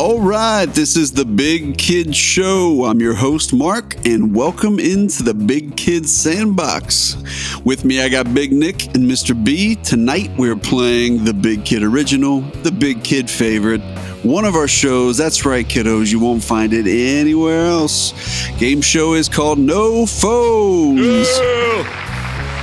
All 0.00 0.20
right, 0.20 0.66
this 0.66 0.96
is 0.96 1.10
the 1.10 1.24
Big 1.24 1.76
Kid 1.76 2.14
Show. 2.14 2.84
I'm 2.84 3.00
your 3.00 3.14
host, 3.14 3.52
Mark, 3.52 3.96
and 4.06 4.32
welcome 4.32 4.78
into 4.78 5.24
the 5.24 5.34
Big 5.34 5.76
Kid 5.76 6.08
Sandbox. 6.08 7.16
With 7.64 7.84
me, 7.84 8.00
I 8.00 8.08
got 8.08 8.32
Big 8.32 8.52
Nick 8.52 8.94
and 8.94 9.10
Mr. 9.10 9.34
B. 9.44 9.74
Tonight, 9.74 10.30
we're 10.38 10.54
playing 10.54 11.24
the 11.24 11.34
Big 11.34 11.64
Kid 11.64 11.82
Original, 11.82 12.42
the 12.62 12.70
Big 12.70 13.02
Kid 13.02 13.28
Favorite, 13.28 13.80
one 14.22 14.44
of 14.44 14.54
our 14.54 14.68
shows. 14.68 15.16
That's 15.16 15.44
right, 15.44 15.66
kiddos, 15.66 16.12
you 16.12 16.20
won't 16.20 16.44
find 16.44 16.72
it 16.72 16.86
anywhere 16.86 17.66
else. 17.66 18.12
Game 18.56 18.80
show 18.80 19.14
is 19.14 19.28
called 19.28 19.58
No 19.58 20.06
Phones. 20.06 21.26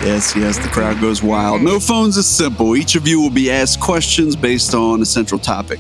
Yes, 0.05 0.36
yes, 0.38 0.58
the 0.58 0.70
crowd 0.70 1.02
goes 1.02 1.23
wild. 1.23 1.63
No 1.63 1.80
phones 1.80 2.16
is 2.16 2.27
simple. 2.27 2.76
Each 2.77 2.95
of 2.95 3.08
you 3.08 3.20
will 3.20 3.31
be 3.31 3.49
asked 3.49 3.81
questions 3.81 4.36
based 4.36 4.76
on 4.76 5.02
a 5.02 5.05
central 5.05 5.40
topic. 5.40 5.80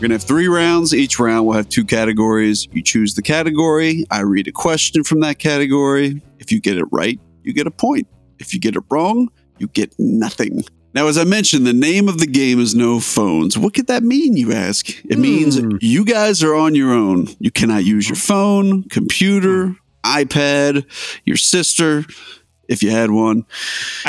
We're 0.00 0.08
going 0.08 0.18
to 0.18 0.24
have 0.24 0.28
three 0.28 0.48
rounds. 0.48 0.94
Each 0.94 1.18
round 1.18 1.44
will 1.44 1.52
have 1.52 1.68
two 1.68 1.84
categories. 1.84 2.66
You 2.72 2.82
choose 2.82 3.12
the 3.12 3.20
category. 3.20 4.06
I 4.10 4.20
read 4.22 4.48
a 4.48 4.50
question 4.50 5.04
from 5.04 5.20
that 5.20 5.38
category. 5.38 6.22
If 6.38 6.50
you 6.50 6.58
get 6.58 6.78
it 6.78 6.86
right, 6.90 7.20
you 7.42 7.52
get 7.52 7.66
a 7.66 7.70
point. 7.70 8.08
If 8.38 8.54
you 8.54 8.60
get 8.60 8.76
it 8.76 8.82
wrong, 8.90 9.28
you 9.58 9.66
get 9.66 9.94
nothing. 9.98 10.64
Now, 10.94 11.08
as 11.08 11.18
I 11.18 11.24
mentioned, 11.24 11.66
the 11.66 11.74
name 11.74 12.08
of 12.08 12.18
the 12.18 12.26
game 12.26 12.60
is 12.60 12.74
No 12.74 12.98
Phones. 12.98 13.58
What 13.58 13.74
could 13.74 13.88
that 13.88 14.02
mean, 14.02 14.38
you 14.38 14.54
ask? 14.54 14.88
It 14.88 15.16
hmm. 15.16 15.20
means 15.20 15.60
you 15.82 16.06
guys 16.06 16.42
are 16.42 16.54
on 16.54 16.74
your 16.74 16.94
own. 16.94 17.26
You 17.38 17.50
cannot 17.50 17.84
use 17.84 18.08
your 18.08 18.16
phone, 18.16 18.84
computer, 18.84 19.76
iPad, 20.02 20.86
your 21.26 21.36
sister, 21.36 22.06
if 22.70 22.84
you 22.84 22.90
had 22.90 23.10
one. 23.10 23.44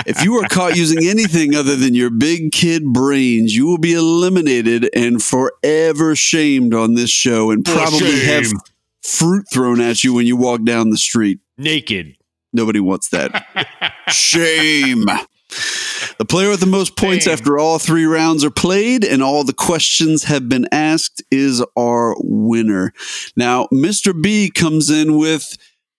If 0.06 0.24
you 0.24 0.36
are 0.36 0.48
caught 0.48 0.78
using 0.78 1.06
anything 1.06 1.56
other 1.56 1.76
than 1.76 1.96
your 1.96 2.12
big 2.12 2.52
kid 2.52 2.84
brains, 2.86 3.56
you 3.56 3.66
will 3.66 3.80
be 3.80 3.94
eliminated 3.94 4.88
and 4.96 5.22
forever 5.22 6.16
shamed 6.16 6.74
on 6.74 6.94
this 6.94 7.10
show 7.10 7.50
and 7.50 7.66
For 7.68 7.74
probably 7.74 8.20
have 8.22 8.46
fruit 9.04 9.46
thrown 9.52 9.82
at 9.82 10.04
you 10.04 10.14
when 10.14 10.28
you 10.28 10.38
walk 10.38 10.64
down 10.64 10.92
the 10.92 10.98
street. 10.98 11.40
Naked. 11.58 12.16
Nobody 12.54 12.80
wants 12.80 13.10
that. 13.10 13.46
Shame. 14.10 15.06
The 16.18 16.26
player 16.26 16.50
with 16.50 16.60
the 16.60 16.68
most 16.68 16.96
points 16.96 17.26
Shame. 17.26 17.34
after 17.34 17.58
all 17.58 17.80
three 17.80 18.06
rounds 18.06 18.44
are 18.44 18.52
played 18.52 19.04
and 19.04 19.24
all 19.24 19.44
the 19.44 19.54
questions 19.54 20.26
have 20.26 20.48
been 20.48 20.68
asked 20.72 21.24
is 21.32 21.66
our 21.76 22.16
winner. 22.20 22.94
Now, 23.36 23.68
Mr. 23.74 24.20
B 24.20 24.52
comes 24.54 24.92
in 24.92 25.18
with 25.18 25.58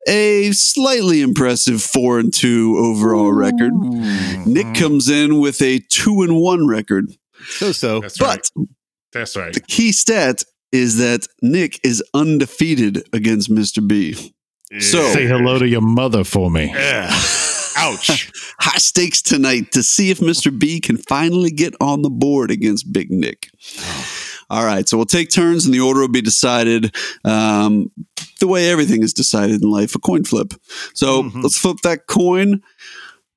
a 0.08 0.52
slightly 0.52 1.22
impressive 1.22 1.82
four 1.82 2.18
and 2.18 2.32
two 2.32 2.76
overall 2.78 3.32
record. 3.32 3.72
Nick 3.74 4.66
mm-hmm. 4.66 4.72
comes 4.72 5.08
in 5.08 5.40
with 5.40 5.62
a 5.62 5.80
two 5.88 6.22
and 6.22 6.36
one 6.40 6.66
record. 6.66 7.06
So 7.46 7.72
so. 7.72 8.00
That's 8.00 8.20
right. 8.20 8.50
But 8.54 8.66
That's 9.12 9.36
right. 9.36 9.52
the 9.52 9.60
key 9.60 9.92
stat 9.92 10.44
is 10.72 10.96
that 10.98 11.26
Nick 11.42 11.78
is 11.84 12.02
undefeated 12.14 13.06
against 13.12 13.50
Mr. 13.50 13.86
B. 13.86 14.14
So- 14.80 15.12
Say 15.12 15.26
hello 15.26 15.58
to 15.58 15.68
your 15.68 15.82
mother 15.82 16.24
for 16.24 16.50
me. 16.50 16.70
Yeah. 16.72 17.10
Ouch. 17.76 18.30
high 18.60 18.78
stakes 18.78 19.20
tonight 19.20 19.72
to 19.72 19.82
see 19.82 20.10
if 20.10 20.20
Mr. 20.20 20.56
B 20.56 20.80
can 20.80 20.96
finally 20.96 21.50
get 21.50 21.74
on 21.80 22.02
the 22.02 22.10
board 22.10 22.50
against 22.50 22.92
Big 22.92 23.10
Nick. 23.10 23.48
Oh. 23.78 24.22
All 24.52 24.66
right, 24.66 24.86
so 24.86 24.98
we'll 24.98 25.06
take 25.06 25.30
turns 25.30 25.64
and 25.64 25.72
the 25.74 25.80
order 25.80 26.00
will 26.00 26.08
be 26.08 26.20
decided 26.20 26.94
um, 27.24 27.90
the 28.38 28.46
way 28.46 28.70
everything 28.70 29.02
is 29.02 29.14
decided 29.14 29.62
in 29.62 29.70
life 29.70 29.94
a 29.94 29.98
coin 29.98 30.24
flip. 30.24 30.52
So 30.92 31.22
Mhm. 31.22 31.42
let's 31.42 31.56
flip 31.56 31.78
that 31.84 32.06
coin. 32.06 32.60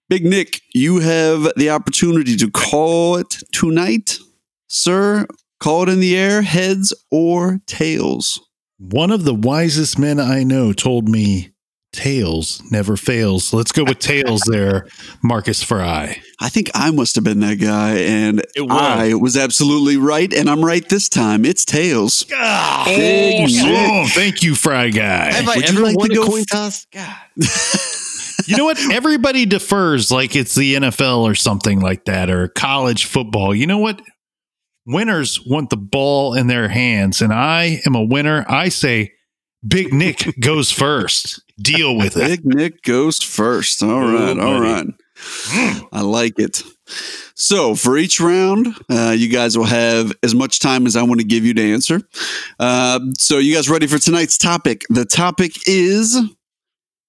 Big 0.09 0.25
Nick, 0.25 0.61
you 0.73 0.99
have 0.99 1.53
the 1.55 1.69
opportunity 1.69 2.35
to 2.35 2.51
call 2.51 3.15
it 3.15 3.37
tonight, 3.53 4.19
sir. 4.67 5.25
Call 5.61 5.83
it 5.83 5.89
in 5.89 6.01
the 6.01 6.17
air, 6.17 6.41
heads 6.41 6.93
or 7.09 7.61
tails. 7.65 8.37
One 8.77 9.09
of 9.09 9.23
the 9.23 9.33
wisest 9.33 9.97
men 9.97 10.19
I 10.19 10.43
know 10.43 10.73
told 10.73 11.07
me 11.07 11.51
tails 11.95 12.61
never 12.71 12.97
fails. 12.97 13.53
Let's 13.53 13.71
go 13.71 13.83
with 13.83 13.99
tails 13.99 14.41
there, 14.47 14.87
Marcus 15.23 15.63
Fry. 15.63 16.21
I 16.39 16.49
think 16.49 16.69
I 16.75 16.91
must 16.91 17.15
have 17.15 17.23
been 17.23 17.39
that 17.39 17.55
guy, 17.55 17.97
and 17.97 18.41
It 18.55 18.61
was. 18.61 18.71
I 18.71 19.13
was 19.13 19.37
absolutely 19.37 19.97
right, 19.97 20.31
and 20.33 20.49
I'm 20.49 20.63
right 20.63 20.87
this 20.87 21.09
time. 21.09 21.45
It's 21.45 21.65
tails. 21.65 22.25
Ah, 22.33 22.83
Big 22.85 23.47
Nick. 23.47 23.55
Oh, 23.65 24.05
thank 24.09 24.43
you, 24.43 24.55
Fry 24.55 24.89
guy. 24.89 25.33
Have 25.33 25.47
I 25.47 25.55
Would 25.55 25.69
you 25.69 25.75
ever 25.77 25.85
like 25.85 25.97
won 25.97 26.09
to 26.09 26.15
go 26.15 26.27
coin 26.27 26.45
toss? 26.45 26.85
God. 26.91 27.15
You 28.47 28.57
know 28.57 28.65
what? 28.65 28.77
Everybody 28.91 29.45
defers 29.47 30.11
like 30.11 30.35
it's 30.35 30.53
the 30.53 30.75
NFL 30.75 31.19
or 31.23 31.33
something 31.33 31.79
like 31.79 32.05
that 32.05 32.29
or 32.29 32.47
college 32.47 33.05
football. 33.05 33.55
You 33.55 33.65
know 33.65 33.79
what? 33.79 34.01
Winners 34.85 35.43
want 35.43 35.71
the 35.71 35.77
ball 35.77 36.35
in 36.35 36.45
their 36.45 36.67
hands, 36.67 37.21
and 37.21 37.33
I 37.33 37.81
am 37.87 37.95
a 37.95 38.03
winner. 38.03 38.45
I 38.47 38.69
say 38.69 39.13
Big 39.67 39.93
Nick 39.93 40.39
goes 40.39 40.71
first. 40.71 41.41
Deal 41.59 41.95
with 41.97 42.17
it. 42.17 42.27
Big 42.27 42.45
Nick 42.45 42.83
goes 42.83 43.21
first. 43.23 43.81
All 43.83 43.89
Oh, 43.91 44.13
right, 44.13 44.37
buddy. 44.37 44.59
right. 44.59 45.81
I 45.93 46.01
like 46.01 46.37
it. 46.39 46.61
So 47.35 47.73
for 47.75 47.97
each 47.97 48.19
round, 48.19 48.67
uh, 48.89 49.15
you 49.17 49.29
guys 49.29 49.57
will 49.57 49.65
have 49.65 50.11
as 50.23 50.35
much 50.35 50.59
time 50.59 50.85
as 50.85 50.95
I 50.95 51.03
want 51.03 51.21
to 51.21 51.25
give 51.25 51.45
you 51.45 51.53
to 51.53 51.61
answer. 51.73 52.01
Uh, 52.59 52.99
so 53.17 53.37
you 53.37 53.53
guys 53.55 53.69
ready 53.69 53.87
for 53.87 53.97
tonight's 53.97 54.37
topic? 54.37 54.83
The 54.89 55.05
topic 55.05 55.53
is 55.67 56.19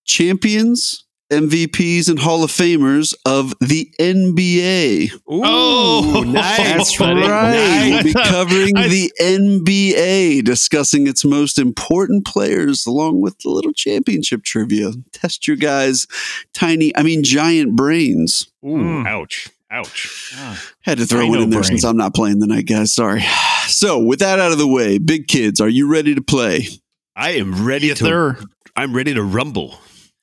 champions, 0.05 1.05
MVPs, 1.33 2.09
and 2.09 2.19
Hall 2.19 2.45
of 2.45 2.51
Famers 2.51 3.15
of 3.25 3.53
the 3.61 3.91
NBA. 3.99 5.13
Ooh, 5.13 5.43
Oh, 5.45 6.23
nice. 6.27 6.57
That's 6.59 6.97
buddy. 6.97 7.21
right. 7.21 7.91
We'll 7.95 8.03
be 8.05 8.13
covering 8.13 8.77
I- 8.77 8.89
the 8.89 9.13
NBA, 9.21 10.45
discussing 10.45 11.07
its 11.07 11.25
most 11.25 11.59
important 11.59 12.27
players, 12.27 12.87
along 12.87 13.21
with 13.23 13.39
the 13.39 13.51
little 13.51 13.73
championship 13.73 14.45
trivia. 14.45 14.93
Test 15.13 15.49
your 15.49 15.57
guys' 15.57 16.07
tiny, 16.55 16.97
I 16.97 17.03
mean, 17.03 17.25
giant 17.25 17.75
brains. 17.77 18.47
Ooh, 18.65 18.69
Mm. 18.77 19.07
ouch. 19.07 19.49
Ouch. 19.71 20.33
Had 20.83 20.99
to 20.99 21.07
throw 21.07 21.27
one 21.27 21.41
in 21.41 21.51
there 21.51 21.61
brain. 21.61 21.71
since 21.71 21.85
I'm 21.85 21.97
not 21.97 22.15
playing 22.15 22.41
tonight, 22.41 22.67
guys. 22.67 22.93
Sorry. 22.95 23.23
So, 23.69 23.99
with 23.99 24.21
that 24.21 24.39
out 24.39 24.53
of 24.53 24.59
the 24.59 24.67
way, 24.69 24.97
big 24.99 25.27
kids, 25.27 25.61
are 25.61 25.69
you 25.69 25.89
ready 25.91 26.15
to 26.15 26.23
play? 26.23 26.69
I 27.17 27.31
am 27.33 27.67
ready 27.67 27.89
Yes, 27.89 27.99
to. 27.99 28.05
sir. 28.05 28.39
I'm 28.77 28.95
ready 28.95 29.13
to 29.15 29.25
rumble. 29.25 29.75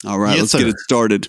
All 0.06 0.20
right, 0.20 0.32
Yes, 0.38 0.54
let's 0.54 0.64
get 0.64 0.68
it 0.68 0.80
started. 0.80 1.28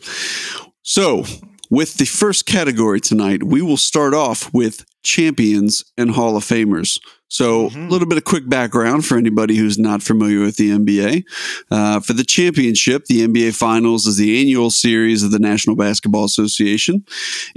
So, 0.82 1.24
with 1.70 1.94
the 1.94 2.04
first 2.04 2.46
category 2.46 3.00
tonight, 3.00 3.42
we 3.42 3.62
will 3.62 3.76
start 3.76 4.14
off 4.14 4.52
with 4.52 4.84
champions 5.02 5.84
and 5.96 6.10
Hall 6.10 6.36
of 6.36 6.44
Famers. 6.44 6.98
So, 7.28 7.66
a 7.66 7.70
Mhm. 7.70 7.90
little 7.90 8.06
bit 8.06 8.18
of 8.18 8.24
quick 8.24 8.48
background 8.48 9.04
for 9.04 9.18
anybody 9.18 9.56
who's 9.56 9.76
not 9.78 10.02
familiar 10.02 10.40
with 10.40 10.56
the 10.56 10.70
NBA. 10.70 11.24
Uh, 11.70 11.98
for 12.00 12.12
the 12.12 12.22
championship, 12.22 13.06
the 13.06 13.22
NBA 13.22 13.50
Finals 13.50 14.06
is 14.06 14.16
the 14.18 14.38
annual 14.40 14.70
series 14.70 15.22
of 15.22 15.30
the 15.32 15.38
National 15.40 15.74
Basketball 15.74 16.24
Association. 16.26 17.04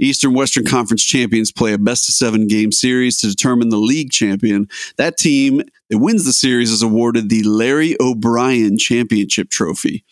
Eastern 0.00 0.34
Western 0.34 0.64
Conference 0.64 1.04
champions 1.04 1.52
play 1.52 1.72
a 1.72 1.78
best 1.78 2.08
of 2.08 2.14
seven 2.14 2.48
game 2.48 2.72
series 2.72 3.18
to 3.20 3.28
determine 3.28 3.68
the 3.68 3.78
league 3.78 4.10
champion. 4.10 4.68
That 4.96 5.16
team 5.16 5.62
that 5.90 5.98
wins 5.98 6.24
the 6.24 6.32
series 6.32 6.70
is 6.70 6.82
awarded 6.82 7.28
the 7.28 7.42
Larry 7.44 7.96
O'Brien 8.00 8.78
Championship 8.78 9.50
Trophy. 9.50 10.04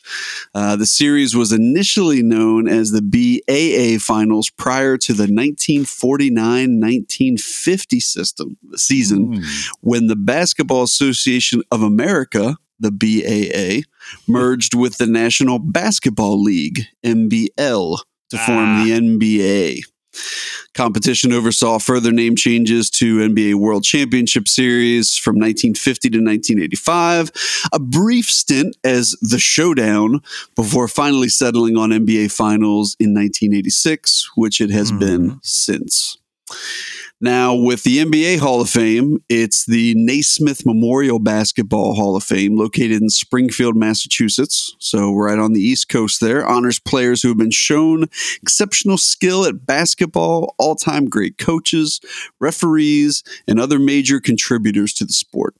Uh, 0.54 0.76
the 0.76 0.86
series 0.86 1.34
was 1.36 1.52
initially 1.52 2.22
known 2.22 2.68
as 2.68 2.90
the 2.90 3.02
BAA 3.02 3.98
Finals 4.02 4.48
prior 4.50 4.96
to 4.98 5.12
the 5.12 5.26
1949-1950 5.26 8.00
system 8.00 8.56
season, 8.74 9.42
when 9.80 10.06
the 10.06 10.16
Basketball 10.16 10.82
Association 10.82 11.62
of 11.70 11.82
America, 11.82 12.56
the 12.80 12.90
BAA, 12.90 13.82
merged 14.26 14.74
with 14.74 14.96
the 14.98 15.06
National 15.06 15.58
Basketball 15.58 16.42
League 16.42 16.86
(NBL) 17.04 17.98
to 18.30 18.38
form 18.38 18.84
the 18.84 18.90
NBA. 18.92 19.80
Competition 20.74 21.32
oversaw 21.32 21.78
further 21.78 22.12
name 22.12 22.36
changes 22.36 22.90
to 22.90 23.18
NBA 23.18 23.54
World 23.54 23.82
Championship 23.84 24.46
Series 24.48 25.16
from 25.16 25.36
1950 25.36 26.10
to 26.10 26.18
1985, 26.18 27.30
a 27.72 27.78
brief 27.78 28.30
stint 28.30 28.76
as 28.84 29.16
the 29.22 29.38
Showdown 29.38 30.20
before 30.54 30.88
finally 30.88 31.28
settling 31.28 31.76
on 31.76 31.90
NBA 31.90 32.30
Finals 32.30 32.96
in 33.00 33.14
1986, 33.14 34.30
which 34.36 34.60
it 34.60 34.70
has 34.70 34.90
Hmm. 34.90 34.98
been 34.98 35.40
since. 35.42 36.18
Now, 37.18 37.54
with 37.54 37.82
the 37.82 38.04
NBA 38.04 38.40
Hall 38.40 38.60
of 38.60 38.68
Fame, 38.68 39.24
it's 39.30 39.64
the 39.64 39.94
Naismith 39.96 40.66
Memorial 40.66 41.18
Basketball 41.18 41.94
Hall 41.94 42.14
of 42.14 42.22
Fame 42.22 42.58
located 42.58 43.00
in 43.00 43.08
Springfield, 43.08 43.74
Massachusetts. 43.74 44.76
So, 44.78 45.14
right 45.14 45.38
on 45.38 45.54
the 45.54 45.62
East 45.62 45.88
Coast 45.88 46.20
there. 46.20 46.46
Honors 46.46 46.78
players 46.78 47.22
who 47.22 47.28
have 47.28 47.38
been 47.38 47.50
shown 47.50 48.04
exceptional 48.42 48.98
skill 48.98 49.46
at 49.46 49.64
basketball, 49.64 50.54
all 50.58 50.74
time 50.74 51.08
great 51.08 51.38
coaches, 51.38 52.02
referees, 52.38 53.22
and 53.48 53.58
other 53.58 53.78
major 53.78 54.20
contributors 54.20 54.92
to 54.92 55.06
the 55.06 55.14
sport. 55.14 55.54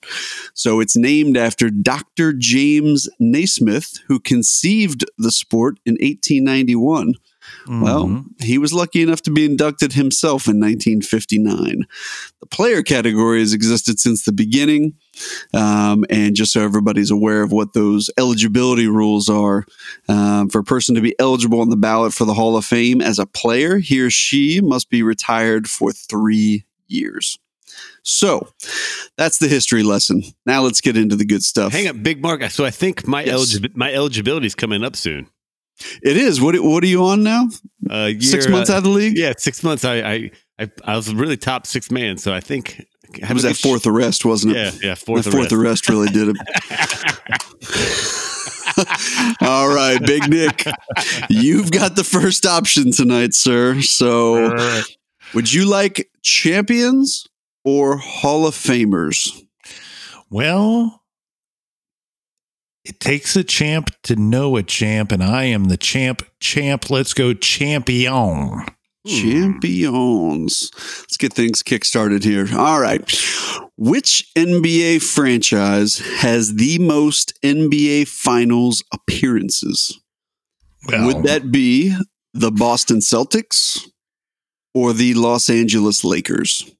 So, 0.52 0.80
it's 0.80 0.96
named 0.96 1.38
after 1.38 1.70
Dr. 1.70 2.34
James 2.34 3.08
Naismith, 3.18 4.00
who 4.08 4.20
conceived 4.20 5.06
the 5.16 5.32
sport 5.32 5.78
in 5.86 5.94
1891. 5.94 7.14
Well, 7.68 8.06
Mhm. 8.06 8.24
he 8.42 8.58
was 8.58 8.72
lucky 8.72 9.02
enough 9.02 9.22
to 9.22 9.30
be 9.30 9.44
inducted 9.44 9.92
himself 9.94 10.46
in 10.46 10.58
1959. 10.60 11.84
The 12.40 12.46
player 12.46 12.82
category 12.82 13.40
has 13.40 13.52
existed 13.52 13.98
since 13.98 14.24
the 14.24 14.32
beginning. 14.32 14.94
Um, 15.54 16.04
and 16.10 16.36
just 16.36 16.52
so 16.52 16.60
everybody's 16.62 17.10
aware 17.10 17.42
of 17.42 17.50
what 17.50 17.72
those 17.72 18.10
eligibility 18.18 18.86
rules 18.86 19.28
are, 19.28 19.64
um, 20.08 20.48
for 20.50 20.58
a 20.60 20.64
person 20.64 20.94
to 20.94 21.00
be 21.00 21.14
eligible 21.18 21.60
on 21.60 21.70
the 21.70 21.76
ballot 21.76 22.12
for 22.12 22.24
the 22.24 22.34
Hall 22.34 22.56
of 22.56 22.64
Fame 22.64 23.00
as 23.00 23.18
a 23.18 23.26
player, 23.26 23.78
he 23.78 24.00
or 24.00 24.10
she 24.10 24.60
must 24.60 24.90
be 24.90 25.02
retired 25.02 25.68
for 25.68 25.90
three 25.92 26.64
years. 26.86 27.38
So 28.02 28.48
that's 29.16 29.38
the 29.38 29.48
history 29.48 29.82
lesson. 29.82 30.22
Now 30.44 30.62
let's 30.62 30.80
get 30.80 30.96
into 30.96 31.16
the 31.16 31.24
good 31.24 31.42
stuff. 31.42 31.72
Hang 31.72 31.88
on, 31.88 32.02
Big 32.02 32.22
Mark. 32.22 32.48
So 32.50 32.64
I 32.64 32.70
think 32.70 33.06
my 33.08 33.24
Yes. 33.24 33.56
eligi- 33.58 33.74
my 33.76 33.92
eligibility 33.92 34.46
is 34.46 34.54
coming 34.54 34.84
up 34.84 34.94
soon. 34.96 35.26
It 36.02 36.16
is. 36.16 36.40
What, 36.40 36.58
what 36.60 36.82
are 36.82 36.86
you 36.86 37.04
on 37.04 37.22
now? 37.22 37.48
Uh, 37.88 38.10
Six 38.20 38.48
months 38.48 38.70
uh, 38.70 38.74
out 38.74 38.78
of 38.78 38.84
the 38.84 38.90
league? 38.90 39.16
Yeah, 39.16 39.32
six 39.36 39.62
months. 39.62 39.84
I, 39.84 39.96
I 40.00 40.30
I 40.58 40.70
I 40.84 40.96
was 40.96 41.12
really 41.14 41.36
top 41.36 41.66
six 41.66 41.90
man, 41.90 42.16
so 42.18 42.32
I 42.32 42.40
think 42.40 42.86
It 43.14 43.30
was 43.32 43.42
that 43.42 43.56
fourth 43.56 43.86
arrest, 43.86 44.24
wasn't 44.24 44.56
it? 44.56 44.74
Yeah, 44.82 44.88
yeah, 44.88 44.94
fourth. 44.94 45.24
that 45.24 45.30
fourth 45.32 45.52
arrest 45.52 45.88
arrest. 45.88 45.88
really 45.88 46.08
did 46.08 46.28
it. 46.30 46.36
All 49.40 49.68
right, 49.68 49.98
Big 50.04 50.28
Nick, 50.28 50.64
you've 51.30 51.70
got 51.70 51.96
the 51.96 52.04
first 52.04 52.44
option 52.44 52.90
tonight, 52.92 53.32
sir. 53.32 53.80
So, 53.80 54.82
would 55.34 55.52
you 55.52 55.64
like 55.64 56.10
champions 56.22 57.26
or 57.64 57.96
Hall 57.96 58.46
of 58.46 58.54
Famers? 58.54 59.30
Well, 60.30 61.02
it 62.86 63.00
takes 63.00 63.34
a 63.34 63.42
champ 63.42 63.90
to 64.04 64.14
know 64.14 64.56
a 64.56 64.62
champ, 64.62 65.10
and 65.10 65.22
I 65.22 65.44
am 65.44 65.64
the 65.64 65.76
champ. 65.76 66.22
Champ, 66.38 66.88
let's 66.88 67.14
go 67.14 67.34
champion. 67.34 68.64
Champions. 69.04 70.70
Let's 70.74 71.16
get 71.16 71.32
things 71.32 71.64
kickstarted 71.64 72.22
here. 72.22 72.46
All 72.56 72.80
right. 72.80 73.00
Which 73.76 74.30
NBA 74.36 75.02
franchise 75.02 75.98
has 76.18 76.54
the 76.54 76.78
most 76.78 77.34
NBA 77.42 78.06
Finals 78.06 78.84
appearances? 78.92 80.00
Well, 80.88 81.06
Would 81.06 81.24
that 81.24 81.50
be 81.50 81.96
the 82.34 82.52
Boston 82.52 82.98
Celtics 82.98 83.80
or 84.74 84.92
the 84.92 85.14
Los 85.14 85.50
Angeles 85.50 86.04
Lakers? 86.04 86.70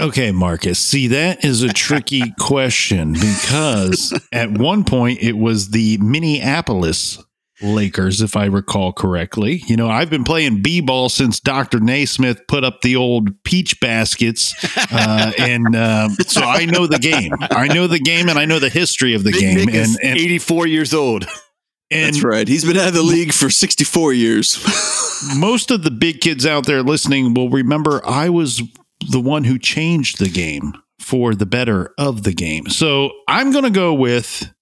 Okay, 0.00 0.32
Marcus. 0.32 0.78
See, 0.78 1.08
that 1.08 1.44
is 1.44 1.62
a 1.62 1.68
tricky 1.68 2.32
question 2.38 3.12
because 3.12 4.18
at 4.32 4.50
one 4.50 4.84
point 4.84 5.22
it 5.22 5.36
was 5.36 5.70
the 5.70 5.98
Minneapolis 5.98 7.22
Lakers, 7.62 8.22
if 8.22 8.36
I 8.36 8.46
recall 8.46 8.94
correctly. 8.94 9.62
You 9.66 9.76
know, 9.76 9.90
I've 9.90 10.08
been 10.08 10.24
playing 10.24 10.62
b 10.62 10.80
ball 10.80 11.10
since 11.10 11.40
Dr. 11.40 11.80
Naismith 11.80 12.46
put 12.48 12.64
up 12.64 12.80
the 12.80 12.96
old 12.96 13.42
peach 13.44 13.78
baskets. 13.80 14.54
Uh, 14.90 15.32
and 15.38 15.76
um, 15.76 16.10
so 16.26 16.40
I 16.40 16.64
know 16.64 16.86
the 16.86 16.98
game. 16.98 17.34
I 17.50 17.68
know 17.68 17.86
the 17.86 17.98
game 17.98 18.30
and 18.30 18.38
I 18.38 18.46
know 18.46 18.58
the 18.58 18.70
history 18.70 19.14
of 19.14 19.24
the 19.24 19.32
Big 19.32 19.40
game. 19.40 19.68
And, 19.68 19.98
and, 20.02 20.18
84 20.18 20.66
years 20.66 20.94
old. 20.94 21.26
and 21.90 22.14
That's 22.14 22.24
right. 22.24 22.48
He's 22.48 22.64
been 22.64 22.78
out 22.78 22.88
of 22.88 22.94
the 22.94 23.02
league 23.02 23.34
for 23.34 23.50
64 23.50 24.14
years. 24.14 24.58
most 25.36 25.70
of 25.70 25.82
the 25.82 25.90
big 25.90 26.20
kids 26.20 26.46
out 26.46 26.66
there 26.66 26.82
listening 26.82 27.34
will 27.34 27.50
remember 27.50 28.00
I 28.06 28.30
was 28.30 28.62
the 29.08 29.20
one 29.20 29.44
who 29.44 29.58
changed 29.58 30.18
the 30.18 30.28
game 30.28 30.74
for 30.98 31.34
the 31.34 31.46
better 31.46 31.94
of 31.98 32.22
the 32.22 32.32
game. 32.32 32.68
So 32.68 33.10
I'm 33.26 33.52
going 33.52 33.64
to 33.64 33.70
go 33.70 33.94
with 33.94 34.52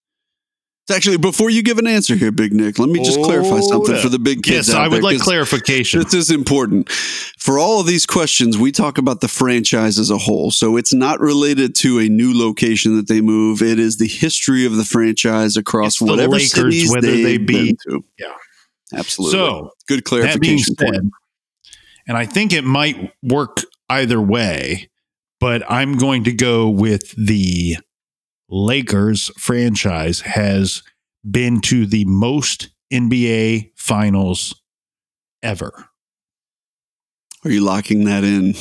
Actually, 0.90 1.18
before 1.18 1.50
you 1.50 1.62
give 1.62 1.78
an 1.78 1.86
answer 1.86 2.14
here, 2.14 2.32
Big 2.32 2.54
Nick, 2.54 2.78
let 2.78 2.88
me 2.88 3.04
just 3.04 3.20
clarify 3.20 3.56
oh, 3.56 3.60
something 3.60 3.96
up. 3.96 4.00
for 4.00 4.08
the 4.08 4.18
big 4.18 4.42
kids. 4.42 4.68
yes, 4.68 4.76
I 4.76 4.88
would 4.88 5.02
like 5.02 5.20
clarification. 5.20 6.02
This 6.02 6.14
is 6.14 6.30
important. 6.30 6.90
For 6.90 7.58
all 7.58 7.80
of 7.80 7.86
these 7.86 8.06
questions, 8.06 8.56
we 8.56 8.72
talk 8.72 8.96
about 8.96 9.20
the 9.20 9.28
franchise 9.28 9.98
as 9.98 10.10
a 10.10 10.16
whole. 10.16 10.50
So 10.50 10.78
it's 10.78 10.94
not 10.94 11.20
related 11.20 11.74
to 11.76 11.98
a 11.98 12.08
new 12.08 12.32
location 12.36 12.96
that 12.96 13.06
they 13.06 13.20
move. 13.20 13.60
It 13.60 13.78
is 13.78 13.98
the 13.98 14.08
history 14.08 14.64
of 14.64 14.76
the 14.76 14.84
franchise 14.84 15.58
across 15.58 15.94
It's 15.94 16.00
whatever 16.00 16.32
Lakers, 16.32 16.52
cities 16.52 16.90
whether 16.90 17.06
they've 17.06 17.24
they 17.24 17.38
be- 17.38 17.76
to. 17.86 18.02
Yeah. 18.18 18.32
absolutely. 18.94 19.38
So 19.38 19.72
good 19.88 20.04
that 20.04 20.40
being 20.40 20.58
clarification. 20.58 20.74
point. 20.76 20.94
said, 20.94 21.10
and 22.06 22.16
I 22.16 22.24
think 22.24 22.54
it 22.54 22.64
might 22.64 23.12
work 23.22 23.62
either 23.88 24.20
way, 24.20 24.90
but 25.40 25.62
I'm 25.70 25.96
going 25.96 26.24
to 26.24 26.32
go 26.32 26.68
with 26.68 27.14
the 27.16 27.76
Lakers 28.48 29.30
franchise 29.36 30.20
has 30.20 30.82
been 31.28 31.60
to 31.62 31.86
the 31.86 32.04
most 32.06 32.70
NBA 32.92 33.72
finals 33.76 34.62
ever. 35.42 35.88
Are 37.44 37.50
you 37.50 37.60
locking 37.60 38.04
that 38.04 38.24
in? 38.24 38.54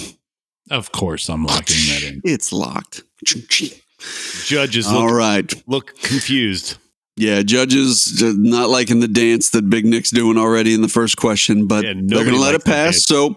Of 0.69 0.91
course, 0.91 1.29
I'm 1.29 1.45
locking 1.45 1.75
that 1.87 2.03
in. 2.03 2.21
It's 2.25 2.51
locked. 2.51 3.03
Judges 4.45 4.87
All 4.87 5.11
right. 5.13 5.51
look 5.65 5.97
confused. 6.01 6.77
Yeah, 7.19 7.41
judges 7.41 8.21
not 8.21 8.69
liking 8.69 8.99
the 8.99 9.07
dance 9.07 9.49
that 9.49 9.67
Big 9.71 9.85
Nick's 9.85 10.11
doing 10.11 10.37
already 10.37 10.75
in 10.75 10.83
the 10.83 10.87
first 10.87 11.17
question, 11.17 11.65
but 11.65 11.83
Yeah, 11.83 11.93
they're 11.95 12.23
going 12.23 12.35
to 12.35 12.39
let 12.41 12.53
it 12.53 12.63
pass. 12.63 13.03
So 13.05 13.33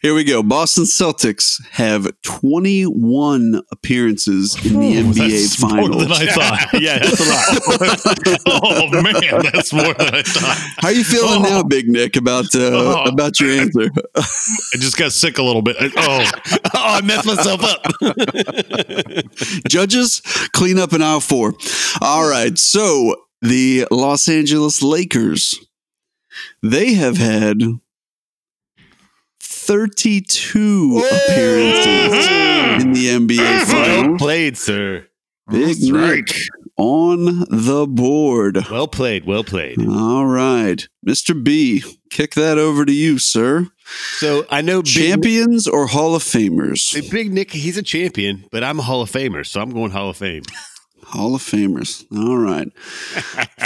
here 0.00 0.14
we 0.14 0.24
go. 0.24 0.42
Boston 0.42 0.84
Celtics 0.84 1.62
have 1.72 2.08
21 2.22 3.60
appearances 3.70 4.56
in 4.64 4.80
the 4.80 4.96
Ooh, 4.96 5.04
NBA 5.12 5.28
that's 5.42 5.62
more 5.62 5.88
than 5.90 6.10
I 6.10 6.26
thought. 6.26 6.68
yeah, 6.80 6.98
that's 7.00 7.20
a 7.20 7.28
lot. 7.28 8.62
oh 8.62 9.02
man, 9.02 9.42
that's 9.52 9.74
more 9.74 9.92
than 9.92 10.14
I 10.14 10.22
thought. 10.22 10.56
How 10.78 10.88
are 10.88 10.92
you 10.94 11.04
feeling 11.04 11.28
Oh. 11.44 11.48
now, 11.50 11.62
Big 11.62 11.86
Nick, 11.88 12.16
about 12.16 12.46
uh, 12.54 12.60
Oh. 12.60 13.02
about 13.04 13.38
your 13.40 13.50
answer? 13.50 13.90
I 14.16 14.76
just 14.78 14.96
got 14.96 15.12
sick 15.12 15.36
a 15.36 15.42
little 15.42 15.60
bit. 15.62 15.76
Oh, 15.80 15.90
oh, 15.96 16.58
I 16.74 17.02
messed 17.02 17.26
myself 17.26 17.62
up. 17.62 17.84
Judges, 19.68 20.22
clean 20.52 20.78
up 20.78 20.92
in 20.94 21.02
aisle 21.02 21.20
four. 21.20 21.54
All 22.00 22.28
right. 22.28 22.56
So 22.56 23.17
the 23.40 23.86
Los 23.90 24.28
Angeles 24.28 24.82
Lakers, 24.82 25.58
they 26.62 26.94
have 26.94 27.16
had 27.16 27.60
32 29.40 30.98
appearances 30.98 32.26
in 32.82 32.92
the 32.92 33.08
NBA 33.08 33.68
well 33.68 34.16
played, 34.16 34.56
sir. 34.56 35.06
Big 35.50 35.76
That's 35.76 35.90
right. 35.90 36.16
Nick 36.16 36.36
on 36.78 37.40
the 37.50 37.86
board. 37.88 38.58
Well 38.70 38.88
played. 38.88 39.26
Well 39.26 39.44
played. 39.44 39.78
All 39.86 40.26
right. 40.26 40.86
Mr. 41.06 41.42
B, 41.42 41.82
kick 42.10 42.34
that 42.34 42.56
over 42.56 42.84
to 42.84 42.92
you, 42.92 43.18
sir. 43.18 43.66
So 44.18 44.46
I 44.50 44.60
know 44.60 44.82
Big, 44.82 44.92
Champions 44.92 45.66
or 45.66 45.86
Hall 45.86 46.14
of 46.14 46.22
Famers? 46.22 47.10
Big 47.10 47.32
Nick, 47.32 47.50
he's 47.50 47.76
a 47.76 47.82
champion, 47.82 48.44
but 48.50 48.62
I'm 48.62 48.78
a 48.78 48.82
Hall 48.82 49.02
of 49.02 49.10
Famer, 49.10 49.44
so 49.46 49.60
I'm 49.60 49.70
going 49.70 49.90
Hall 49.90 50.10
of 50.10 50.16
Fame. 50.16 50.42
Hall 51.08 51.34
of 51.34 51.42
Famers. 51.42 52.04
All 52.16 52.36
right. 52.38 52.72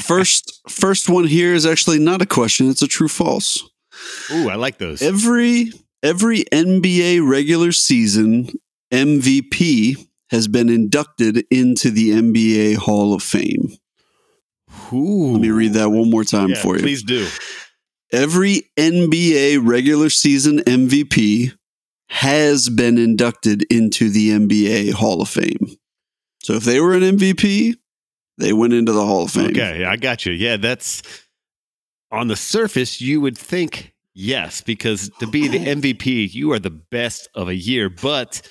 first 0.03 0.61
first 0.69 1.09
one 1.09 1.25
here 1.27 1.55
is 1.55 1.67
actually 1.67 1.99
not 1.99 2.23
a 2.23 2.27
question, 2.27 2.71
it's 2.71 2.83
a 2.83 2.89
true 2.89 3.09
false. 3.09 3.69
Ooh, 4.31 4.49
I 4.49 4.55
like 4.55 4.79
those. 4.79 5.03
Every 5.03 5.73
every 6.03 6.45
NBA 6.53 7.29
regular 7.29 7.73
season 7.73 8.51
MVP 8.93 10.07
has 10.31 10.49
been 10.49 10.69
inducted 10.69 11.45
into 11.51 11.91
the 11.91 12.11
NBA 12.11 12.77
Hall 12.77 13.13
of 13.15 13.23
Fame. 13.23 13.73
Ooh. 14.93 15.33
Let 15.33 15.41
me 15.41 15.51
read 15.51 15.75
that 15.75 15.91
one 15.91 16.11
more 16.11 16.25
time 16.25 16.51
Yeah, 16.51 16.63
for 16.63 16.77
you. 16.77 16.83
Please 16.83 17.03
do. 17.03 17.27
Every 18.13 18.71
NBA 18.79 19.67
regular 19.67 20.11
season 20.11 20.61
MVP 20.61 21.53
has 22.09 22.69
been 22.69 22.99
inducted 22.99 23.65
into 23.71 24.11
the 24.11 24.31
NBA 24.31 24.93
Hall 24.93 25.23
of 25.23 25.29
Fame. 25.29 25.77
So 26.43 26.55
if 26.55 26.65
they 26.65 26.81
were 26.81 26.95
an 26.95 27.03
MVP, 27.03 27.77
they 28.39 28.53
went 28.53 28.73
into 28.73 28.93
the 28.93 29.07
Hall 29.07 29.25
of 29.25 29.31
Fame. 29.31 29.51
Okay, 29.51 29.85
I 29.85 29.97
got 29.97 30.27
you. 30.27 30.33
Yeah, 30.33 30.57
that's 30.57 31.03
on 32.11 32.29
the 32.29 32.37
surface, 32.37 33.01
you 33.01 33.21
would 33.21 33.39
think 33.39 33.95
yes, 34.15 34.61
because 34.61 35.11
to 35.21 35.27
be 35.27 35.49
the 35.49 35.59
oh. 35.59 35.75
MVP, 35.77 36.33
you 36.33 36.53
are 36.53 36.59
the 36.59 36.71
best 36.71 37.29
of 37.35 37.49
a 37.49 37.55
year. 37.55 37.89
But 37.89 38.43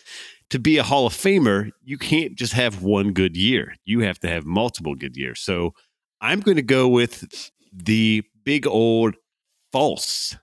to 0.50 0.60
be 0.60 0.78
a 0.78 0.84
Hall 0.84 1.06
of 1.06 1.14
Famer, 1.14 1.72
you 1.84 1.98
can't 1.98 2.36
just 2.36 2.54
have 2.54 2.82
one 2.82 3.14
good 3.14 3.38
year. 3.38 3.76
You 3.86 4.02
have 4.02 4.20
to 4.20 4.28
have 4.28 4.46
multiple 4.46 4.96
good 4.96 5.16
years. 5.16 5.40
So 5.40 5.74
I'm 6.20 6.40
going 6.40 6.58
to 6.58 6.64
go 6.64 6.88
with 6.88 7.52
the 7.72 8.24
big 8.44 8.66
old 8.66 9.16
false. 9.72 10.36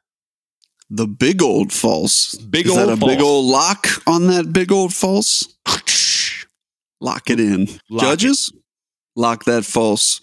The 0.90 1.06
big 1.06 1.42
old 1.42 1.72
false. 1.72 2.34
Big 2.36 2.66
Is 2.66 2.74
that 2.74 2.88
old 2.88 3.02
a 3.02 3.06
big 3.06 3.20
old 3.20 3.44
lock 3.46 3.86
on 4.06 4.28
that 4.28 4.52
big 4.52 4.72
old 4.72 4.94
false? 4.94 5.46
Lock 7.00 7.30
it 7.30 7.38
in. 7.40 7.68
Lock 7.90 8.02
Judges, 8.02 8.52
lock 9.16 9.44
that 9.44 9.64
false. 9.64 10.20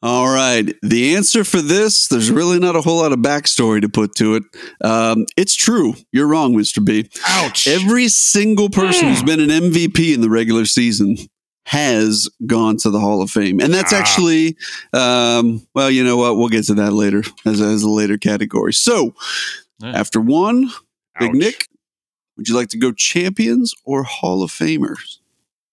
All 0.00 0.28
right. 0.32 0.72
The 0.82 1.16
answer 1.16 1.42
for 1.42 1.60
this, 1.60 2.06
there's 2.06 2.30
really 2.30 2.60
not 2.60 2.76
a 2.76 2.80
whole 2.80 2.98
lot 2.98 3.12
of 3.12 3.18
backstory 3.18 3.80
to 3.82 3.88
put 3.88 4.14
to 4.16 4.36
it. 4.36 4.42
Um, 4.80 5.26
it's 5.36 5.56
true. 5.56 5.94
You're 6.12 6.28
wrong, 6.28 6.54
Mr. 6.54 6.84
B. 6.84 7.08
ouch! 7.26 7.66
Every 7.66 8.06
single 8.08 8.70
person 8.70 9.08
who's 9.08 9.24
been 9.24 9.40
an 9.40 9.48
MVP 9.50 10.14
in 10.14 10.20
the 10.20 10.30
regular 10.30 10.66
season 10.66 11.16
has 11.66 12.30
gone 12.46 12.76
to 12.78 12.90
the 12.90 13.00
Hall 13.00 13.20
of 13.22 13.30
Fame. 13.30 13.60
And 13.60 13.74
that's 13.74 13.92
Ah. 13.92 13.96
actually, 13.96 14.56
um, 14.92 15.66
well, 15.74 15.90
you 15.90 16.02
know 16.04 16.16
what? 16.16 16.36
We'll 16.36 16.48
get 16.48 16.64
to 16.66 16.74
that 16.74 16.92
later 16.92 17.22
as 17.44 17.60
a, 17.60 17.64
as 17.64 17.82
a 17.82 17.90
later 17.90 18.16
category. 18.18 18.72
So 18.72 19.14
Yeah. 19.82 19.90
after 19.90 20.20
one, 20.20 20.70
Big 21.18 21.34
Nick, 21.34 21.68
would 22.36 22.48
you 22.48 22.54
like 22.54 22.68
to 22.68 22.78
go 22.78 22.92
champions 22.92 23.74
or 23.84 24.04
Hall 24.04 24.42
of 24.44 24.52
Famers? 24.52 25.17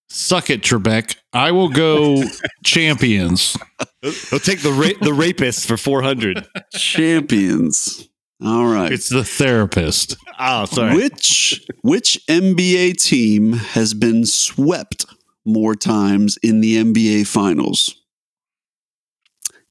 Suck 0.08 0.50
it, 0.50 0.62
Trebek. 0.62 1.16
I 1.32 1.50
will 1.52 1.68
go 1.68 2.22
champions. 2.64 3.56
He'll 4.02 4.38
take 4.38 4.62
the 4.62 4.72
ra- 4.72 5.04
the 5.04 5.12
rapist 5.12 5.66
for 5.66 5.76
400. 5.76 6.46
champions. 6.72 8.08
All 8.44 8.66
right. 8.66 8.92
It's 8.92 9.08
the 9.08 9.24
therapist. 9.24 10.16
Oh, 10.38 10.66
sorry. 10.66 10.94
Which 10.94 11.66
which 11.82 12.20
NBA 12.28 13.02
team 13.02 13.54
has 13.54 13.94
been 13.94 14.24
swept 14.26 15.06
more 15.44 15.74
times 15.74 16.38
in 16.42 16.60
the 16.60 16.76
NBA 16.76 17.26
finals? 17.26 17.96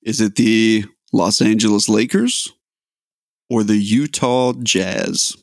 Is 0.01 0.20
it 0.22 0.36
the 0.36 0.86
Los 1.13 1.42
Angeles 1.42 1.88
Lakers 1.88 2.51
or 3.50 3.63
the 3.63 3.77
Utah 3.77 4.54
Jazz? 4.63 5.36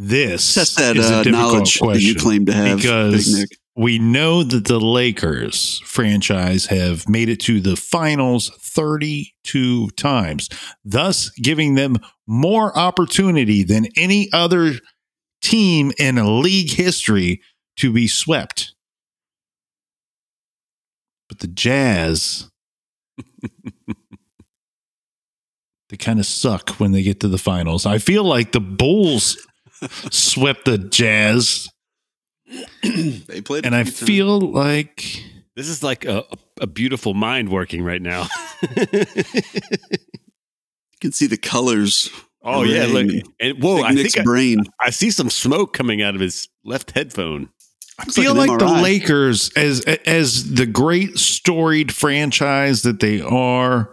This 0.00 0.54
Test 0.54 0.76
that 0.76 0.96
is 0.96 1.10
a 1.10 1.16
uh, 1.16 1.22
difficult 1.24 1.52
knowledge 1.52 1.80
that 1.80 2.00
you 2.00 2.14
question 2.14 2.20
claim 2.20 2.46
to 2.46 2.52
have, 2.52 2.76
because 2.76 3.26
Big 3.26 3.40
Nick. 3.40 3.58
we 3.74 3.98
know 3.98 4.44
that 4.44 4.66
the 4.66 4.78
Lakers 4.78 5.80
franchise 5.84 6.66
have 6.66 7.08
made 7.08 7.28
it 7.28 7.40
to 7.40 7.60
the 7.60 7.74
finals 7.74 8.48
32 8.60 9.90
times, 9.96 10.48
thus 10.84 11.30
giving 11.30 11.74
them 11.74 11.96
more 12.28 12.78
opportunity 12.78 13.64
than 13.64 13.88
any 13.96 14.28
other 14.32 14.74
team 15.42 15.90
in 15.98 16.42
league 16.42 16.70
history 16.70 17.42
to 17.78 17.92
be 17.92 18.06
swept. 18.06 18.74
But 21.28 21.40
the 21.40 21.48
Jazz, 21.48 22.48
they 25.88 25.96
kind 25.98 26.20
of 26.20 26.26
suck 26.26 26.70
when 26.78 26.92
they 26.92 27.02
get 27.02 27.18
to 27.18 27.28
the 27.28 27.36
finals. 27.36 27.84
I 27.84 27.98
feel 27.98 28.22
like 28.22 28.52
the 28.52 28.60
Bulls 28.60 29.36
swept 30.10 30.64
the 30.64 30.78
Jazz, 30.78 31.68
they 32.82 33.40
played, 33.40 33.66
and 33.66 33.74
I 33.74 33.84
few 33.84 33.92
times. 33.92 34.06
feel 34.06 34.40
like 34.40 35.22
This 35.56 35.68
is 35.68 35.82
like 35.82 36.04
a, 36.04 36.24
a 36.60 36.66
beautiful 36.66 37.14
mind 37.14 37.50
working 37.50 37.82
right 37.82 38.00
now. 38.00 38.26
you 38.62 39.04
can 41.00 41.12
see 41.12 41.26
the 41.26 41.36
colors. 41.36 42.10
oh 42.42 42.62
yeah, 42.62 42.86
look. 42.86 43.08
And 43.40 43.62
whoa, 43.62 43.76
Big 43.76 43.84
I 43.84 43.90
Nick's 43.90 44.14
think 44.14 44.26
brain. 44.26 44.60
I, 44.80 44.86
I 44.86 44.90
see 44.90 45.10
some 45.10 45.30
smoke 45.30 45.72
coming 45.72 46.00
out 46.02 46.14
of 46.14 46.20
his 46.20 46.48
left 46.64 46.92
headphone. 46.92 47.50
I 47.98 48.04
Looks 48.04 48.14
feel 48.14 48.34
like 48.34 48.48
like, 48.50 48.60
the 48.60 48.66
Lakers, 48.80 49.50
as 49.56 49.80
as 50.06 50.54
the 50.54 50.66
great 50.66 51.18
storied 51.18 51.92
franchise 51.92 52.82
that 52.82 53.00
they 53.00 53.20
are, 53.20 53.92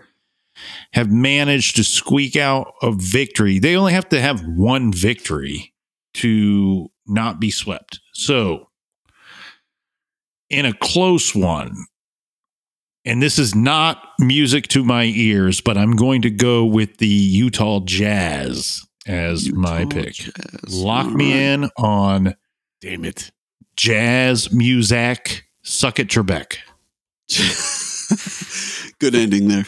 have 0.94 1.12
managed 1.12 1.76
to 1.78 1.84
squeak 1.84 2.36
out 2.36 2.74
a 2.84 2.92
victory. 2.92 3.58
They 3.58 3.76
only 3.76 3.94
have 3.94 4.10
to 4.10 4.22
have 4.22 4.46
one 4.46 4.94
victory 4.94 5.74
to 6.16 6.90
not 7.08 7.40
be 7.40 7.52
swept. 7.52 8.00
So, 8.14 8.70
in 10.50 10.66
a 10.66 10.74
close 10.74 11.34
one, 11.36 11.76
and 13.04 13.22
this 13.22 13.38
is 13.38 13.54
not 13.56 14.02
music 14.20 14.68
to 14.70 14.84
my 14.84 15.04
ears, 15.04 15.62
but 15.62 15.78
I'm 15.78 15.96
going 15.96 16.22
to 16.24 16.30
go 16.32 16.66
with 16.66 16.98
the 16.98 17.08
Utah 17.08 17.80
Jazz 17.86 18.84
as 19.08 19.52
my 19.52 19.86
pick. 19.86 20.14
Jazz. 20.14 20.34
Lock 20.74 21.06
All 21.08 21.12
me 21.12 21.32
right. 21.34 21.40
in 21.40 21.70
on 21.78 22.36
Damn 22.82 23.06
it. 23.06 23.32
jazz 23.76 24.52
music. 24.52 25.44
Suck 25.62 26.00
it, 26.00 26.08
Trebek. 26.08 26.58
Good 29.00 29.14
ending 29.14 29.50
there. 29.50 29.66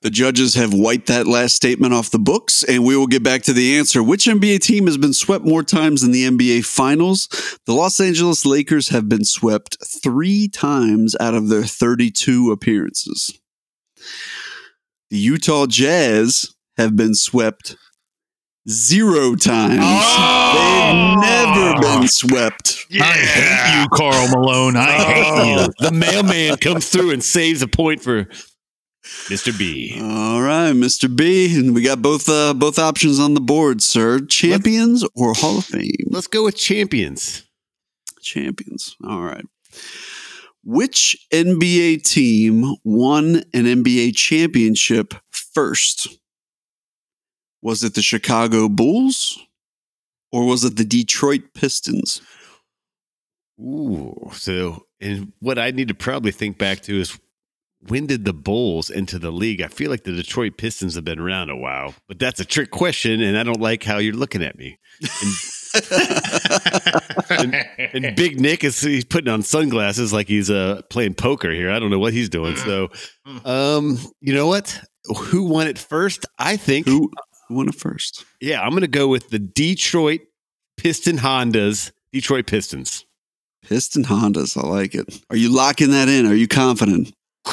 the 0.00 0.10
judges 0.10 0.54
have 0.54 0.72
wiped 0.72 1.08
that 1.08 1.26
last 1.26 1.54
statement 1.54 1.92
off 1.92 2.10
the 2.10 2.18
books, 2.18 2.62
and 2.62 2.82
we 2.84 2.96
will 2.96 3.06
get 3.06 3.22
back 3.22 3.42
to 3.42 3.52
the 3.52 3.76
answer. 3.76 4.02
Which 4.02 4.24
NBA 4.24 4.60
team 4.60 4.86
has 4.86 4.96
been 4.96 5.12
swept 5.12 5.44
more 5.44 5.62
times 5.62 6.02
in 6.02 6.10
the 6.10 6.24
NBA 6.24 6.64
Finals? 6.64 7.28
The 7.66 7.74
Los 7.74 8.00
Angeles 8.00 8.46
Lakers 8.46 8.88
have 8.88 9.08
been 9.08 9.24
swept 9.24 9.76
three 10.02 10.48
times 10.48 11.14
out 11.20 11.34
of 11.34 11.48
their 11.48 11.64
32 11.64 12.50
appearances. 12.50 13.38
The 15.10 15.18
Utah 15.18 15.66
Jazz 15.66 16.54
have 16.78 16.96
been 16.96 17.14
swept 17.14 17.76
zero 18.68 19.34
times. 19.34 19.80
They've 20.54 21.18
never 21.18 21.80
been 21.80 22.08
swept. 22.08 22.86
I 22.92 23.04
hate 23.04 23.80
you, 23.80 23.88
Karl 23.92 24.28
Malone. 24.28 24.76
I 24.76 24.92
hate 24.92 25.26
you. 25.26 25.60
Oh, 25.60 25.68
the 25.78 25.92
mailman 25.92 26.56
comes 26.58 26.88
through 26.88 27.10
and 27.10 27.22
saves 27.22 27.62
a 27.62 27.68
point 27.68 28.02
for 28.02 28.24
Mr. 29.28 29.56
B. 29.56 29.98
All 30.00 30.40
right, 30.40 30.72
Mr. 30.72 31.14
B, 31.14 31.58
and 31.58 31.74
we 31.74 31.82
got 31.82 32.00
both 32.00 32.28
uh, 32.28 32.54
both 32.54 32.78
options 32.78 33.20
on 33.20 33.34
the 33.34 33.40
board, 33.40 33.82
sir. 33.82 34.20
Champions 34.20 35.04
or 35.14 35.34
Hall 35.34 35.58
of 35.58 35.64
Fame? 35.64 35.90
Let's 36.08 36.26
go 36.26 36.44
with 36.44 36.56
champions. 36.56 37.42
Champions. 38.22 38.96
All 39.06 39.20
right. 39.22 39.44
Which 40.62 41.16
NBA 41.30 42.04
team 42.04 42.76
won 42.84 43.42
an 43.52 43.64
NBA 43.64 44.16
championship 44.16 45.12
first? 45.30 46.08
Was 47.64 47.82
it 47.82 47.94
the 47.94 48.02
Chicago 48.02 48.68
Bulls 48.68 49.38
or 50.30 50.44
was 50.44 50.64
it 50.64 50.76
the 50.76 50.84
Detroit 50.84 51.54
Pistons? 51.54 52.20
Ooh. 53.58 54.30
So, 54.34 54.84
and 55.00 55.32
what 55.40 55.58
I 55.58 55.70
need 55.70 55.88
to 55.88 55.94
probably 55.94 56.30
think 56.30 56.58
back 56.58 56.82
to 56.82 57.00
is 57.00 57.18
when 57.88 58.06
did 58.06 58.26
the 58.26 58.34
Bulls 58.34 58.90
enter 58.90 59.18
the 59.18 59.30
league? 59.30 59.62
I 59.62 59.68
feel 59.68 59.90
like 59.90 60.04
the 60.04 60.12
Detroit 60.12 60.58
Pistons 60.58 60.94
have 60.94 61.06
been 61.06 61.18
around 61.18 61.48
a 61.48 61.56
while, 61.56 61.94
but 62.06 62.18
that's 62.18 62.38
a 62.38 62.44
trick 62.44 62.70
question, 62.70 63.22
and 63.22 63.38
I 63.38 63.42
don't 63.44 63.60
like 63.60 63.82
how 63.82 63.96
you're 63.96 64.12
looking 64.12 64.42
at 64.42 64.58
me. 64.58 64.78
And 67.30 68.14
Big 68.16 68.38
Nick 68.38 68.62
is 68.62 68.78
he's 68.78 69.06
putting 69.06 69.32
on 69.32 69.42
sunglasses 69.42 70.12
like 70.12 70.28
he's 70.28 70.50
uh 70.50 70.82
playing 70.90 71.14
poker 71.14 71.50
here. 71.50 71.70
I 71.70 71.78
don't 71.78 71.90
know 71.90 71.98
what 71.98 72.12
he's 72.12 72.28
doing. 72.28 72.56
So, 72.56 72.90
um, 73.46 73.98
you 74.20 74.34
know 74.34 74.48
what? 74.48 74.78
Who 75.16 75.44
won 75.44 75.66
it 75.66 75.78
first? 75.78 76.26
I 76.38 76.58
think. 76.58 76.86
Who 76.86 77.10
won 77.54 77.68
it 77.68 77.74
first? 77.74 78.24
Yeah, 78.40 78.60
I'm 78.60 78.70
going 78.70 78.82
to 78.82 78.88
go 78.88 79.08
with 79.08 79.30
the 79.30 79.38
Detroit 79.38 80.20
Piston 80.76 81.18
Hondas. 81.18 81.92
Detroit 82.12 82.46
Pistons. 82.46 83.04
Piston 83.62 84.04
Hondas. 84.04 84.56
I 84.56 84.66
like 84.66 84.94
it. 84.94 85.20
Are 85.30 85.36
you 85.36 85.48
locking 85.54 85.90
that 85.90 86.08
in? 86.08 86.26
Are 86.26 86.34
you 86.34 86.48
confident? 86.48 87.12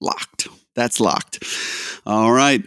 Locked. 0.00 0.48
That's 0.74 1.00
locked. 1.00 1.42
All 2.04 2.32
right. 2.32 2.62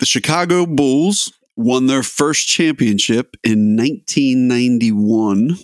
The 0.00 0.06
Chicago 0.06 0.64
Bulls 0.64 1.32
won 1.56 1.86
their 1.86 2.02
first 2.02 2.48
championship 2.48 3.36
in 3.44 3.76
1991. 3.76 5.58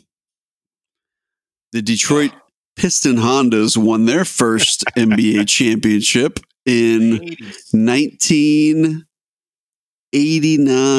The 1.72 1.82
Detroit 1.82 2.32
Piston 2.76 3.16
Hondas 3.16 3.76
won 3.76 4.04
their 4.04 4.24
first 4.24 4.84
NBA 4.96 5.48
championship 5.48 6.38
in 6.66 7.36
1989. 7.72 9.04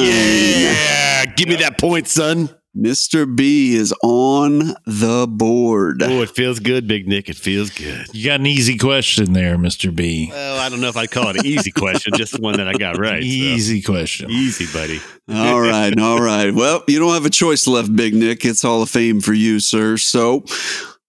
Yeah, 0.05 1.25
give 1.25 1.49
me 1.49 1.55
that 1.57 1.77
point, 1.77 2.07
son. 2.07 2.49
Mr. 2.75 3.33
B 3.33 3.75
is 3.75 3.93
on 4.01 4.73
the 4.87 5.27
board. 5.29 6.01
Oh, 6.01 6.23
it 6.23 6.31
feels 6.31 6.59
good, 6.59 6.87
Big 6.87 7.07
Nick. 7.07 7.29
It 7.29 7.35
feels 7.35 7.69
good. 7.69 8.07
You 8.13 8.25
got 8.25 8.39
an 8.39 8.47
easy 8.47 8.79
question 8.79 9.33
there, 9.33 9.57
Mr. 9.57 9.95
B. 9.95 10.29
Well, 10.31 10.59
I 10.59 10.69
don't 10.69 10.81
know 10.81 10.87
if 10.87 10.97
I'd 10.97 11.11
call 11.11 11.29
it 11.29 11.37
an 11.37 11.45
easy 11.45 11.69
question, 11.69 12.13
just 12.15 12.39
one 12.39 12.57
that 12.57 12.67
I 12.67 12.73
got 12.73 12.97
right. 12.97 13.21
so. 13.21 13.27
Easy 13.27 13.83
question. 13.83 14.31
Easy, 14.31 14.65
buddy. 14.73 14.99
All 15.29 15.61
right, 15.61 15.95
all 15.99 16.19
right. 16.19 16.51
Well, 16.51 16.83
you 16.87 16.97
don't 16.97 17.13
have 17.13 17.25
a 17.25 17.29
choice 17.29 17.67
left, 17.67 17.95
Big 17.95 18.15
Nick. 18.15 18.43
It's 18.43 18.63
Hall 18.63 18.81
of 18.81 18.89
Fame 18.89 19.21
for 19.21 19.33
you, 19.33 19.59
sir. 19.59 19.97
So 19.97 20.43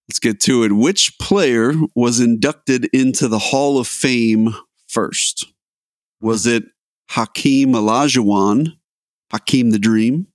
let's 0.09 0.19
get 0.19 0.39
to 0.41 0.63
it. 0.63 0.71
Which 0.71 1.17
player 1.19 1.73
was 1.95 2.19
inducted 2.19 2.85
into 2.93 3.27
the 3.27 3.39
Hall 3.39 3.77
of 3.79 3.87
Fame 3.87 4.53
first? 4.87 5.45
Was 6.21 6.45
it 6.45 6.63
Hakeem 7.09 7.73
Olajuwon, 7.73 8.77
Hakeem 9.31 9.71
the 9.71 9.79
Dream, 9.79 10.27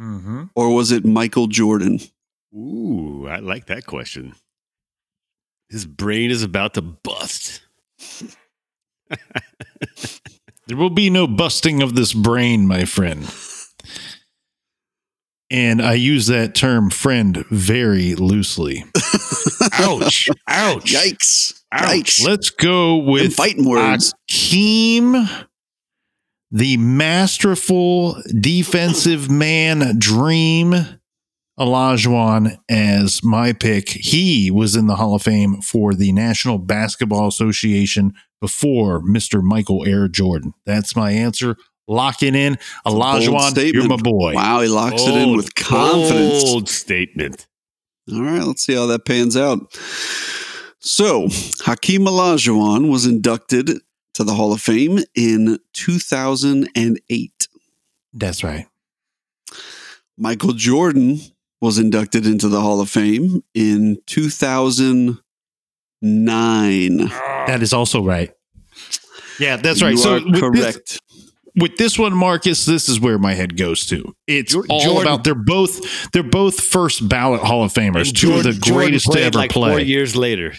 Mm-hmm. 0.00 0.44
or 0.56 0.74
was 0.74 0.90
it 0.90 1.04
Michael 1.04 1.46
Jordan? 1.48 2.00
Ooh, 2.54 3.26
I 3.28 3.38
like 3.40 3.66
that 3.66 3.84
question. 3.86 4.34
His 5.68 5.84
brain 5.86 6.30
is 6.30 6.42
about 6.42 6.74
to 6.74 6.82
bust. 6.82 7.60
There 10.68 10.76
will 10.76 10.90
be 10.90 11.10
no 11.10 11.26
busting 11.26 11.82
of 11.82 11.96
this 11.96 12.12
brain, 12.14 12.66
my 12.66 12.84
friend. 12.84 13.24
And 15.52 15.82
I 15.82 15.94
use 15.94 16.28
that 16.28 16.54
term 16.54 16.88
friend 16.88 17.44
very 17.50 18.14
loosely. 18.14 18.84
Ouch. 19.74 20.30
Ouch. 20.48 20.94
Yikes! 20.94 21.60
Ouch. 21.70 21.90
Yikes! 21.90 22.26
Let's 22.26 22.48
go 22.48 22.96
Them 22.96 23.06
with 23.06 23.34
fighting 23.34 23.68
words. 23.68 24.14
Hakeem, 24.30 25.28
the 26.50 26.78
masterful 26.78 28.16
defensive 28.40 29.30
man 29.30 29.98
dream, 29.98 30.74
Olajuwon 31.60 32.56
as 32.70 33.22
my 33.22 33.52
pick. 33.52 33.90
He 33.90 34.50
was 34.50 34.74
in 34.74 34.86
the 34.86 34.96
Hall 34.96 35.14
of 35.14 35.22
Fame 35.22 35.60
for 35.60 35.92
the 35.92 36.12
National 36.12 36.56
Basketball 36.56 37.28
Association 37.28 38.14
before 38.40 39.02
Mr. 39.02 39.42
Michael 39.42 39.86
Air 39.86 40.08
Jordan. 40.08 40.54
That's 40.64 40.96
my 40.96 41.10
answer. 41.10 41.56
Lock 41.88 42.22
it 42.22 42.34
in. 42.34 42.58
bold 42.84 42.86
Olajuwon, 42.86 43.72
you're 43.72 43.88
my 43.88 43.96
boy. 43.96 44.34
Wow, 44.34 44.60
he 44.60 44.68
locks 44.68 45.02
it 45.02 45.14
in 45.14 45.36
with 45.36 45.54
confidence. 45.54 46.44
Bold 46.44 46.68
statement. 46.68 47.46
All 48.12 48.22
right, 48.22 48.42
let's 48.42 48.64
see 48.64 48.74
how 48.74 48.86
that 48.86 49.04
pans 49.04 49.36
out. 49.36 49.72
So, 50.80 51.28
Hakeem 51.64 52.06
Olajuwon 52.06 52.90
was 52.90 53.06
inducted 53.06 53.70
to 54.14 54.24
the 54.24 54.34
Hall 54.34 54.52
of 54.52 54.60
Fame 54.60 54.98
in 55.14 55.58
2008. 55.74 57.48
That's 58.12 58.44
right. 58.44 58.66
Michael 60.18 60.52
Jordan 60.52 61.18
was 61.60 61.78
inducted 61.78 62.26
into 62.26 62.48
the 62.48 62.60
Hall 62.60 62.80
of 62.80 62.90
Fame 62.90 63.42
in 63.54 63.98
2009. 64.06 66.96
That 66.96 67.62
is 67.62 67.72
also 67.72 68.04
right. 68.04 68.32
Yeah, 69.38 69.56
that's 69.56 69.82
right. 69.82 69.92
You 69.92 69.96
so 69.96 70.14
with 70.14 70.32
this, 70.32 70.40
correct. 70.40 71.00
With 71.56 71.76
this 71.76 71.98
one, 71.98 72.14
Marcus, 72.14 72.64
this 72.64 72.88
is 72.88 72.98
where 73.00 73.18
my 73.18 73.34
head 73.34 73.56
goes 73.56 73.86
to. 73.86 74.14
It's 74.26 74.52
Jor- 74.52 74.66
all 74.70 75.00
about 75.00 75.24
they're 75.24 75.34
both 75.34 76.10
they're 76.12 76.22
both 76.22 76.60
first 76.60 77.08
ballot 77.08 77.40
Hall 77.42 77.62
of 77.64 77.72
Famers, 77.72 78.12
two 78.14 78.34
of 78.34 78.42
the 78.44 78.58
greatest 78.60 79.10
to 79.12 79.20
ever 79.20 79.38
like 79.38 79.52
Four 79.52 79.80
years 79.80 80.16
later, 80.16 80.54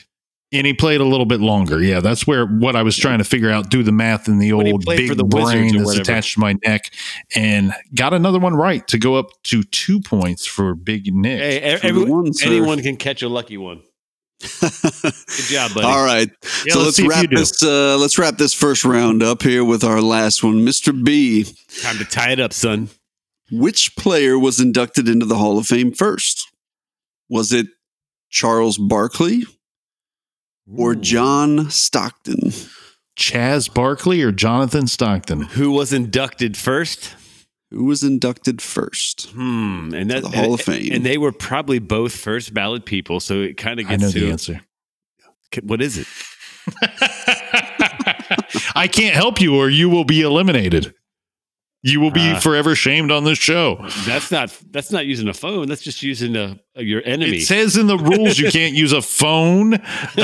And 0.51 0.67
he 0.67 0.73
played 0.73 1.01
a 1.01 1.03
little 1.05 1.25
bit 1.25 1.39
longer. 1.41 1.81
Yeah, 1.81 1.99
that's 1.99 2.27
where 2.27 2.45
what 2.45 2.75
I 2.75 2.83
was 2.83 2.95
trying 2.95 3.17
to 3.17 3.23
figure 3.23 3.49
out, 3.49 3.69
do 3.71 3.81
the 3.81 3.91
math 3.91 4.27
in 4.27 4.37
the 4.37 4.53
When 4.53 4.67
old 4.67 4.85
big 4.85 5.17
the 5.17 5.23
brain 5.23 5.75
that's 5.77 5.97
attached 5.97 6.35
to 6.35 6.39
my 6.41 6.55
neck, 6.65 6.91
and 7.35 7.73
got 7.95 8.13
another 8.13 8.37
one 8.39 8.53
right 8.55 8.87
to 8.89 8.99
go 8.99 9.15
up 9.15 9.27
to 9.45 9.63
two 9.63 9.99
points 9.99 10.45
for 10.45 10.75
Big 10.75 11.13
Nick. 11.13 11.39
hey, 11.39 11.73
e- 11.73 11.77
For 11.77 11.81
the 11.81 11.87
every- 11.89 12.03
one, 12.05 12.31
anyone 12.43 12.81
can 12.83 12.97
catch 12.97 13.23
a 13.23 13.29
lucky 13.29 13.57
one. 13.57 13.81
Good 14.61 15.45
job, 15.47 15.73
buddy. 15.73 15.85
All 15.87 16.03
right. 16.03 16.29
Yeah, 16.65 16.73
so 16.73 16.79
let's 16.79 16.85
let's 16.85 16.95
see 16.97 17.03
if 17.03 17.05
you 17.05 17.09
wrap 17.09 17.29
this 17.29 17.63
uh, 17.63 17.97
let's 17.97 18.17
wrap 18.17 18.37
this 18.37 18.53
first 18.53 18.83
round 18.85 19.23
up 19.23 19.41
here 19.43 19.63
with 19.63 19.83
our 19.83 20.01
last 20.01 20.43
one. 20.43 20.65
Mr. 20.65 20.93
B, 21.03 21.45
Time 21.81 21.97
to 21.97 22.05
tie 22.05 22.31
it 22.31 22.39
up, 22.39 22.53
son. 22.53 22.89
which 23.51 23.95
player 23.95 24.37
was 24.37 24.59
inducted 24.59 25.07
into 25.07 25.25
the 25.25 25.37
Hall 25.37 25.57
of 25.57 25.67
Fame 25.67 25.91
first? 25.93 26.49
Was 27.29 27.51
it 27.51 27.67
Charles 28.29 28.77
Barkley 28.77 29.43
or 30.77 30.95
John 30.95 31.69
Stockton? 31.69 32.51
Chaz 33.17 33.71
Barkley 33.73 34.21
or 34.23 34.31
Jonathan 34.31 34.87
Stockton? 34.87 35.41
Who 35.43 35.71
was 35.71 35.93
inducted 35.93 36.57
first? 36.57 37.15
Who 37.73 37.85
was 37.85 38.03
inducted 38.03 38.61
first? 38.61 39.31
Hmm. 39.31 39.93
And 39.95 40.09
To 40.09 40.15
that 40.15 40.21
the 40.21 40.29
Hall 40.29 40.51
and, 40.51 40.53
of 40.53 40.61
Fame. 40.61 40.91
And 40.91 41.03
they 41.03 41.17
were 41.17 41.31
probably 41.31 41.79
both 41.79 42.15
first 42.15 42.53
ballot 42.53 42.85
people, 42.85 43.19
so 43.19 43.41
it 43.41 43.57
kind 43.57 43.79
of 43.79 43.87
gets 43.87 44.03
I 44.03 44.05
know 44.05 44.11
gets 44.11 44.21
the 44.21 44.29
answer. 44.29 44.61
what 45.63 45.81
is 45.81 45.97
it? 45.97 46.07
I 48.75 48.87
can't 48.87 49.15
help 49.15 49.41
you, 49.41 49.55
or 49.55 49.69
you 49.69 49.89
will 49.89 50.05
be 50.05 50.21
eliminated. 50.21 50.93
You 51.85 51.99
will 51.99 52.11
be 52.11 52.31
Ah. 52.31 52.39
forever 52.39 52.75
shamed 52.75 53.11
on 53.11 53.25
this 53.25 53.37
show. 53.37 53.85
That's 54.05 54.31
not 54.31 54.57
that's 54.71 54.89
not 54.89 55.05
using 55.05 55.27
a 55.27 55.33
phone. 55.33 55.67
That's 55.67 55.81
just 55.81 56.01
using 56.01 56.33
a, 56.37 56.57
your 56.77 57.01
enemy. 57.03 57.39
It 57.39 57.45
says 57.45 57.75
in 57.75 57.87
the 57.87 57.97
rules 57.97 58.39
you 58.39 58.49
can't 58.51 58.73
use 58.73 58.93
a 58.93 59.01
phone, 59.01 59.73
a 59.73 59.81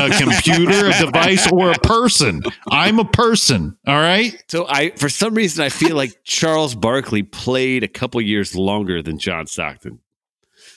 computer, 0.17 0.87
a 0.87 0.97
device, 0.97 1.51
or 1.51 1.71
a 1.71 1.77
person. 1.79 2.41
I'm 2.71 2.97
a 2.97 3.03
person. 3.03 3.77
All 3.85 3.99
right. 3.99 4.41
So 4.47 4.67
I, 4.69 4.91
for 4.91 5.09
some 5.09 5.33
reason, 5.35 5.61
I 5.63 5.67
feel 5.67 5.97
like 5.97 6.23
Charles 6.23 6.75
Barkley 6.75 7.23
played 7.23 7.83
a 7.83 7.89
couple 7.89 8.21
years 8.21 8.55
longer 8.55 9.01
than 9.03 9.19
John 9.19 9.45
Stockton. 9.45 9.99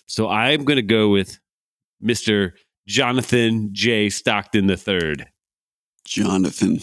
So 0.06 0.28
I'm 0.28 0.64
going 0.64 0.76
to 0.78 0.82
go 0.82 1.10
with 1.10 1.38
Mister 2.00 2.54
Jonathan 2.88 3.70
J. 3.72 4.10
Stockton 4.10 4.68
III. 4.68 5.14
Jonathan. 6.04 6.80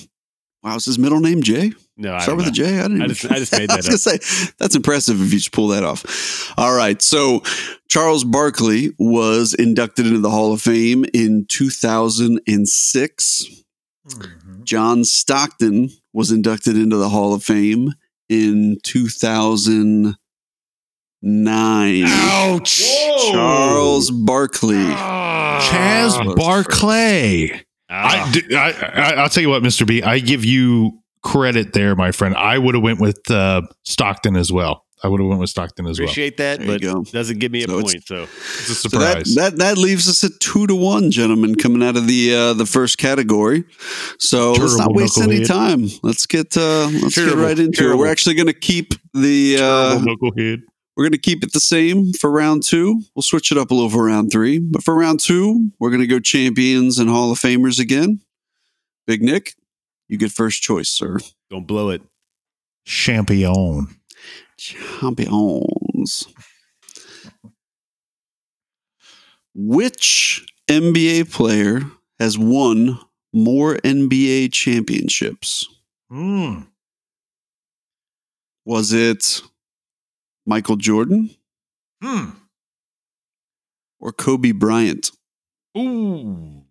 Wow, 0.62 0.76
is 0.76 0.84
his 0.86 1.00
middle 1.00 1.20
name 1.22 1.42
Jay? 1.42 1.72
No, 1.96 2.14
I 2.14 2.20
Start 2.20 2.38
don't 2.38 2.46
with 2.46 2.48
a 2.48 2.50
know. 2.50 2.54
J. 2.54 2.80
I 2.80 2.82
didn't. 2.84 3.02
I 3.02 3.08
just- 3.08 3.26
I 3.32 3.36
just 3.40 3.52
made 3.54 3.62
I 3.72 3.76
that 3.76 3.78
was 3.78 3.86
gonna 3.88 3.98
say 3.98 4.52
that's 4.58 4.76
impressive 4.76 5.22
if 5.22 5.32
you 5.32 5.38
just 5.40 5.52
pull 5.54 5.70
that 5.70 5.84
off. 5.84 6.54
All 6.58 6.74
right, 6.76 7.02
so 7.02 7.42
Charles 7.90 8.24
Barkley 8.26 8.94
was 9.00 9.54
inducted 9.54 10.06
into 10.08 10.20
the 10.20 10.30
Hall 10.30 10.52
of 10.54 10.62
Fame 10.62 11.06
in 11.14 11.46
2006. 11.48 13.46
Mm-hmm. 14.08 14.64
John 14.64 15.04
Stockton 15.06 15.90
was 16.14 16.32
inducted 16.32 16.76
into 16.78 16.98
the 16.98 17.10
Hall 17.10 17.34
of 17.34 17.44
Fame 17.44 17.94
in 18.28 18.78
2009. 18.84 20.16
Ouch! 22.06 22.84
Charles 23.32 24.12
Barkley. 24.12 24.76
Ah. 24.88 25.60
Chaz 25.72 26.26
was 26.26 26.36
Barkley. 26.36 27.66
Ah. 27.90 28.28
I, 28.28 28.32
d- 28.32 28.56
I, 28.56 28.70
I, 28.72 29.12
I'll 29.16 29.30
tell 29.30 29.42
you 29.42 29.50
what, 29.50 29.64
Mr. 29.64 29.86
B, 29.88 30.04
I 30.04 30.20
give 30.20 30.46
you 30.46 31.00
credit 31.24 31.74
there, 31.74 31.96
my 31.96 32.12
friend. 32.12 32.36
I 32.36 32.58
would 32.58 32.76
have 32.76 32.84
went 32.84 33.00
with 33.00 33.20
uh, 33.32 33.64
Stockton 33.84 34.36
as 34.36 34.52
well. 34.52 34.86
I 35.02 35.08
would 35.08 35.22
have 35.22 35.30
went 35.30 35.40
with 35.40 35.50
Stockton 35.50 35.88
as 35.88 35.98
well. 35.98 36.08
appreciate 36.08 36.36
that, 36.38 36.60
There 36.60 36.78
but 36.78 37.12
doesn't 37.12 37.40
give 37.40 37.52
me 37.54 37.64
a 37.64 37.68
So 37.68 37.80
it's- 37.80 37.94
point. 37.94 38.08
So 38.08 38.24
It's 38.24 38.70
a 38.70 38.76
So 38.76 39.00
that, 39.00 39.26
surprise. 39.26 39.36
that 39.36 39.58
that 39.58 39.78
leaves 39.78 40.10
us 40.10 40.24
at 40.26 40.32
two 40.42 40.68
to 40.68 40.76
one, 40.76 41.10
gentlemen, 41.10 41.56
coming 41.56 41.82
out 41.82 41.96
of 41.96 42.06
the 42.06 42.36
uh, 42.36 42.54
the 42.54 42.66
first 42.66 42.98
category. 42.98 43.64
So 44.20 44.52
let's 44.52 44.78
not 44.78 44.88
Terrible 44.88 44.96
waste 44.96 45.18
any 45.22 45.46
time. 45.46 45.88
Let's 46.04 46.26
get 46.26 46.56
uh, 46.58 46.88
let's 47.02 47.16
Terrible, 47.16 47.38
get 47.38 47.42
right 47.44 47.60
into 47.60 47.92
it. 47.92 47.98
We're 47.98 48.12
actually 48.12 48.36
going 48.36 48.48
to 48.48 48.54
keep 48.54 48.94
the 49.14 49.56
uh, 49.62 49.90
Terrible 50.04 50.18
knucklehead. 50.32 50.62
We're 51.00 51.06
going 51.06 51.14
to 51.14 51.18
keep 51.18 51.46
it 51.46 51.54
the 51.54 51.62
same 51.62 52.12
for 52.12 52.30
round 52.30 52.62
two. 52.62 53.04
We'll 53.16 53.24
switch 53.24 53.54
it 53.54 53.58
up 53.58 53.72
a 53.72 53.74
little 53.74 53.90
for 53.90 54.04
round 54.04 54.34
three, 54.34 54.60
but 54.60 54.84
for 54.84 54.94
round 54.94 55.22
two, 55.22 55.72
we're 55.80 55.92
going 55.92 56.02
to 56.02 56.08
go 56.08 56.20
champions 56.20 57.00
and 57.00 57.10
Hall 57.10 57.32
of 57.32 57.40
Famers 57.40 57.80
again. 57.80 58.20
Big 59.08 59.22
Nick, 59.22 59.54
you 60.10 60.18
get 60.18 60.30
first 60.30 60.62
choice, 60.62 60.90
sir. 60.90 61.20
don't 61.50 61.66
blow 61.66 61.90
it. 61.90 62.02
Champion. 62.84 63.88
Champions. 64.58 66.28
Which 69.56 70.46
NBA 70.70 71.32
player 71.32 71.80
has 72.20 72.38
won 72.38 73.00
more 73.32 73.76
NBA 73.76 74.52
championships? 74.52 75.66
Mm. 76.12 76.68
Was 78.66 78.92
it 78.92 79.42
Michael 80.50 80.76
Jordan 80.78 81.30
Hmm. 82.02 82.32
or 84.00 84.12
Kobe 84.12 84.52
Bryant? 84.52 85.12
Ooh. 85.78 86.64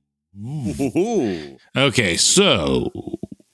Ooh. 0.45 1.57
Okay, 1.77 2.17
so 2.17 2.91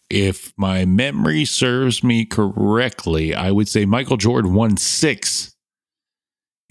if 0.09 0.53
my 0.57 0.85
memory 0.87 1.45
serves 1.45 2.03
me 2.03 2.25
correctly, 2.25 3.35
I 3.35 3.51
would 3.51 3.69
say 3.69 3.85
Michael 3.85 4.17
Jordan 4.17 4.55
won 4.55 4.77
six 4.79 5.55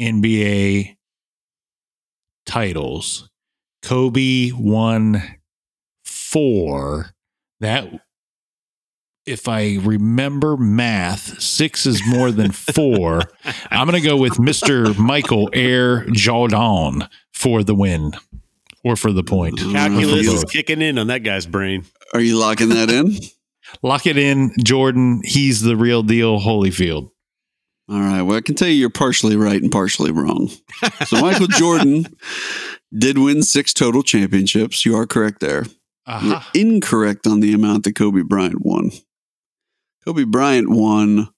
NBA 0.02 0.98
titles. 2.46 3.30
Kobe 3.84 4.52
won 4.54 5.22
four. 6.06 7.12
That, 7.60 7.90
if 9.26 9.48
I 9.48 9.78
remember 9.82 10.58
math, 10.58 11.42
six 11.42 11.86
is 11.86 12.02
more 12.06 12.32
than 12.32 12.52
four. 12.52 13.22
I'm 13.72 13.88
going 13.88 14.02
to 14.02 14.08
go 14.08 14.18
with 14.18 14.34
Mr. 14.34 14.98
Michael 14.98 15.50
Air 15.54 16.06
Jordan 16.12 17.08
for 17.32 17.64
the 17.64 17.76
win 17.76 18.14
or 18.84 18.96
for 18.96 19.12
the 19.12 19.24
point. 19.24 19.60
Calculus 19.60 20.28
is 20.28 20.44
kicking 20.46 20.82
in 20.82 20.98
on 20.98 21.08
that 21.08 21.20
guy's 21.20 21.46
brain. 21.46 21.86
are 22.14 22.20
you 22.20 22.38
locking 22.38 22.70
that 22.70 22.90
in? 22.90 23.16
Lock 23.82 24.06
it 24.06 24.18
in, 24.18 24.52
Jordan. 24.64 25.22
He's 25.24 25.62
the 25.62 25.76
real 25.76 26.04
deal, 26.04 26.40
Holyfield. 26.40 27.10
All 27.90 28.00
right. 28.00 28.22
Well, 28.22 28.38
I 28.38 28.42
can 28.42 28.56
tell 28.56 28.68
you 28.68 28.76
you're 28.76 28.90
partially 28.90 29.36
right 29.36 29.62
and 29.62 29.72
partially 29.72 30.12
wrong. 30.12 30.50
So 31.06 31.20
Michael 31.22 31.48
Jordan 31.50 32.16
did 32.96 33.18
win 33.18 33.42
six 33.42 33.74
total 33.74 34.04
championships. 34.04 34.86
You 34.86 34.96
are 34.96 35.08
correct 35.08 35.40
there. 35.40 35.66
You're 36.22 36.42
incorrect 36.54 37.26
on 37.26 37.40
the 37.40 37.54
amount 37.54 37.86
that 37.86 37.96
Kobe 37.96 38.22
Bryant 38.22 38.64
won. 38.64 38.92
Kobe 40.06 40.24
Bryant 40.26 40.70
won 40.70 41.30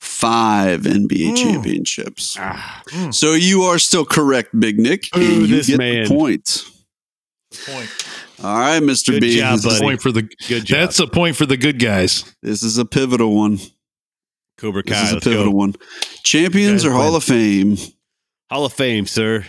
five 0.00 0.82
NBA 0.86 1.32
Mm. 1.32 1.36
championships. 1.36 2.36
Ah, 2.38 2.82
So 3.10 3.34
you 3.34 3.62
are 3.62 3.78
still 3.78 4.04
correct, 4.04 4.58
Big 4.58 4.78
Nick. 4.78 5.04
Ooh, 5.16 5.20
you 5.20 5.46
this 5.46 5.66
get 5.66 5.78
man. 5.78 6.04
the 6.04 6.08
point. 6.08 6.64
Point. 7.66 7.90
All 8.42 8.58
right, 8.58 8.82
Mr. 8.82 9.08
Good 9.10 9.20
B. 9.20 9.36
job, 9.38 9.56
this, 9.56 9.64
is, 9.66 9.72
buddy. 9.72 9.80
Point 9.84 10.02
for 10.02 10.12
the 10.12 10.22
good 10.48 10.64
job. 10.64 10.78
that's 10.78 10.98
a 11.00 11.06
point 11.06 11.36
for 11.36 11.44
the 11.46 11.56
good 11.58 11.78
guys. 11.78 12.24
this 12.42 12.62
is 12.62 12.78
a 12.78 12.84
pivotal 12.86 13.34
one. 13.36 13.58
Cobra 14.56 14.82
This 14.82 14.94
Kai. 14.96 15.04
is 15.06 15.12
a 15.12 15.20
pivotal 15.20 15.52
go. 15.52 15.56
one. 15.58 15.74
Champions 16.22 16.84
or 16.84 16.92
Hall 16.92 17.06
win. 17.06 17.14
of 17.16 17.24
Fame? 17.24 17.76
Hall 18.50 18.64
of 18.64 18.72
Fame, 18.72 19.06
sir. 19.06 19.44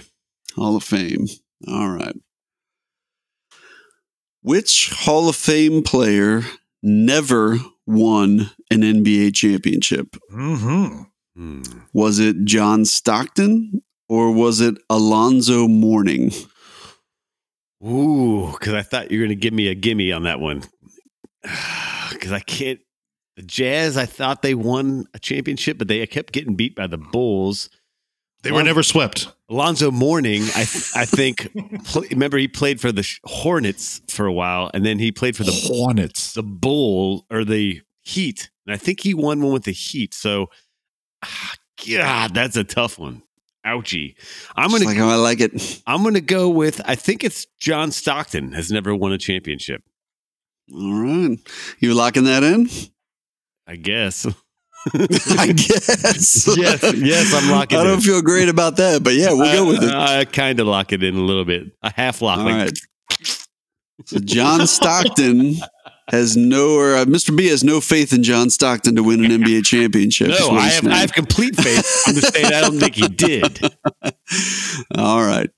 Hall 0.55 0.75
of 0.75 0.83
Fame. 0.83 1.27
All 1.67 1.89
right. 1.89 2.15
Which 4.41 4.89
Hall 4.89 5.29
of 5.29 5.35
Fame 5.35 5.83
player 5.83 6.43
never 6.81 7.59
won 7.85 8.51
an 8.69 8.81
NBA 8.81 9.35
championship? 9.35 10.15
Mm-hmm. 10.31 11.03
Hmm. 11.35 11.61
Was 11.93 12.19
it 12.19 12.43
John 12.43 12.85
Stockton 12.85 13.81
or 14.09 14.31
was 14.31 14.61
it 14.61 14.75
Alonzo 14.89 15.67
Mourning? 15.67 16.31
Ooh, 17.85 18.51
because 18.51 18.73
I 18.73 18.81
thought 18.81 19.09
you 19.09 19.19
were 19.19 19.25
going 19.25 19.37
to 19.37 19.41
give 19.41 19.53
me 19.53 19.67
a 19.67 19.75
gimme 19.75 20.11
on 20.11 20.23
that 20.23 20.39
one. 20.39 20.63
Because 22.11 22.33
I 22.33 22.41
can't. 22.41 22.79
The 23.37 23.41
Jazz, 23.41 23.97
I 23.97 24.05
thought 24.05 24.43
they 24.43 24.53
won 24.53 25.05
a 25.15 25.19
championship, 25.19 25.79
but 25.79 25.87
they 25.87 26.05
kept 26.05 26.33
getting 26.33 26.55
beat 26.55 26.75
by 26.75 26.85
the 26.85 26.99
Bulls. 26.99 27.69
They 28.43 28.51
were 28.51 28.61
never 28.61 28.83
swept. 28.83 29.27
Alonzo 29.51 29.91
Mourning, 29.91 30.43
I 30.55 30.61
I 30.95 31.05
think. 31.05 31.51
pl- 31.85 32.05
remember, 32.09 32.37
he 32.37 32.47
played 32.47 32.79
for 32.79 32.91
the 32.91 33.07
Hornets 33.25 34.01
for 34.07 34.25
a 34.25 34.31
while, 34.31 34.71
and 34.73 34.85
then 34.85 34.97
he 34.97 35.11
played 35.11 35.35
for 35.35 35.43
the 35.43 35.51
Hornets. 35.51 36.33
the 36.33 36.41
Bull 36.43 37.25
or 37.29 37.43
the 37.43 37.81
Heat, 38.01 38.49
and 38.65 38.73
I 38.73 38.77
think 38.77 39.01
he 39.01 39.13
won 39.13 39.41
one 39.41 39.51
with 39.53 39.65
the 39.65 39.71
Heat. 39.73 40.13
So, 40.13 40.47
ah, 41.23 41.53
God, 41.85 42.33
that's 42.33 42.55
a 42.55 42.63
tough 42.63 42.97
one. 42.97 43.23
Ouchie. 43.65 44.15
I'm 44.55 44.71
gonna 44.71 44.85
like 44.85 44.97
how 44.97 45.09
I 45.09 45.15
like 45.15 45.39
it. 45.41 45.81
I'm 45.85 46.01
gonna 46.03 46.21
go 46.21 46.49
with. 46.49 46.81
I 46.85 46.95
think 46.95 47.23
it's 47.23 47.45
John 47.59 47.91
Stockton 47.91 48.53
has 48.53 48.71
never 48.71 48.95
won 48.95 49.11
a 49.11 49.17
championship. 49.19 49.83
All 50.73 50.93
right. 50.93 51.37
You 51.79 51.93
locking 51.93 52.23
that 52.23 52.43
in? 52.43 52.69
I 53.67 53.75
guess. 53.75 54.25
I 55.37 55.53
guess. 55.55 56.47
Yes, 56.57 56.93
yes, 56.95 57.33
I'm 57.33 57.51
locking 57.51 57.77
I 57.77 57.83
don't 57.83 57.95
in. 57.95 58.01
feel 58.01 58.21
great 58.21 58.49
about 58.49 58.77
that, 58.77 59.03
but 59.03 59.13
yeah, 59.13 59.31
we'll 59.31 59.53
go 59.53 59.67
with 59.67 59.83
it. 59.83 59.91
I, 59.91 60.25
kind 60.25 60.59
of 60.59 60.67
lock 60.67 60.91
it 60.91 61.03
in 61.03 61.15
a 61.15 61.21
little 61.21 61.45
bit. 61.45 61.67
A 61.83 61.93
half 61.93 62.21
lock. 62.21 62.39
All 62.39 62.45
like, 62.45 62.55
right. 62.55 62.79
So 64.05 64.19
John 64.23 64.67
Stockton 64.67 65.55
has 66.09 66.35
no, 66.35 66.75
or 66.75 66.95
uh, 66.95 67.05
Mr. 67.05 67.35
B 67.35 67.47
has 67.47 67.63
no 67.63 67.79
faith 67.79 68.11
in 68.11 68.23
John 68.23 68.49
Stockton 68.49 68.95
to 68.95 69.03
win 69.03 69.23
an 69.23 69.31
NBA 69.31 69.65
championship. 69.65 70.29
No, 70.29 70.51
I 70.51 70.67
have. 70.67 70.87
I 70.87 70.97
have 70.97 71.13
complete 71.13 71.55
faith. 71.55 72.03
I'm 72.07 72.15
just 72.15 72.33
saying 72.33 72.47
I 72.47 72.61
don't 72.61 72.79
think 72.79 72.95
he 72.95 73.07
did. 73.07 73.59
All 74.97 75.21
right. 75.21 75.49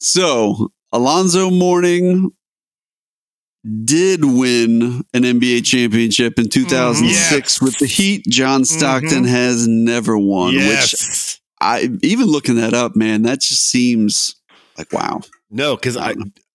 So 0.00 0.72
Alonzo 0.92 1.50
Mourning 1.50 2.30
did 3.84 4.24
win 4.24 5.02
an 5.14 5.22
NBA 5.22 5.64
championship 5.64 6.38
in 6.38 6.48
2006 6.48 7.30
Yes. 7.30 7.60
with 7.62 7.78
the 7.78 7.86
Heat. 7.86 8.24
John 8.28 8.64
Stockton 8.64 9.24
Mm-hmm. 9.24 9.24
has 9.26 9.66
never 9.66 10.16
won, 10.18 10.54
which 10.54 10.64
Yes. 10.64 11.40
I 11.60 11.88
even 12.02 12.26
looking 12.26 12.56
that 12.56 12.74
up, 12.74 12.94
man, 12.96 13.22
that 13.22 13.40
just 13.40 13.68
seems 13.68 14.34
like 14.78 14.92
wow. 14.92 15.20
No, 15.50 15.74
because 15.76 15.96
I, 15.96 16.14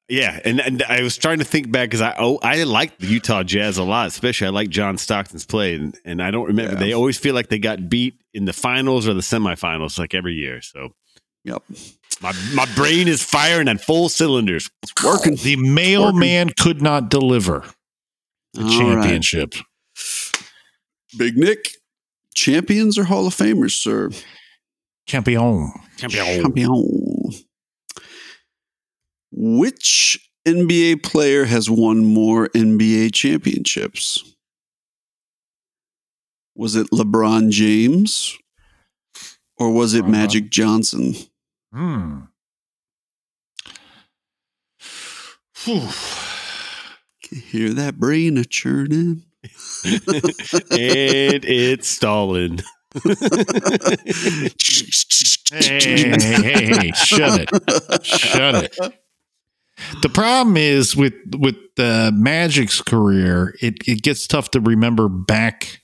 yeah, 0.09 0.39
and, 0.45 0.59
and 0.59 0.83
I 0.83 1.01
was 1.01 1.17
trying 1.17 1.39
to 1.39 1.45
think 1.45 1.71
back 1.71 1.89
because 1.89 2.01
I 2.01 2.13
oh 2.19 2.37
I 2.43 2.63
like 2.63 2.97
the 2.99 3.07
Utah 3.07 3.43
Jazz 3.43 3.77
a 3.77 3.83
lot, 3.83 4.07
especially 4.07 4.47
I 4.47 4.49
like 4.51 4.69
John 4.69 4.97
Stockton's 4.97 5.45
play, 5.45 5.73
and, 5.75 5.97
and 6.05 6.21
I 6.21 6.29
don't 6.31 6.47
remember 6.47 6.73
Yeah. 6.73 6.79
they 6.79 6.93
always 6.93 7.17
feel 7.17 7.33
like 7.33 7.49
they 7.49 7.57
got 7.59 7.89
beat 7.89 8.15
in 8.33 8.45
the 8.45 8.53
finals 8.53 9.07
or 9.07 9.13
the 9.13 9.21
semifinals 9.21 9.97
like 9.97 10.13
every 10.13 10.33
year. 10.33 10.61
So 10.61 10.89
Yep. 11.45 11.63
My 12.21 12.33
my 12.53 12.65
brain 12.75 13.07
is 13.07 13.23
firing 13.23 13.67
on 13.67 13.77
full 13.77 14.09
cylinders. 14.09 14.69
It's 14.83 14.93
working. 15.03 15.35
The 15.35 15.55
mailman 15.55 16.49
could 16.59 16.81
not 16.81 17.09
deliver 17.09 17.65
the 18.53 18.61
All 18.63 18.67
right. 18.67 18.77
championship. 19.01 19.53
Big 21.17 21.35
Nick, 21.37 21.75
champions 22.33 22.97
or 22.97 23.03
Hall 23.05 23.27
of 23.27 23.33
Famers, 23.35 23.71
sir? 23.71 24.09
Champion. 25.07 25.71
Champion. 25.97 26.41
Champion. 26.43 27.31
Which 29.31 30.29
NBA 30.47 31.03
player 31.03 31.45
has 31.45 31.69
won 31.69 32.03
more 32.05 32.47
NBA 32.49 33.13
championships? 33.13 34.23
Was 36.55 36.75
it 36.75 36.87
LeBron 36.91 37.49
James 37.49 38.37
or 39.57 39.71
was 39.71 39.93
it 39.93 40.01
Uh-huh. 40.03 40.11
Magic 40.11 40.49
Johnson? 40.49 41.15
Hmm. 41.73 42.19
Whew. 45.63 45.87
Can 47.23 47.37
you 47.37 47.41
hear 47.41 47.69
that 47.73 47.97
brain 47.97 48.37
a 48.37 48.45
churning? 48.45 49.23
and 49.83 51.45
it's 51.45 51.87
stalling. 51.87 52.59
Hey, 55.53 55.79
hey, 55.81 56.41
hey, 56.41 56.65
hey, 56.65 56.91
shut 56.91 57.41
it. 57.41 58.05
Shut 58.05 58.55
it. 58.55 58.77
The 60.01 60.09
problem 60.09 60.57
is 60.57 60.95
with 60.95 61.13
with 61.37 61.55
uh, 61.77 62.11
Magic's 62.13 62.81
career, 62.81 63.55
it, 63.61 63.75
it 63.87 64.01
gets 64.01 64.27
tough 64.27 64.51
to 64.51 64.61
remember 64.61 65.09
back, 65.09 65.81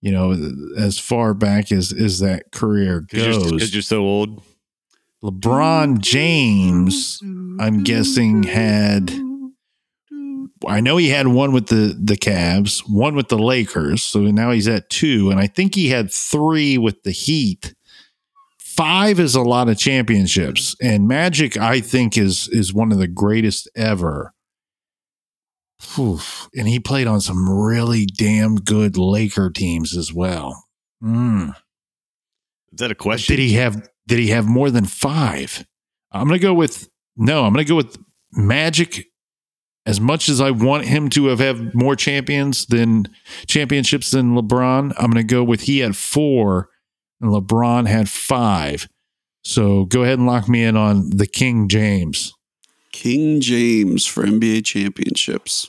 you 0.00 0.10
know, 0.10 0.32
as 0.76 0.98
far 0.98 1.32
back 1.34 1.70
as, 1.72 1.92
as 1.92 2.18
that 2.20 2.52
career 2.52 3.00
goes. 3.00 3.38
Because 3.38 3.50
goes. 3.50 3.72
you're 3.74 3.82
so 3.82 4.02
old. 4.02 4.42
LeBron 5.24 6.00
James, 6.00 7.20
I'm 7.58 7.82
guessing, 7.82 8.42
had 8.42 9.10
I 10.66 10.80
know 10.80 10.96
he 10.96 11.10
had 11.10 11.28
one 11.28 11.52
with 11.52 11.66
the 11.66 11.98
the 11.98 12.16
Cavs, 12.16 12.80
one 12.88 13.14
with 13.14 13.28
the 13.28 13.38
Lakers, 13.38 14.02
so 14.02 14.20
now 14.20 14.50
he's 14.50 14.68
at 14.68 14.90
two, 14.90 15.30
and 15.30 15.38
I 15.38 15.46
think 15.46 15.74
he 15.74 15.88
had 15.88 16.12
three 16.12 16.78
with 16.78 17.02
the 17.02 17.10
Heat. 17.12 17.74
Five 18.58 19.18
is 19.20 19.34
a 19.34 19.42
lot 19.42 19.68
of 19.68 19.78
championships, 19.78 20.76
and 20.82 21.08
Magic, 21.08 21.56
I 21.56 21.80
think, 21.80 22.16
is 22.16 22.48
is 22.48 22.72
one 22.72 22.92
of 22.92 22.98
the 22.98 23.08
greatest 23.08 23.68
ever. 23.74 24.32
Whew. 25.94 26.20
And 26.54 26.66
he 26.66 26.80
played 26.80 27.06
on 27.06 27.20
some 27.20 27.48
really 27.48 28.06
damn 28.06 28.56
good 28.56 28.96
Laker 28.96 29.50
teams 29.50 29.96
as 29.96 30.12
well. 30.12 30.64
Mm. 31.02 31.50
Is 31.50 32.78
that 32.78 32.90
a 32.90 32.94
question? 32.94 33.36
Did 33.36 33.42
he 33.42 33.54
have 33.54 33.88
did 34.06 34.18
he 34.18 34.28
have 34.28 34.46
more 34.46 34.70
than 34.70 34.84
five? 34.84 35.66
I'm 36.12 36.26
gonna 36.26 36.38
go 36.38 36.54
with 36.54 36.88
no, 37.16 37.44
I'm 37.44 37.52
gonna 37.52 37.64
go 37.64 37.76
with 37.76 37.96
Magic. 38.32 39.06
As 39.84 40.00
much 40.00 40.28
as 40.28 40.40
I 40.40 40.50
want 40.50 40.84
him 40.84 41.08
to 41.10 41.26
have 41.26 41.38
had 41.38 41.72
more 41.72 41.94
champions 41.94 42.66
than 42.66 43.06
championships 43.46 44.10
than 44.10 44.34
LeBron, 44.34 44.92
I'm 44.98 45.10
gonna 45.10 45.22
go 45.22 45.44
with 45.44 45.62
he 45.62 45.78
had 45.78 45.96
four 45.96 46.70
and 47.20 47.30
LeBron 47.30 47.86
had 47.86 48.08
five. 48.08 48.88
So 49.44 49.84
go 49.84 50.02
ahead 50.02 50.18
and 50.18 50.26
lock 50.26 50.48
me 50.48 50.64
in 50.64 50.76
on 50.76 51.10
the 51.10 51.26
King 51.26 51.68
James. 51.68 52.32
King 52.92 53.40
James 53.40 54.06
for 54.06 54.24
NBA 54.24 54.64
championships. 54.64 55.68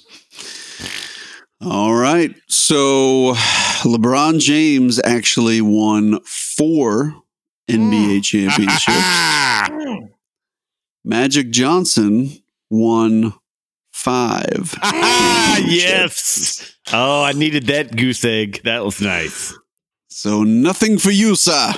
All 1.62 1.93
right. 1.93 2.34
So 2.47 3.34
LeBron 3.84 4.39
James 4.39 5.00
actually 5.04 5.62
won 5.62 6.19
four 6.21 7.15
NBA 7.69 8.23
championships. 8.23 8.86
Ah! 8.88 9.69
Magic 11.03 11.49
Johnson 11.51 12.32
won 12.69 13.34
five. 13.91 14.75
Ah, 14.82 15.58
yes. 15.65 16.75
Oh, 16.93 17.23
I 17.23 17.32
needed 17.34 17.65
that 17.67 17.95
goose 17.95 18.23
egg. 18.23 18.62
That 18.63 18.84
was 18.86 19.01
nice. 19.01 19.53
So 20.10 20.43
nothing 20.43 20.97
for 20.97 21.12
you, 21.12 21.36
sir. 21.36 21.73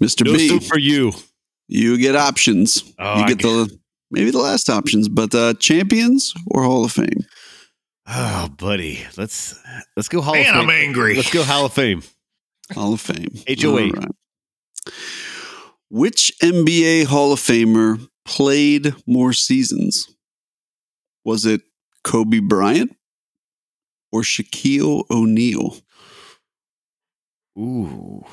Mr. 0.00 0.24
No 0.24 0.32
B, 0.32 0.48
soup 0.48 0.62
for 0.64 0.78
you. 0.78 1.12
you 1.68 1.98
get 1.98 2.16
options. 2.16 2.82
Oh, 2.98 3.18
you 3.18 3.24
I 3.24 3.28
get 3.28 3.38
the 3.40 3.78
maybe 4.10 4.30
the 4.30 4.38
last 4.38 4.70
options, 4.70 5.08
but 5.08 5.34
uh 5.34 5.54
champions 5.54 6.32
or 6.46 6.62
Hall 6.64 6.84
of 6.84 6.92
Fame. 6.92 7.24
Oh, 8.06 8.48
buddy. 8.58 9.04
Let's 9.16 9.58
let's 9.96 10.08
go 10.08 10.20
Hall 10.20 10.34
Man, 10.34 10.46
of 10.46 10.54
Fame. 10.54 10.62
I'm 10.62 10.70
angry. 10.70 11.16
Let's 11.16 11.32
go 11.32 11.42
Hall 11.44 11.66
of 11.66 11.72
Fame. 11.72 12.02
Hall 12.72 12.94
of 12.94 13.00
Fame. 13.00 13.30
HOA. 13.46 13.82
All 13.82 13.90
right. 13.90 14.08
Which 15.90 16.32
NBA 16.42 17.06
Hall 17.06 17.32
of 17.32 17.40
Famer 17.40 18.08
played 18.24 18.94
more 19.06 19.32
seasons? 19.32 20.08
Was 21.24 21.44
it 21.44 21.62
Kobe 22.04 22.38
Bryant 22.38 22.96
or 24.12 24.22
Shaquille 24.22 25.04
O'Neal? 25.10 25.76
Ooh. 27.58 28.24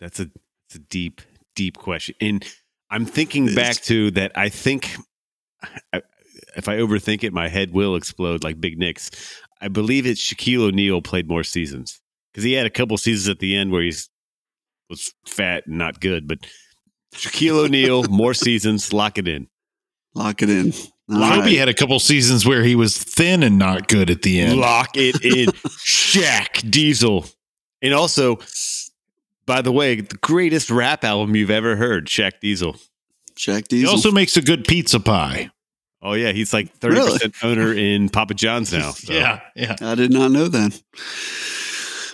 That's 0.00 0.20
a 0.20 0.30
it's 0.68 0.76
a 0.76 0.78
deep, 0.78 1.20
deep 1.54 1.76
question. 1.76 2.14
And 2.20 2.44
I'm 2.90 3.06
thinking 3.06 3.54
back 3.54 3.76
to 3.82 4.10
that 4.12 4.32
I 4.36 4.48
think 4.48 4.96
if 6.56 6.68
I 6.68 6.76
overthink 6.76 7.24
it, 7.24 7.32
my 7.32 7.48
head 7.48 7.72
will 7.72 7.96
explode 7.96 8.44
like 8.44 8.60
Big 8.60 8.78
Nick's. 8.78 9.10
I 9.60 9.68
believe 9.68 10.06
it's 10.06 10.20
Shaquille 10.20 10.68
O'Neal 10.68 11.02
played 11.02 11.28
more 11.28 11.44
seasons. 11.44 12.00
Because 12.32 12.44
he 12.44 12.52
had 12.52 12.66
a 12.66 12.70
couple 12.70 12.96
seasons 12.98 13.28
at 13.28 13.38
the 13.38 13.56
end 13.56 13.72
where 13.72 13.82
he's 13.82 14.08
was 14.90 15.12
fat 15.26 15.66
and 15.66 15.78
not 15.78 16.00
good, 16.00 16.26
but 16.28 16.38
Shaquille 17.14 17.64
O'Neal, 17.64 18.04
more 18.04 18.34
seasons, 18.34 18.92
lock 18.92 19.18
it 19.18 19.28
in. 19.28 19.48
Lock 20.14 20.42
it 20.42 20.50
in. 20.50 20.72
All 21.10 21.20
Kobe 21.20 21.40
right. 21.40 21.58
had 21.58 21.68
a 21.68 21.74
couple 21.74 21.98
seasons 22.00 22.44
where 22.44 22.62
he 22.62 22.74
was 22.74 22.96
thin 22.98 23.42
and 23.42 23.58
not 23.58 23.88
good 23.88 24.10
at 24.10 24.22
the 24.22 24.40
end. 24.40 24.58
Lock 24.58 24.90
it 24.96 25.24
in. 25.24 25.46
Shaq 25.78 26.70
Diesel. 26.70 27.24
And 27.80 27.94
also, 27.94 28.38
by 29.46 29.62
the 29.62 29.72
way, 29.72 30.00
the 30.00 30.16
greatest 30.16 30.70
rap 30.70 31.04
album 31.04 31.34
you've 31.36 31.50
ever 31.50 31.76
heard, 31.76 32.06
Shaq 32.08 32.40
Diesel. 32.40 32.76
Jack 33.36 33.64
He 33.70 33.78
Diesel. 33.78 33.90
also 33.90 34.10
makes 34.10 34.36
a 34.36 34.42
good 34.42 34.66
pizza 34.66 34.98
pie. 35.00 35.50
Oh 36.02 36.12
yeah, 36.12 36.32
he's 36.32 36.52
like 36.52 36.72
thirty 36.74 36.96
Really? 36.96 37.12
percent 37.12 37.34
owner 37.42 37.72
in 37.72 38.08
Papa 38.08 38.34
John's 38.34 38.72
now. 38.72 38.90
so. 38.92 39.12
yeah. 39.12 39.40
I 39.80 39.94
did 39.94 40.12
not 40.12 40.30
know 40.32 40.48
that. 40.48 40.80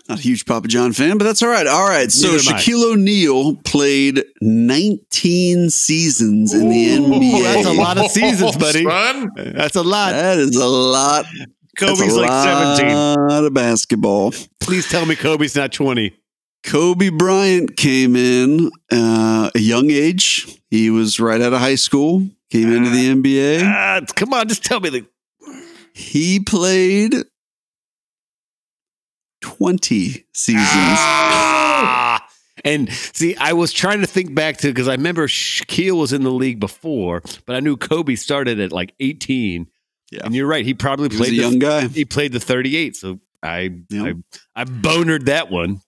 Not 0.08 0.18
a 0.18 0.22
huge 0.22 0.44
Papa 0.44 0.68
John 0.68 0.92
fan, 0.92 1.16
but 1.16 1.24
that's 1.24 1.42
all 1.42 1.48
right. 1.48 1.66
All 1.66 1.88
right. 1.88 2.12
So 2.12 2.32
Neither 2.32 2.50
am 2.50 2.54
I. 2.56 2.58
Shaquille 2.58 2.92
O'Neal 2.92 3.56
played 3.64 4.22
19 4.42 5.70
seasons 5.70 6.52
in 6.52 6.68
the 6.68 6.88
NBA. 6.98 7.42
that's 7.42 7.66
a 7.66 7.72
lot 7.72 7.96
of 7.98 8.10
seasons, 8.10 8.56
buddy. 8.56 8.84
Son. 8.84 9.30
That's 9.36 9.76
a 9.76 9.82
lot. 9.82 10.12
That 10.12 10.38
is 10.38 10.54
a 10.56 10.66
lot. 10.66 11.24
That's 11.80 11.98
Kobe's 11.98 12.14
a 12.14 12.20
like 12.20 12.28
lot 12.30 12.76
17. 12.76 13.46
of 13.46 13.54
basketball. 13.54 14.32
Please 14.60 14.88
tell 14.88 15.06
me 15.06 15.16
Kobe's 15.16 15.56
not 15.56 15.72
20. 15.72 16.14
Kobe 16.64 17.08
Bryant 17.10 17.76
came 17.76 18.14
in 18.14 18.70
uh, 18.92 19.50
a 19.54 19.58
young 19.58 19.90
age. 19.90 20.46
He 20.70 20.90
was 20.90 21.18
right 21.18 21.40
out 21.40 21.52
of 21.52 21.60
high 21.60 21.74
school. 21.74 22.28
Came 22.50 22.72
into 22.72 22.90
the 22.90 23.08
NBA. 23.14 23.62
Ah, 23.64 24.00
come 24.14 24.32
on, 24.34 24.48
just 24.48 24.64
tell 24.64 24.80
me 24.80 24.88
the. 24.90 25.06
He 25.94 26.40
played 26.40 27.14
20 29.44 30.24
seasons. 30.32 30.64
Ah! 30.66 32.26
And 32.64 32.90
see, 32.90 33.36
I 33.36 33.52
was 33.52 33.74
trying 33.74 34.00
to 34.00 34.06
think 34.06 34.34
back 34.34 34.56
to 34.58 34.68
because 34.68 34.88
I 34.88 34.92
remember 34.92 35.26
Shaquille 35.26 35.98
was 35.98 36.14
in 36.14 36.22
the 36.22 36.30
league 36.30 36.58
before, 36.58 37.20
but 37.44 37.56
I 37.56 37.60
knew 37.60 37.76
Kobe 37.76 38.14
started 38.14 38.58
at 38.58 38.72
like 38.72 38.94
18. 39.00 39.66
Yeah. 40.10 40.20
And 40.24 40.34
you're 40.34 40.46
right, 40.46 40.64
he 40.64 40.72
probably 40.72 41.10
He 41.10 41.18
was 41.18 41.28
played 41.28 41.38
a 41.38 41.40
the, 41.42 41.42
young 41.42 41.58
guy. 41.58 41.88
he 41.88 42.06
played 42.06 42.32
the 42.32 42.40
38. 42.40 42.96
So 42.96 43.20
I 43.42 43.70
Yeah. 43.90 44.12
I, 44.56 44.62
I 44.62 44.64
bonered 44.64 45.26
that 45.26 45.50
one. 45.50 45.82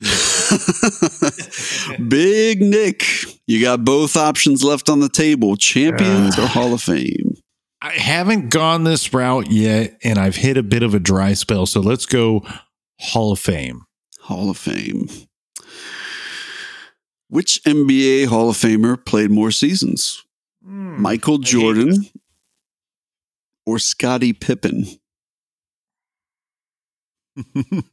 Big 2.08 2.60
Nick, 2.62 3.04
you 3.46 3.60
got 3.60 3.84
both 3.84 4.16
options 4.16 4.62
left 4.62 4.88
on 4.88 5.00
the 5.00 5.08
table 5.08 5.56
champions 5.56 6.38
or 6.38 6.42
Hall 6.46 6.72
of 6.74 6.82
Fame. 6.82 7.34
I 7.82 7.92
haven't 7.92 8.50
gone 8.50 8.84
this 8.84 9.12
route 9.12 9.50
yet, 9.50 9.98
and 10.04 10.18
I've 10.18 10.36
hit 10.36 10.56
a 10.58 10.62
bit 10.62 10.82
of 10.82 10.94
a 10.94 11.00
dry 11.00 11.32
spell. 11.32 11.64
So 11.66 11.80
let's 11.80 12.04
go 12.06 12.44
Hall 13.00 13.32
of 13.32 13.38
Fame. 13.38 13.82
Hall 14.20 14.50
of 14.50 14.58
Fame. 14.58 15.08
Which 17.28 17.60
NBA 17.64 18.26
Hall 18.26 18.50
of 18.50 18.56
Famer 18.56 19.02
played 19.04 19.30
more 19.30 19.50
seasons? 19.50 20.24
Hmm, 20.64 21.00
Michael 21.00 21.38
Jordan 21.38 22.04
or 23.64 23.78
Scottie 23.78 24.32
Pippen? 24.32 24.84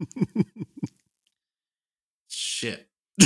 Shit. 2.28 2.90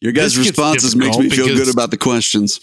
Your 0.00 0.12
guys' 0.12 0.38
responses 0.38 0.96
makes 0.96 1.18
me 1.18 1.28
difficult 1.28 1.48
feel 1.48 1.56
good 1.64 1.72
about 1.72 1.90
the 1.90 1.96
questions. 1.96 2.60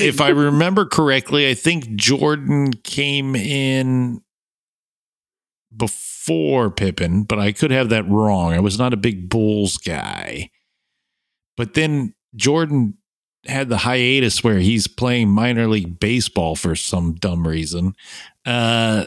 If 0.00 0.20
I 0.20 0.28
remember 0.28 0.86
correctly, 0.86 1.48
I 1.48 1.54
think 1.54 1.94
Jordan 1.96 2.72
came 2.72 3.34
in 3.36 4.20
before 5.76 6.70
Pippen, 6.70 7.24
but 7.24 7.38
I 7.38 7.52
could 7.52 7.70
have 7.70 7.88
that 7.90 8.08
wrong. 8.08 8.52
I 8.52 8.60
was 8.60 8.78
not 8.78 8.92
a 8.92 8.96
big 8.96 9.28
Bulls 9.28 9.78
guy. 9.78 10.50
But 11.56 11.74
then 11.74 12.14
Jordan 12.36 12.98
had 13.46 13.68
the 13.68 13.78
hiatus 13.78 14.44
where 14.44 14.58
he's 14.58 14.86
playing 14.86 15.28
minor 15.30 15.66
league 15.68 15.98
baseball 16.00 16.54
for 16.54 16.74
some 16.74 17.14
dumb 17.14 17.46
reason. 17.46 17.94
Uh, 18.44 19.06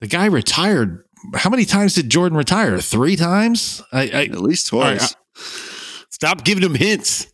the 0.00 0.06
guy 0.08 0.26
retired. 0.26 1.04
How 1.34 1.50
many 1.50 1.64
times 1.64 1.94
did 1.94 2.10
Jordan 2.10 2.36
retire? 2.36 2.80
Three 2.80 3.16
times? 3.16 3.82
I, 3.92 4.02
I 4.02 4.22
At 4.24 4.40
least 4.40 4.68
twice. 4.68 5.14
Stop 6.22 6.44
giving 6.44 6.62
him 6.62 6.76
hints. 6.76 7.26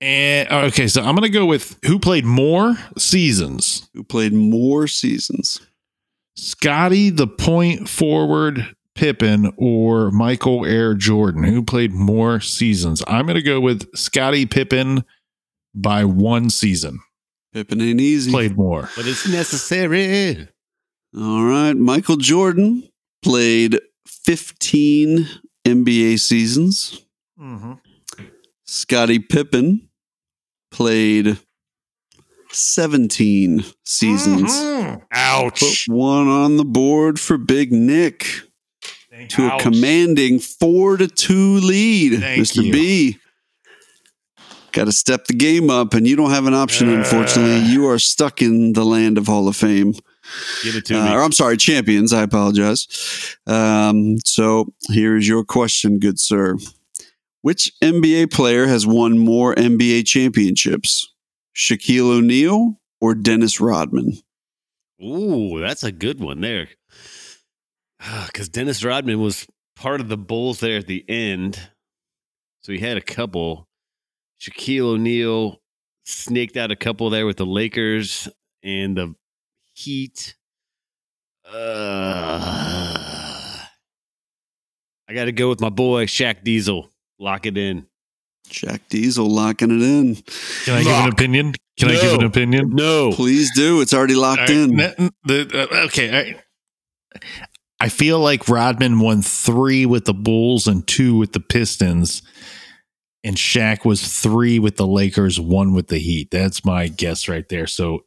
And 0.00 0.48
okay, 0.50 0.88
so 0.88 1.02
I'm 1.02 1.14
gonna 1.14 1.28
go 1.28 1.44
with 1.44 1.78
who 1.84 1.98
played 1.98 2.24
more 2.24 2.74
seasons. 2.96 3.90
Who 3.92 4.02
played 4.02 4.32
more 4.32 4.86
seasons? 4.86 5.60
Scottie, 6.34 7.10
the 7.10 7.26
point 7.26 7.86
forward 7.86 8.74
Pippen, 8.94 9.52
or 9.58 10.10
Michael 10.10 10.64
Air 10.64 10.94
Jordan? 10.94 11.44
Who 11.44 11.62
played 11.62 11.92
more 11.92 12.40
seasons? 12.40 13.04
I'm 13.06 13.26
gonna 13.26 13.42
go 13.42 13.60
with 13.60 13.94
Scottie 13.94 14.46
Pippen 14.46 15.04
by 15.74 16.06
one 16.06 16.48
season. 16.48 17.00
Pippen 17.52 17.78
ain't 17.82 18.00
easy. 18.00 18.30
Played 18.30 18.56
more. 18.56 18.88
But 18.96 19.06
it's 19.06 19.28
necessary. 19.28 20.48
All 21.14 21.44
right. 21.44 21.74
Michael 21.74 22.16
Jordan 22.16 22.88
played 23.22 23.78
15 24.06 25.28
NBA 25.66 26.18
seasons. 26.18 27.04
Mm-hmm. 27.38 27.74
Scottie 28.70 29.18
Pippen 29.18 29.88
played 30.70 31.38
17 32.50 33.64
seasons. 33.84 34.52
Put 34.60 35.00
Ouch. 35.10 35.86
one 35.88 36.28
on 36.28 36.58
the 36.58 36.66
board 36.66 37.18
for 37.18 37.38
Big 37.38 37.72
Nick 37.72 38.26
to 39.30 39.46
a 39.48 39.58
commanding 39.58 40.38
four 40.38 40.98
to 40.98 41.08
two 41.08 41.56
lead. 41.60 42.20
Thank 42.20 42.42
Mr. 42.42 42.62
you. 42.62 42.72
B. 42.72 43.18
Got 44.72 44.84
to 44.84 44.92
step 44.92 45.24
the 45.24 45.32
game 45.32 45.70
up, 45.70 45.94
and 45.94 46.06
you 46.06 46.14
don't 46.14 46.30
have 46.30 46.46
an 46.46 46.52
option, 46.52 46.90
unfortunately. 46.90 47.60
You 47.72 47.88
are 47.88 47.98
stuck 47.98 48.42
in 48.42 48.74
the 48.74 48.84
land 48.84 49.16
of 49.16 49.26
Hall 49.26 49.48
of 49.48 49.56
Fame. 49.56 49.94
Give 50.62 50.76
it 50.76 50.84
to 50.86 50.94
Uh, 51.00 51.04
me. 51.06 51.10
or 51.12 51.22
I'm 51.22 51.32
sorry, 51.32 51.56
champions. 51.56 52.12
I 52.12 52.22
apologize. 52.22 52.86
Um, 53.46 54.18
so 54.26 54.66
here 54.90 55.16
is 55.16 55.26
your 55.26 55.42
question, 55.42 55.98
good 55.98 56.20
sir. 56.20 56.58
Which 57.42 57.72
NBA 57.82 58.32
player 58.32 58.66
has 58.66 58.86
won 58.86 59.18
more 59.18 59.54
NBA 59.54 60.06
championships? 60.06 61.12
Shaquille 61.54 62.18
O'Neal 62.18 62.80
or 63.00 63.14
Dennis 63.14 63.60
Rodman? 63.60 64.18
Ooh, 65.02 65.60
that's 65.60 65.84
a 65.84 65.92
good 65.92 66.20
one 66.20 66.40
there. 66.40 66.68
Because 68.26 68.48
Dennis 68.48 68.84
Rodman 68.84 69.20
was 69.20 69.46
part 69.76 70.00
of 70.00 70.08
the 70.08 70.16
Bulls 70.16 70.60
there 70.60 70.78
at 70.78 70.86
the 70.86 71.04
end. 71.08 71.70
So 72.62 72.72
he 72.72 72.78
had 72.78 72.96
a 72.96 73.02
couple. 73.02 73.68
Shaquille 74.40 74.94
O'Neal 74.94 75.60
snaked 76.04 76.56
out 76.56 76.70
a 76.70 76.76
couple 76.76 77.10
there 77.10 77.26
with 77.26 77.36
the 77.36 77.46
Lakers 77.46 78.28
and 78.62 78.96
the 78.96 79.14
Heat. 79.74 80.34
Uh, 81.44 82.40
I 85.08 85.14
got 85.14 85.26
to 85.26 85.32
go 85.32 85.48
with 85.48 85.60
my 85.60 85.70
boy, 85.70 86.06
Shaq 86.06 86.42
Diesel. 86.42 86.90
Lock 87.18 87.46
it 87.46 87.56
in. 87.58 87.86
Shaq 88.48 88.80
Diesel 88.88 89.28
locking 89.28 89.70
it 89.70 89.82
in. 89.82 90.14
Can 90.64 90.74
I 90.74 90.82
give 90.82 90.92
an 90.92 91.08
opinion? 91.12 91.54
Can 91.78 91.90
I 91.90 92.00
give 92.00 92.12
an 92.14 92.20
No. 92.20 92.26
opinion? 92.26 92.70
No. 92.70 93.12
Please 93.12 93.50
do. 93.54 93.80
It's 93.80 93.92
already 93.92 94.14
locked 94.14 94.40
All 94.40 94.46
right, 94.46 94.70
in. 94.70 94.80
n- 94.80 95.10
the- 95.24 95.68
uh, 95.72 95.84
okay. 95.86 96.36
I, 97.14 97.20
I 97.80 97.88
feel 97.88 98.18
like 98.20 98.48
Rodman 98.48 99.00
won 99.00 99.22
three 99.22 99.84
with 99.86 100.04
the 100.06 100.14
Bulls 100.14 100.66
and 100.66 100.86
two 100.86 101.16
with 101.16 101.32
the 101.32 101.40
Pistons, 101.40 102.22
and 103.22 103.36
Shaq 103.36 103.84
was 103.84 104.06
three 104.20 104.58
with 104.58 104.76
the 104.76 104.86
Lakers, 104.86 105.38
one 105.38 105.74
with 105.74 105.88
the 105.88 105.98
Heat. 105.98 106.30
That's 106.30 106.64
my 106.64 106.88
guess 106.88 107.28
right 107.28 107.48
there. 107.48 107.66
So 107.66 107.90
All 107.92 108.00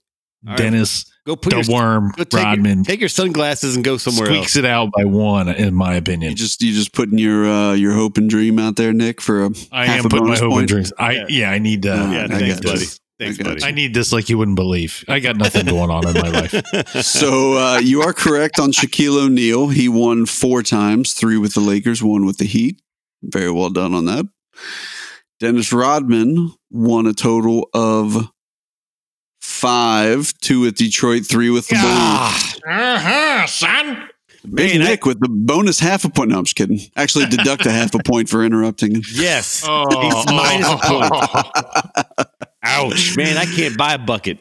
right. 0.46 0.58
Dennis, 0.58 1.11
Go 1.26 1.36
put 1.36 1.52
the 1.52 1.62
your, 1.62 1.78
worm, 1.78 2.12
go 2.18 2.24
take, 2.24 2.44
Rodman 2.44 2.78
your, 2.80 2.84
take 2.86 3.00
your 3.00 3.10
sunglasses 3.10 3.76
and 3.76 3.86
go 3.86 3.98
somewhere 3.98 4.26
squeaks 4.26 4.56
else. 4.56 4.58
it 4.58 4.66
out 4.66 4.90
by 4.96 5.06
one, 5.06 5.50
in 5.50 5.74
my 5.76 5.92
You 5.94 5.98
opinion. 6.00 6.36
just 6.36 6.62
you 6.64 6.74
just 6.74 6.94
putting 6.94 7.20
your 7.20 7.46
uh, 7.46 7.74
your 7.74 7.94
hope 7.94 8.18
and 8.18 8.28
dream 8.30 8.58
out 8.58 8.76
there, 8.76 8.92
Nick, 8.92 9.22
for 9.22 9.44
a 9.46 9.50
I 9.72 9.86
half 9.86 10.00
am 10.00 10.06
a 10.06 10.10
putting 10.10 10.28
my 10.30 10.38
hope 10.38 10.50
point. 10.50 10.60
and 10.62 10.68
dreams. 10.70 10.94
I 10.98 11.12
Yeah. 11.14 11.26
yeah, 11.30 11.52
I 11.52 11.60
need 11.60 11.86
uh, 11.86 11.90
Yeah, 11.94 12.12
Yeah, 12.12 12.24
I 12.24 12.28
thanks, 12.40 12.56
got 12.60 12.64
you. 12.66 12.72
buddy. 12.80 12.86
Thanks, 13.20 13.40
I 13.40 13.44
buddy. 13.44 13.64
I 13.64 13.70
need 13.72 13.94
this 13.94 14.12
like 14.12 14.30
you 14.30 14.40
wouldn't 14.40 14.56
believe. 14.56 15.06
I 15.08 15.20
got 15.20 15.38
nothing 15.38 15.68
going 15.68 15.92
on 15.92 16.08
in 16.08 16.14
my 16.16 16.30
life. 16.30 16.54
So 17.06 17.54
uh, 17.56 17.78
you 17.78 18.02
are 18.02 18.14
correct 18.14 18.60
on 18.60 18.72
Shaquille 18.72 19.24
O'Neal. 19.24 19.68
He 19.70 19.88
won 19.88 20.26
four 20.26 20.64
times, 20.64 21.14
three 21.14 21.38
with 21.38 21.54
the 21.54 21.60
Lakers, 21.60 22.02
one 22.02 22.26
with 22.26 22.38
the 22.40 22.46
Heat. 22.46 22.82
Very 23.22 23.52
well 23.52 23.70
done 23.70 23.94
on 23.94 24.06
that. 24.06 24.26
Dennis 25.40 25.72
Rodman 25.72 26.54
won 26.72 27.06
a 27.06 27.14
total 27.14 27.70
of 27.76 28.28
five, 29.62 30.34
two 30.42 30.62
with 30.62 30.76
Detroit, 30.76 31.26
three 31.26 31.50
with 31.52 31.68
the 31.68 31.76
Bulls. 31.76 32.62
uh-huh, 32.68 33.46
son. 33.48 34.10
Big 34.44 34.74
Man, 34.74 34.82
I- 34.88 34.90
Nick 34.92 35.06
with 35.06 35.20
the 35.20 35.30
bonus 35.30 35.80
half 35.80 36.04
a 36.04 36.10
point. 36.10 36.32
No, 36.32 36.40
I'm 36.40 36.46
just 36.46 36.56
kidding. 36.56 36.80
Actually, 36.96 37.28
deduct 37.28 37.66
a 37.68 37.72
half 37.72 37.94
a 37.94 38.00
point 38.02 38.28
for 38.28 38.44
interrupting. 38.44 39.04
Yes. 39.14 39.64
Oh, 39.68 39.86
He's 40.02 40.26
minus 40.26 40.68
a 40.68 40.78
point. 40.78 42.28
Ouch, 42.64 43.16
man! 43.18 43.38
I 43.38 43.46
can't 43.46 43.78
buy 43.78 43.94
a 43.94 43.98
bucket. 44.00 44.40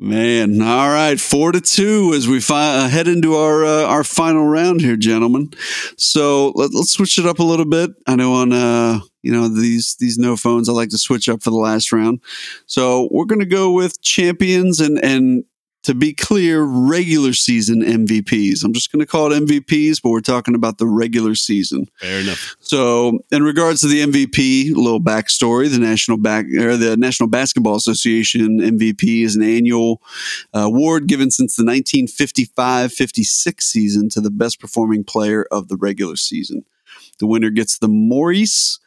Man, 0.00 0.62
all 0.62 0.90
right, 0.90 1.18
four 1.18 1.50
to 1.50 1.60
two 1.60 2.12
as 2.14 2.28
we 2.28 2.40
fi- 2.40 2.84
uh, 2.84 2.88
head 2.88 3.08
into 3.08 3.34
our 3.34 3.64
uh, 3.64 3.82
our 3.82 4.04
final 4.04 4.46
round 4.46 4.80
here, 4.80 4.94
gentlemen. 4.94 5.50
So 5.96 6.52
let, 6.54 6.72
let's 6.72 6.92
switch 6.92 7.18
it 7.18 7.26
up 7.26 7.40
a 7.40 7.42
little 7.44 7.64
bit. 7.64 7.90
I 8.06 8.14
know 8.14 8.34
on 8.34 8.52
uh, 8.52 9.00
you 9.22 9.32
know 9.32 9.48
these 9.48 9.96
these 9.98 10.16
no 10.16 10.36
phones, 10.36 10.68
I 10.68 10.72
like 10.72 10.90
to 10.90 10.98
switch 10.98 11.28
up 11.28 11.42
for 11.42 11.50
the 11.50 11.56
last 11.56 11.90
round. 11.90 12.20
So 12.66 13.08
we're 13.10 13.24
gonna 13.24 13.44
go 13.44 13.72
with 13.72 14.00
champions, 14.00 14.78
and 14.78 15.02
and 15.02 15.42
to 15.88 15.94
be 15.94 16.12
clear, 16.12 16.64
regular 16.64 17.32
season 17.32 17.80
MVPs. 17.80 18.62
I'm 18.62 18.74
just 18.74 18.92
going 18.92 19.00
to 19.00 19.06
call 19.06 19.32
it 19.32 19.42
MVPs, 19.42 20.02
but 20.02 20.10
we're 20.10 20.20
talking 20.20 20.54
about 20.54 20.76
the 20.76 20.86
regular 20.86 21.34
season. 21.34 21.86
Fair 21.98 22.20
enough. 22.20 22.56
So, 22.60 23.20
in 23.32 23.42
regards 23.42 23.80
to 23.80 23.86
the 23.86 24.04
MVP, 24.04 24.72
a 24.72 24.78
little 24.78 25.00
backstory: 25.00 25.70
the 25.70 25.78
National 25.78 26.18
Back 26.18 26.44
or 26.58 26.76
the 26.76 26.98
National 26.98 27.26
Basketball 27.26 27.76
Association 27.76 28.60
MVP 28.60 29.24
is 29.24 29.34
an 29.34 29.42
annual 29.42 30.02
uh, 30.54 30.60
award 30.60 31.06
given 31.06 31.30
since 31.30 31.56
the 31.56 31.62
1955-56 31.62 33.62
season 33.62 34.10
to 34.10 34.20
the 34.20 34.30
best 34.30 34.60
performing 34.60 35.04
player 35.04 35.46
of 35.50 35.68
the 35.68 35.76
regular 35.76 36.16
season. 36.16 36.66
The 37.18 37.26
winner 37.26 37.48
gets 37.48 37.78
the 37.78 37.88
Maurice 37.88 38.78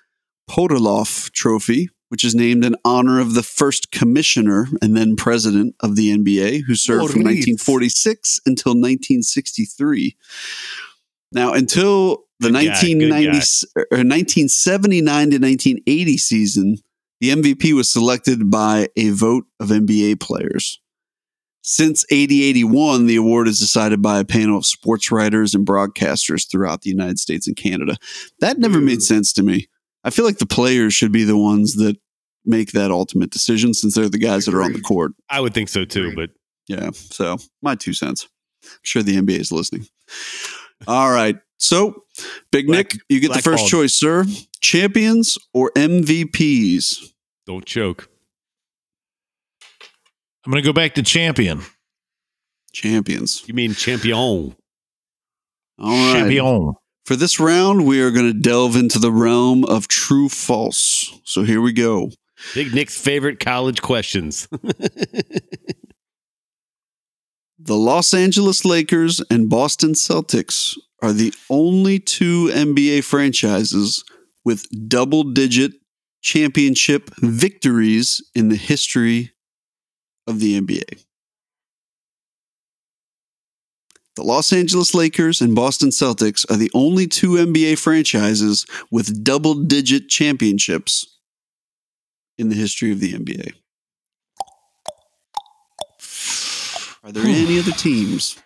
Podoloff 0.47 1.31
Trophy, 1.31 1.89
which 2.12 2.26
is 2.26 2.36
named 2.36 2.65
in 2.65 2.76
honor 2.84 3.21
of 3.21 3.36
the 3.36 3.41
first 3.41 3.89
commissioner 3.89 4.67
and 4.82 4.97
then 4.97 5.15
president 5.15 5.74
of 5.80 5.95
the 5.95 6.10
NBA, 6.13 6.63
who 6.67 6.76
served 6.76 7.13
from 7.13 7.24
Maurice. 7.24 7.47
1946 7.47 8.41
until 8.45 8.71
1963. 8.71 10.17
Now, 11.32 11.54
until 11.54 12.26
the 12.41 12.50
Good 12.50 12.56
1990, 12.56 13.39
good 13.76 13.86
or 13.91 14.04
1979 14.04 15.08
uh, 15.08 15.12
uh, 15.13 15.19
to 15.21 15.39
1980 15.39 16.17
season, 16.17 16.78
the 17.21 17.30
MVP 17.30 17.74
was 17.74 17.89
selected 17.89 18.52
by 18.52 18.89
a 18.97 19.12
vote 19.12 19.45
of 19.62 19.69
NBA 19.69 20.19
players. 20.19 20.82
Since 21.62 22.06
80 22.12 22.43
81, 22.43 23.06
the 23.06 23.15
award 23.15 23.47
is 23.47 23.58
decided 23.58 24.02
by 24.02 24.19
a 24.19 24.26
panel 24.26 24.58
of 24.58 24.65
sports 24.65 25.13
writers 25.13 25.54
and 25.54 25.65
broadcasters 25.65 26.52
throughout 26.52 26.82
the 26.82 26.89
United 26.89 27.19
States 27.19 27.47
and 27.47 27.56
Canada. 27.56 27.95
That 28.41 28.58
never 28.58 28.82
made 28.82 29.02
sense 29.02 29.32
to 29.34 29.43
me. 29.43 29.69
I 30.03 30.09
feel 30.09 30.25
like 30.25 30.39
the 30.39 30.45
players 30.45 30.93
should 30.93 31.11
be 31.11 31.23
the 31.23 31.37
ones 31.37 31.75
that 31.75 31.97
make 32.45 32.71
that 32.71 32.91
ultimate 32.91 33.29
decision 33.29 33.73
since 33.73 33.95
they're 33.95 34.09
the 34.09 34.17
guys 34.17 34.45
that 34.45 34.55
are 34.55 34.63
on 34.63 34.73
the 34.73 34.81
court. 34.81 35.11
I 35.29 35.39
would 35.39 35.53
think 35.53 35.69
so 35.69 35.85
too, 35.85 36.15
but 36.15 36.31
Yeah. 36.67 36.91
So 36.93 37.37
my 37.61 37.75
two 37.75 37.93
cents. 37.93 38.27
I'm 38.63 38.69
sure 38.83 39.03
the 39.03 39.17
NBA 39.17 39.39
is 39.39 39.51
listening. 39.51 39.87
All 40.87 41.11
right. 41.11 41.37
So, 41.57 42.03
Big 42.51 42.65
Black- 42.65 42.93
Nick, 42.93 43.01
you 43.09 43.19
get 43.19 43.33
the 43.33 43.41
first 43.41 43.67
choice, 43.67 43.93
sir. 43.93 44.25
Champions 44.61 45.37
or 45.53 45.71
MVPs? 45.75 47.11
don't 47.45 47.65
choke. 47.65 48.09
I'm 50.45 50.51
going 50.51 50.63
to 50.63 50.67
go 50.67 50.73
back 50.73 50.95
to 50.95 51.03
champion. 51.03 51.61
Champions. 52.73 53.43
You 53.45 53.53
mean 53.53 53.73
champion? 53.73 54.17
All 54.17 54.55
right. 55.79 56.13
Champion. 56.13 56.73
For 57.12 57.17
this 57.17 57.41
round, 57.41 57.86
we 57.86 58.00
are 58.00 58.10
going 58.10 58.32
to 58.32 58.39
delve 58.39 58.78
into 58.78 58.97
the 58.97 59.12
realm 59.12 59.65
of 59.65 59.89
true 59.89 60.30
false. 60.30 61.19
So 61.26 61.43
here 61.43 61.60
we 61.60 61.74
go. 61.74 62.12
Big 62.54 62.74
Nick's 62.74 62.97
favorite 62.97 63.38
college 63.41 63.82
questions. 63.82 64.47
The 67.63 67.76
Los 67.76 68.13
Angeles 68.13 68.63
Lakers 68.63 69.21
and 69.30 69.50
Boston 69.50 69.91
Celtics 69.91 70.78
are 71.04 71.12
the 71.12 71.34
only 71.50 72.00
two 72.00 72.47
NBA 72.47 73.04
franchises 73.04 74.04
with 74.45 74.65
double 74.88 75.24
digit 75.24 75.74
championship 76.21 77.12
victories 77.19 78.19
in 78.34 78.47
the 78.47 78.56
history 78.56 79.34
of 80.26 80.39
the 80.39 80.60
NBA. 80.60 81.04
The 84.15 84.24
Los 84.24 84.52
Angeles 84.52 84.93
Lakers 84.93 85.39
and 85.41 85.56
Boston 85.56 85.89
Celtics 85.89 86.50
are 86.52 86.58
the 86.58 86.69
only 86.74 87.08
two 87.08 87.32
NBA 87.32 87.78
franchises 87.80 88.65
with 88.91 89.24
double 89.24 89.54
digit 89.56 90.10
championships 90.10 91.17
in 92.38 92.50
the 92.50 92.56
history 92.56 92.91
of 92.91 93.00
the 93.00 93.13
NBA. 93.13 93.54
Are 97.04 97.12
there 97.12 97.24
any 97.26 97.58
other 97.60 97.71
teams? 97.71 98.38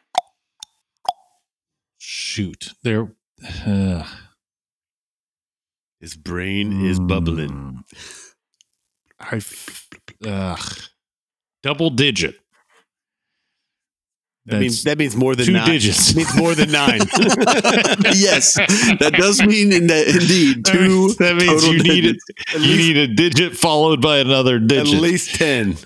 Shoot. 1.98 2.70
There. 2.84 3.12
Uh, 3.66 4.06
His 6.00 6.16
brain 6.16 6.86
is 6.86 7.00
bubbling. 7.00 7.50
mm, 7.50 8.34
I. 9.20 9.38
f- 9.38 9.90
ugh. 10.26 10.78
double 11.64 11.90
digit. 11.90 12.40
That 14.48 14.60
means 14.60 14.84
that 14.84 14.98
means 15.00 15.16
more 15.16 15.36
than 15.36 15.48
two 15.48 15.54
nine. 15.54 15.68
digits. 15.68 16.12
It 16.12 16.18
means 16.18 16.36
more 16.38 16.54
than 16.54 16.72
nine. 16.72 17.00
yes, 18.14 18.54
that 18.54 19.16
does 19.18 19.42
mean 19.42 19.74
in 19.74 19.88
that, 19.88 20.08
indeed 20.08 20.64
That 20.66 20.72
two. 20.74 20.88
means- 20.88 21.16
that 21.18 21.36
means 21.36 21.64
total 21.64 21.74
you 21.76 21.82
need 21.84 22.06
it. 22.06 22.18
You 22.54 22.78
need 22.78 22.98
a 22.98 23.08
digit 23.08 23.58
followed 23.58 24.02
by 24.02 24.20
another 24.20 24.60
digit. 24.60 24.94
At 24.94 25.02
least 25.02 25.34
ten 25.36 25.78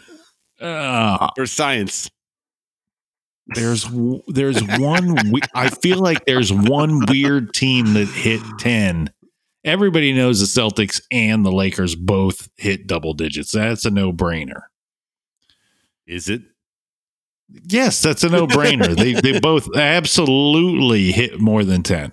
Ah, 0.61 1.31
for 1.37 1.45
science. 1.47 2.09
there's 3.47 3.85
there's 4.27 4.61
one. 4.77 5.15
We- 5.31 5.39
I 5.55 5.69
feel 5.69 5.99
like 5.99 6.25
there's 6.25 6.51
one 6.51 7.05
weird 7.07 7.53
team 7.53 7.93
that 7.93 8.09
hit 8.09 8.41
ten. 8.59 9.09
Everybody 9.63 10.11
knows 10.13 10.39
the 10.41 10.61
Celtics 10.61 11.01
and 11.11 11.45
the 11.45 11.51
Lakers 11.51 11.95
both 11.95 12.49
hit 12.57 12.87
double 12.87 13.13
digits. 13.13 13.51
That's 13.51 13.85
a 13.85 13.89
no 13.89 14.11
brainer. 14.11 14.61
Is 16.07 16.27
it? 16.29 16.41
Yes, 17.67 18.01
that's 18.01 18.23
a 18.23 18.29
no 18.29 18.47
brainer. 18.47 18.95
they 18.95 19.13
they 19.13 19.39
both 19.41 19.75
absolutely 19.75 21.11
hit 21.11 21.39
more 21.39 21.63
than 21.63 21.83
ten. 21.83 22.11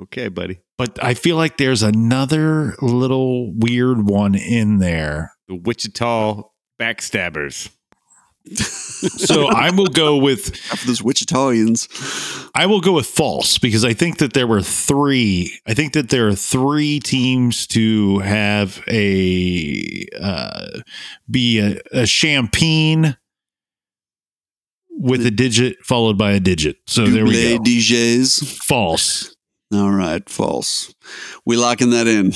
Okay, 0.00 0.28
buddy. 0.28 0.60
But 0.76 1.02
I 1.02 1.14
feel 1.14 1.36
like 1.36 1.56
there's 1.56 1.82
another 1.82 2.74
little 2.82 3.52
weird 3.54 4.08
one 4.08 4.34
in 4.34 4.78
there. 4.78 5.32
The 5.48 5.54
Wichita 5.54 6.42
backstabbers. 6.80 7.70
So 9.04 9.48
I 9.48 9.70
will 9.70 9.86
go 9.86 10.16
with 10.16 10.54
After 10.72 10.86
those 10.86 11.02
Wichitalians. 11.02 12.48
I 12.54 12.64
will 12.66 12.80
go 12.80 12.92
with 12.92 13.06
false 13.06 13.58
because 13.58 13.84
I 13.84 13.92
think 13.92 14.16
that 14.18 14.32
there 14.32 14.46
were 14.46 14.62
three. 14.62 15.58
I 15.66 15.74
think 15.74 15.92
that 15.92 16.08
there 16.08 16.28
are 16.28 16.34
three 16.34 17.00
teams 17.00 17.66
to 17.68 18.20
have 18.20 18.82
a 18.88 20.06
uh, 20.20 20.80
be 21.30 21.58
a, 21.58 21.80
a 21.92 22.06
champagne 22.06 23.16
with 24.96 25.24
a 25.26 25.30
digit 25.30 25.76
followed 25.84 26.16
by 26.18 26.32
a 26.32 26.40
digit. 26.40 26.76
So 26.86 27.06
there 27.06 27.24
we 27.24 27.58
go. 27.58 27.62
DJs. 27.62 28.62
False. 28.64 29.34
All 29.72 29.90
right, 29.90 30.28
false. 30.28 30.94
We 31.44 31.56
locking 31.56 31.90
that 31.90 32.06
in. 32.06 32.32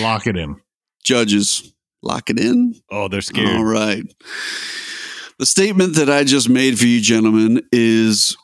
Lock 0.00 0.26
it 0.26 0.36
in. 0.36 0.56
Judges, 1.04 1.72
lock 2.02 2.30
it 2.30 2.38
in. 2.38 2.74
Oh, 2.90 3.08
they're 3.08 3.22
scared. 3.22 3.56
All 3.56 3.64
right. 3.64 4.04
The 5.38 5.46
statement 5.46 5.96
that 5.96 6.10
I 6.10 6.24
just 6.24 6.48
made 6.48 6.78
for 6.78 6.86
you, 6.86 7.00
gentlemen, 7.00 7.62
is 7.72 8.36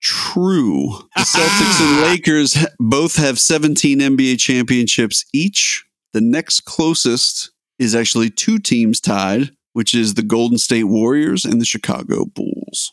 true. 0.00 0.88
The 1.14 1.22
Celtics 1.22 1.80
and 1.80 2.00
Lakers 2.10 2.56
both 2.78 3.16
have 3.16 3.38
17 3.38 4.00
NBA 4.00 4.38
championships 4.38 5.24
each. 5.32 5.84
The 6.12 6.20
next 6.20 6.62
closest 6.62 7.50
is 7.78 7.94
actually 7.94 8.30
two 8.30 8.58
teams 8.58 9.00
tied, 9.00 9.50
which 9.78 9.94
is 9.94 10.14
the 10.14 10.24
Golden 10.24 10.58
State 10.58 10.82
Warriors 10.88 11.44
and 11.44 11.60
the 11.60 11.64
Chicago 11.64 12.24
Bulls. 12.24 12.90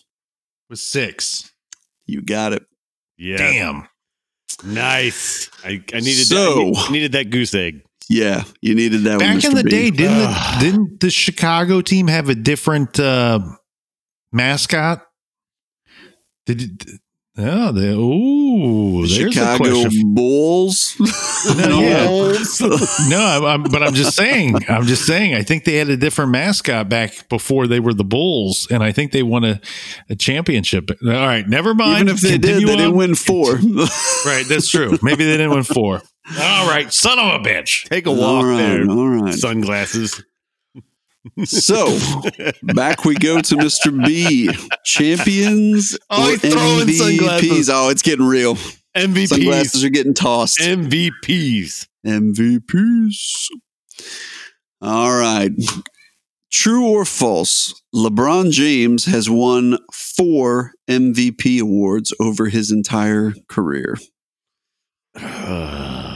With 0.70 0.78
six. 0.78 1.52
You 2.06 2.22
got 2.22 2.54
it. 2.54 2.64
Yeah. 3.18 3.38
Damn. 3.38 3.88
Nice. 4.64 5.50
I, 5.64 5.84
I 5.92 6.00
needed 6.02 6.28
So- 6.28 6.70
that. 6.70 6.86
I 6.88 6.92
needed 6.92 7.14
that 7.14 7.32
goose 7.32 7.56
egg. 7.56 7.82
Yeah, 8.08 8.44
you 8.62 8.76
needed 8.76 9.02
that 9.06 9.18
one. 9.20 9.20
Back 9.38 9.44
in 9.46 9.56
the 9.56 9.64
B. 9.64 9.70
day, 9.72 9.90
didn't 9.90 10.18
the, 10.20 10.58
didn't 10.60 11.00
the 11.00 11.10
Chicago 11.10 11.82
team 11.82 12.06
have 12.06 12.30
a 12.30 12.36
different 12.36 13.00
uh, 13.00 13.40
mascot? 14.32 15.02
Did 16.46 16.88
it, 17.38 17.44
oh, 17.44 17.72
they, 17.74 17.90
ooh, 17.90 19.02
The 19.08 19.32
Chicago 19.32 19.88
a. 19.88 19.90
Bulls. 20.06 20.96
No, 21.46 21.80
yeah. 21.80 22.08
no, 23.08 23.20
I'm, 23.20 23.46
I'm, 23.46 23.64
but 23.64 23.84
I'm 23.84 23.94
just 23.94 24.16
saying. 24.16 24.56
I'm 24.68 24.86
just 24.86 25.06
saying. 25.06 25.36
I 25.36 25.44
think 25.44 25.64
they 25.64 25.76
had 25.76 25.90
a 25.90 25.98
different 25.98 26.32
mascot 26.32 26.90
back 26.90 27.30
before 27.30 27.68
they 27.68 27.80
were 27.80 27.94
the 27.94 28.04
Bulls, 28.04 28.68
and 28.72 28.82
I 28.82 28.92
think 28.92 29.12
they 29.12 29.22
won 29.22 29.44
a, 29.44 29.62
a 30.10 30.16
championship. 30.16 30.90
All 31.04 31.12
right, 31.12 31.48
never 31.48 31.76
mind. 31.76 32.10
Even 32.10 32.16
if 32.16 32.22
they 32.22 32.40
did, 32.40 32.42
Continue 32.42 32.66
they 32.66 32.76
didn't 32.78 32.96
win 32.96 33.14
four. 33.14 33.60
Right, 34.26 34.46
that's 34.50 34.72
true. 34.72 34.98
Maybe 35.04 35.24
they 35.24 35.38
didn't 35.38 35.52
win 35.52 35.64
four. 35.64 36.02
All 36.40 36.68
right, 36.68 36.92
son 36.92 37.20
of 37.20 37.28
a 37.42 37.44
bitch. 37.44 37.88
Take 37.90 38.08
a 38.08 38.12
walk 38.12 38.44
right, 38.46 38.58
there. 38.58 38.90
all 38.90 39.08
right. 39.08 39.34
Sunglasses. 39.36 40.24
So 41.46 41.98
back 42.64 43.04
we 43.06 43.16
go 43.16 43.42
to 43.42 43.56
Mr. 43.56 44.06
B. 44.06 44.50
Champions 44.84 45.98
Oh, 46.10 46.28
or 46.28 46.30
he's 46.38 46.42
throwing 46.54 46.88
MVPs? 46.88 46.98
sunglasses. 46.98 47.70
Oh, 47.70 47.90
it's 47.90 48.02
getting 48.02 48.26
real. 48.26 48.56
MVPs. 48.96 49.28
Sunglasses 49.30 49.84
are 49.84 49.90
getting 49.90 50.14
tossed. 50.14 50.60
MVPs. 50.60 51.88
MVPs. 52.06 53.48
All 54.82 55.18
right. 55.20 55.52
True 56.52 56.86
or 56.88 57.06
false? 57.06 57.82
LeBron 57.94 58.52
James 58.52 59.06
has 59.06 59.30
won 59.30 59.78
four 59.92 60.74
MVP 60.90 61.60
awards 61.60 62.14
over 62.20 62.48
his 62.48 62.72
entire 62.72 63.34
career. 63.50 63.98
Uh, 65.18 66.15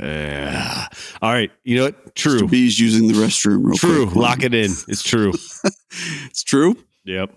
Uh, 0.00 0.86
all 1.20 1.32
right. 1.32 1.50
You 1.64 1.76
know 1.76 1.84
what? 1.86 2.14
True. 2.14 2.40
Mr. 2.40 2.50
B's 2.50 2.78
using 2.80 3.08
the 3.08 3.14
restroom 3.14 3.64
real 3.66 3.76
True. 3.76 4.06
quick. 4.06 4.16
Lock 4.16 4.42
it 4.42 4.54
in. 4.54 4.70
It's 4.88 5.02
true. 5.02 5.32
It's 6.26 6.44
true. 6.44 6.76
Yep. 7.04 7.34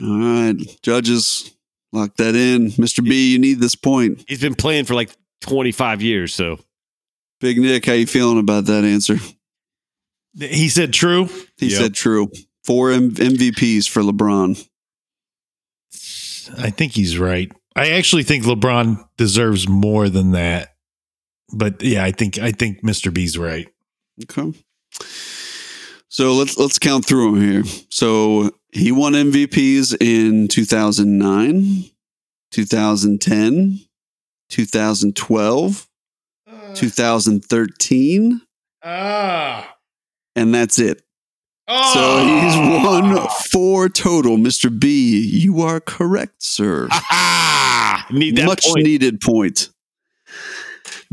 All 0.00 0.18
right, 0.20 0.54
judges, 0.82 1.52
lock 1.92 2.14
that 2.16 2.36
in. 2.36 2.68
Mr. 2.70 3.02
B, 3.04 3.32
you 3.32 3.38
need 3.40 3.58
this 3.58 3.74
point. 3.74 4.24
He's 4.28 4.40
been 4.40 4.54
playing 4.54 4.84
for 4.84 4.94
like 4.94 5.10
25 5.40 6.00
years. 6.00 6.32
So 6.32 6.60
Big 7.40 7.58
Nick, 7.58 7.84
how 7.86 7.92
you 7.94 8.06
feeling 8.06 8.38
about 8.38 8.66
that 8.66 8.84
answer? 8.84 9.16
He 10.38 10.68
said 10.68 10.92
true. 10.92 11.28
He 11.56 11.66
Yep. 11.70 11.80
said 11.80 11.94
true. 11.94 12.30
Four 12.64 12.92
M- 12.92 13.10
MVPs 13.10 13.88
for 13.88 14.00
LeBron. 14.02 14.64
I 16.58 16.70
think 16.70 16.92
he's 16.92 17.18
right. 17.18 17.50
I 17.74 17.90
actually 17.90 18.22
think 18.22 18.44
LeBron 18.44 19.04
deserves 19.16 19.68
more 19.68 20.08
than 20.08 20.30
that. 20.32 20.71
But 21.52 21.82
yeah, 21.82 22.04
I 22.04 22.10
think 22.12 22.38
I 22.38 22.52
think 22.52 22.82
Mr. 22.82 23.12
B's 23.12 23.36
right. 23.38 23.68
Okay. 24.24 24.52
So 26.08 26.34
let's 26.34 26.58
let's 26.58 26.78
count 26.78 27.04
through 27.06 27.32
them 27.32 27.42
here. 27.42 27.62
So 27.90 28.50
he 28.72 28.92
won 28.92 29.12
MVPs 29.14 29.96
in 30.00 30.48
2009, 30.48 31.84
2010, 32.50 33.80
2012, 34.50 35.88
2013, 36.74 38.40
Ah. 38.84 39.76
and 40.36 40.54
that's 40.54 40.78
it. 40.78 41.02
Oh. 41.68 41.94
So 41.94 42.26
he's 42.26 42.56
won 42.84 43.28
four 43.50 43.88
total. 43.88 44.36
Mr. 44.36 44.76
B, 44.76 45.20
you 45.26 45.60
are 45.62 45.80
correct, 45.80 46.42
sir. 46.42 46.88
Ah, 46.90 48.06
need 48.10 48.36
that 48.36 48.46
Much 48.46 48.64
point. 48.64 48.84
needed 48.84 49.20
point. 49.20 49.70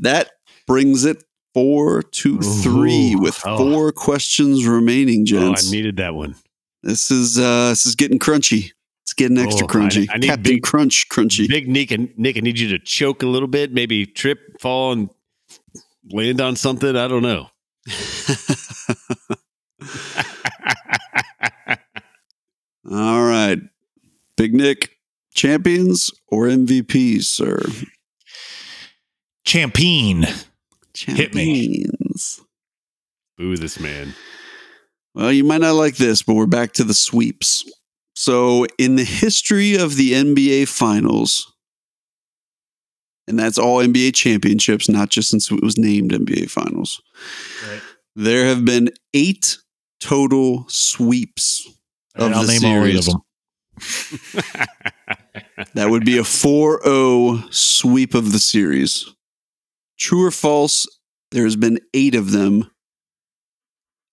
That 0.02 0.32
brings 0.68 1.06
it 1.06 1.24
four 1.54 2.04
to 2.04 2.40
three 2.42 3.14
Ooh. 3.14 3.20
with 3.22 3.40
Oh. 3.46 3.58
four 3.58 3.92
questions 3.92 4.66
remaining, 4.68 5.26
Oh. 5.34 5.54
I 5.54 5.62
needed 5.72 5.98
that 5.98 6.14
one. 6.16 6.36
this 6.84 7.10
is 7.12 7.38
uh 7.40 7.70
this 7.70 7.86
is 7.86 7.96
getting 7.96 8.20
crunchy. 8.20 8.72
It's 9.04 9.14
getting 9.14 9.38
extra 9.40 9.66
Oh, 9.66 9.70
I- 9.70 9.74
crunchy. 9.74 10.08
I 10.12 10.18
need 10.18 10.28
Captain 10.28 10.44
big- 10.44 10.64
Crunch 10.64 11.08
crunchy. 11.10 11.48
Big 11.48 11.68
Nick 11.68 11.92
and 11.92 12.10
Nick, 12.18 12.38
I 12.38 12.42
need 12.42 12.60
you 12.60 12.70
to 12.70 12.80
choke 12.80 13.24
a 13.24 13.28
little 13.28 13.48
bit, 13.48 13.74
maybe 13.74 14.06
trip, 14.06 14.40
fall, 14.60 14.92
and 14.92 15.10
land 16.12 16.40
on 16.42 16.56
something. 16.56 16.96
I 16.96 17.08
don't 17.08 17.24
know. 17.24 17.50
All 22.90 23.24
right. 23.24 23.60
Big 24.38 24.54
Nick, 24.54 24.98
champions 25.34 26.12
or 26.28 26.46
MVPs, 26.48 27.24
sir? 27.24 27.60
Champion. 29.50 30.28
Hit 30.96 31.34
me. 31.34 31.80
Champions. 31.84 32.40
Boo 33.36 33.58
this 33.58 33.80
man. 33.80 34.14
Well, 35.16 35.32
you 35.32 35.44
might 35.44 35.62
not 35.62 35.74
like 35.74 35.96
this, 35.98 36.22
but 36.22 36.36
we're 36.36 36.46
back 36.46 36.74
to 36.74 36.84
the 36.84 36.94
sweeps. 36.94 37.64
So, 38.16 38.68
in 38.78 38.96
the 38.96 39.04
history 39.04 39.74
of 39.76 39.96
the 39.96 40.12
NBA 40.14 40.68
Finals, 40.68 41.52
and 43.28 43.40
that's 43.40 43.58
all 43.58 43.78
NBA 43.80 44.14
championships, 44.14 44.88
not 44.88 45.10
just 45.10 45.30
since 45.32 45.50
it 45.50 45.64
was 45.64 45.80
named 45.80 46.12
NBA 46.12 46.48
Finals, 46.52 47.02
Right. 47.68 47.82
there 48.16 48.46
have 48.46 48.66
been 48.66 48.92
eight 49.16 49.58
total 50.00 50.66
sweeps 50.70 51.68
of 52.14 52.34
I'll 52.34 52.44
the 52.44 52.54
name 52.60 52.66
all 52.66 52.86
eight 52.86 52.98
of 52.98 53.04
series. 53.04 53.08
them. 53.08 54.68
That 55.74 55.90
would 55.90 56.06
be 56.06 56.18
a 56.20 56.24
4 56.24 56.82
0 56.84 57.44
sweep 57.50 58.14
of 58.14 58.32
the 58.32 58.40
series. 58.40 59.06
True 60.00 60.26
or 60.26 60.32
false, 60.32 60.88
there 61.32 61.44
has 61.44 61.56
been 61.56 61.80
eight 61.94 62.16
of 62.16 62.32
them 62.32 62.70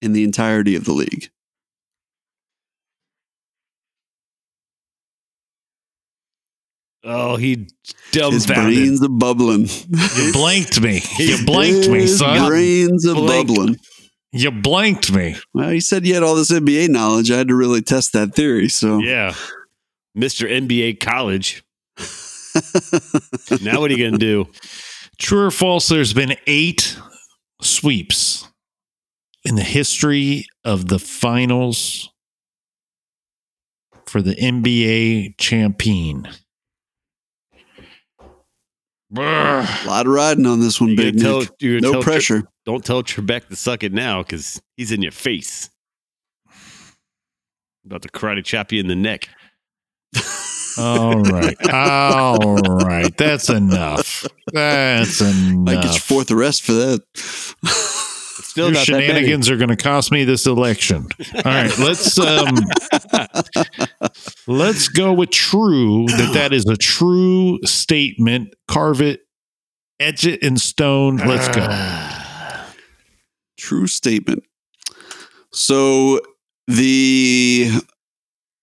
in 0.02 0.12
the 0.12 0.24
entirety 0.24 0.74
of 0.76 0.84
the 0.84 0.92
league. 0.92 1.30
oh, 7.04 7.36
he 7.36 7.50
His 7.52 7.66
dumbfounded. 8.12 8.54
brains 8.74 9.02
are 9.02 9.08
bubbling. 9.08 9.66
You 10.16 10.30
blanked 10.32 10.80
me. 10.80 11.02
You 11.18 11.44
blanked 11.44 11.88
me, 11.88 12.00
His 12.02 12.18
son. 12.18 12.48
brains 12.48 13.06
are 13.06 13.14
bubbling. 13.14 13.76
You 14.32 14.50
blanked 14.50 15.12
me. 15.12 15.36
Well, 15.54 15.70
he 15.70 15.80
said 15.80 16.06
you 16.06 16.14
had 16.14 16.22
all 16.22 16.34
this 16.34 16.50
NBA 16.52 16.88
knowledge. 16.88 17.30
I 17.30 17.38
had 17.38 17.48
to 17.48 17.54
really 17.54 17.80
test 17.80 18.12
that 18.12 18.34
theory. 18.34 18.68
So, 18.68 18.98
Yeah. 18.98 19.34
Mr. 20.16 20.48
NBA 20.50 21.00
college. 21.00 21.62
Now 23.62 23.80
what 23.80 23.90
are 23.90 23.94
you 23.94 23.98
going 23.98 24.12
to 24.12 24.18
do? 24.18 24.46
True 25.18 25.46
or 25.46 25.50
false, 25.50 25.88
there's 25.88 26.12
been 26.12 26.36
eight 26.46 26.98
sweeps 27.62 28.48
in 29.44 29.54
the 29.54 29.62
history 29.62 30.44
of 30.64 30.88
the 30.88 30.98
finals 30.98 32.10
for 34.04 34.20
the 34.20 34.34
NBA 34.34 35.36
champion. 35.38 36.28
Brr. 39.10 39.22
a 39.24 39.86
lot 39.86 40.06
of 40.06 40.12
riding 40.12 40.46
on 40.46 40.60
this 40.60 40.80
one, 40.80 40.90
You 40.90 40.96
Big 40.96 41.20
tell, 41.20 41.40
Nick. 41.40 41.50
No 41.62 41.80
tell 41.80 41.92
Tre- 41.94 42.02
pressure. 42.02 42.42
don't 42.64 42.84
tell 42.84 43.02
Trebek 43.02 43.48
to 43.48 43.56
suck 43.56 43.84
it 43.84 43.92
now 43.92 44.22
because 44.22 44.60
he's 44.76 44.90
in 44.92 45.00
your 45.00 45.12
face. 45.12 45.70
About 47.86 48.02
to 48.02 48.08
karate 48.08 48.44
chop 48.44 48.72
you 48.72 48.80
in 48.80 48.88
the 48.88 48.96
neck. 48.96 49.28
All 50.78 51.22
right. 51.22 51.56
All 51.72 52.54
right. 52.62 53.16
That's 53.16 53.48
enough. 53.48 54.26
That's 54.52 55.20
enough. 55.20 55.68
I 55.68 55.74
get 55.82 55.84
your 55.84 56.00
fourth 56.00 56.30
arrest 56.30 56.62
for 56.62 56.72
that. 56.72 57.02
Still 58.56 58.66
Your 58.66 58.74
not 58.74 58.86
that 58.86 58.92
many. 58.92 59.06
shenanigans 59.06 59.50
are 59.50 59.56
going 59.56 59.68
to 59.68 59.76
cost 59.76 60.10
me 60.10 60.24
this 60.24 60.46
election. 60.46 61.08
All 61.34 61.42
right, 61.44 61.78
let's 61.78 62.18
um, 62.18 62.56
let's 64.46 64.88
go 64.88 65.12
with 65.12 65.30
true. 65.30 66.06
That 66.06 66.30
that 66.34 66.52
is 66.54 66.64
a 66.66 66.76
true 66.76 67.58
statement. 67.64 68.54
Carve 68.66 69.02
it, 69.02 69.20
etch 70.00 70.24
it 70.24 70.42
in 70.42 70.56
stone. 70.56 71.18
Let's 71.18 71.48
go. 71.48 71.66
True 73.58 73.86
statement. 73.86 74.42
So 75.52 76.20
the 76.66 77.70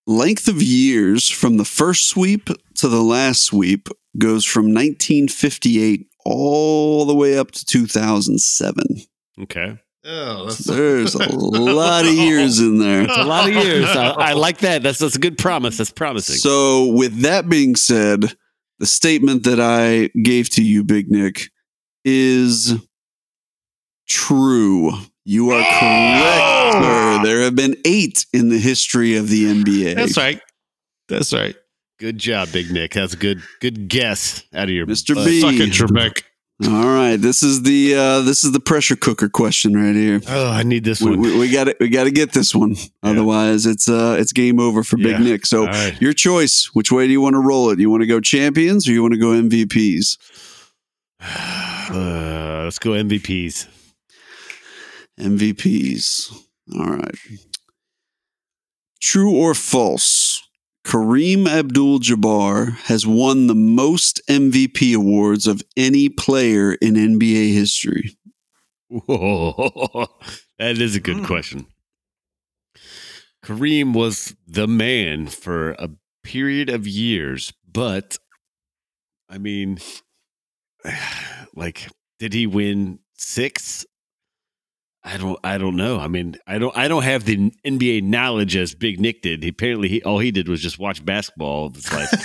length 0.06 0.48
of 0.48 0.62
years 0.62 1.28
from 1.28 1.56
the 1.56 1.64
first 1.64 2.08
sweep 2.08 2.48
to 2.74 2.88
the 2.88 3.02
last 3.02 3.42
sweep 3.42 3.88
goes 4.18 4.44
from 4.44 4.66
1958 4.66 6.06
all 6.24 7.04
the 7.04 7.14
way 7.14 7.38
up 7.38 7.50
to 7.52 7.64
2007. 7.64 8.84
Okay. 9.42 9.78
Oh, 10.06 10.50
There's 10.50 11.14
a 11.14 11.34
lot 11.34 12.04
of 12.04 12.12
years 12.12 12.60
in 12.60 12.78
there. 12.78 13.02
It's 13.02 13.16
a 13.16 13.24
lot 13.24 13.48
of 13.48 13.54
years. 13.54 13.86
I, 13.86 14.08
I 14.10 14.32
like 14.34 14.58
that. 14.58 14.82
That's 14.82 14.98
that's 14.98 15.16
a 15.16 15.18
good 15.18 15.38
promise. 15.38 15.78
That's 15.78 15.90
promising. 15.90 16.36
So, 16.36 16.88
with 16.88 17.22
that 17.22 17.48
being 17.48 17.74
said, 17.74 18.36
the 18.78 18.86
statement 18.86 19.44
that 19.44 19.60
I 19.60 20.10
gave 20.20 20.50
to 20.50 20.62
you, 20.62 20.84
Big 20.84 21.10
Nick, 21.10 21.50
is 22.04 22.74
true. 24.06 24.92
You 25.24 25.52
are 25.52 25.62
correct, 25.62 26.53
sir. 26.82 27.20
There 27.24 27.40
have 27.42 27.54
been 27.56 27.76
eight 27.84 28.26
in 28.32 28.48
the 28.48 28.58
history 28.58 29.16
of 29.16 29.28
the 29.28 29.44
NBA. 29.44 29.94
That's 29.96 30.16
right. 30.16 30.40
That's 31.08 31.32
right. 31.32 31.54
good 31.98 32.18
job, 32.18 32.48
Big 32.52 32.70
Nick. 32.70 32.92
That's 32.94 33.14
a 33.14 33.16
good 33.16 33.42
good 33.60 33.88
guess 33.88 34.42
out 34.54 34.64
of 34.64 34.70
your 34.70 34.86
Mr. 34.86 35.14
butt. 35.14 35.26
B. 35.26 35.40
Suck 35.40 35.54
it, 35.54 35.70
Trebek. 35.70 36.22
All 36.66 36.86
right, 36.86 37.16
this 37.16 37.42
is 37.42 37.64
the 37.64 37.94
uh, 37.96 38.20
this 38.20 38.44
is 38.44 38.52
the 38.52 38.60
pressure 38.60 38.94
cooker 38.94 39.28
question 39.28 39.74
right 39.74 39.94
here. 39.94 40.20
Oh, 40.28 40.50
I 40.50 40.62
need 40.62 40.84
this 40.84 41.00
We, 41.00 41.10
one. 41.10 41.20
we, 41.20 41.38
we 41.38 41.50
got 41.50 41.64
to 41.64 41.76
we 41.80 41.88
got 41.88 42.04
to 42.04 42.12
get 42.12 42.32
this 42.32 42.54
one. 42.54 42.76
Otherwise, 43.02 43.66
it's 43.66 43.88
uh 43.88 44.16
it's 44.20 44.32
game 44.32 44.60
over 44.60 44.84
for 44.84 44.96
Yeah. 44.96 45.18
Big 45.18 45.20
Nick. 45.26 45.46
So 45.46 45.62
All 45.62 45.66
right. 45.66 46.00
your 46.00 46.12
choice. 46.12 46.70
Which 46.72 46.92
way 46.92 47.06
do 47.06 47.12
you 47.12 47.20
want 47.20 47.34
to 47.34 47.40
roll 47.40 47.70
it? 47.70 47.80
You 47.80 47.90
want 47.90 48.02
to 48.02 48.06
go 48.06 48.20
champions 48.20 48.88
or 48.88 48.92
you 48.92 49.02
want 49.02 49.14
to 49.14 49.20
go 49.20 49.28
MVPs? 49.30 50.16
Uh, 51.86 52.62
let's 52.64 52.78
go 52.78 52.90
MVPs. 52.92 53.66
MVPs. 55.20 56.43
All 56.72 56.86
right. 56.96 57.14
True 59.00 59.34
or 59.36 59.54
false? 59.54 60.40
Kareem 60.86 61.46
Abdul 61.48 61.98
Jabbar 62.00 62.76
has 62.84 63.06
won 63.06 63.46
the 63.46 63.54
most 63.54 64.20
MVP 64.28 64.94
awards 64.94 65.46
of 65.46 65.62
any 65.76 66.08
player 66.08 66.74
in 66.74 66.94
NBA 66.94 67.52
history. 67.52 68.16
Whoa. 68.88 70.06
That 70.58 70.78
is 70.78 70.94
a 70.94 71.00
good 71.00 71.16
Hmm. 71.18 71.24
question. 71.24 71.66
Kareem 73.44 73.92
was 73.92 74.36
the 74.46 74.68
man 74.68 75.26
for 75.26 75.72
a 75.72 75.90
period 76.22 76.70
of 76.70 76.86
years, 76.86 77.52
but 77.70 78.16
I 79.28 79.38
mean, 79.38 79.78
like, 81.54 81.88
did 82.18 82.32
he 82.32 82.46
win 82.46 83.00
six? 83.14 83.84
I 85.06 85.18
don't. 85.18 85.38
I 85.44 85.58
don't 85.58 85.76
know. 85.76 85.98
I 86.00 86.08
mean, 86.08 86.36
I 86.46 86.56
don't. 86.58 86.74
I 86.74 86.88
don't 86.88 87.02
have 87.02 87.24
the 87.24 87.50
NBA 87.66 88.02
knowledge 88.04 88.56
as 88.56 88.74
Big 88.74 88.98
Nick 88.98 89.20
did. 89.20 89.42
He, 89.42 89.50
apparently, 89.50 89.88
he, 89.88 90.02
all 90.02 90.18
he 90.18 90.30
did 90.30 90.48
was 90.48 90.62
just 90.62 90.78
watch 90.78 91.04
basketball 91.04 91.46
all 91.46 91.66
of 91.66 91.74
his 91.74 91.92
life. 91.92 92.08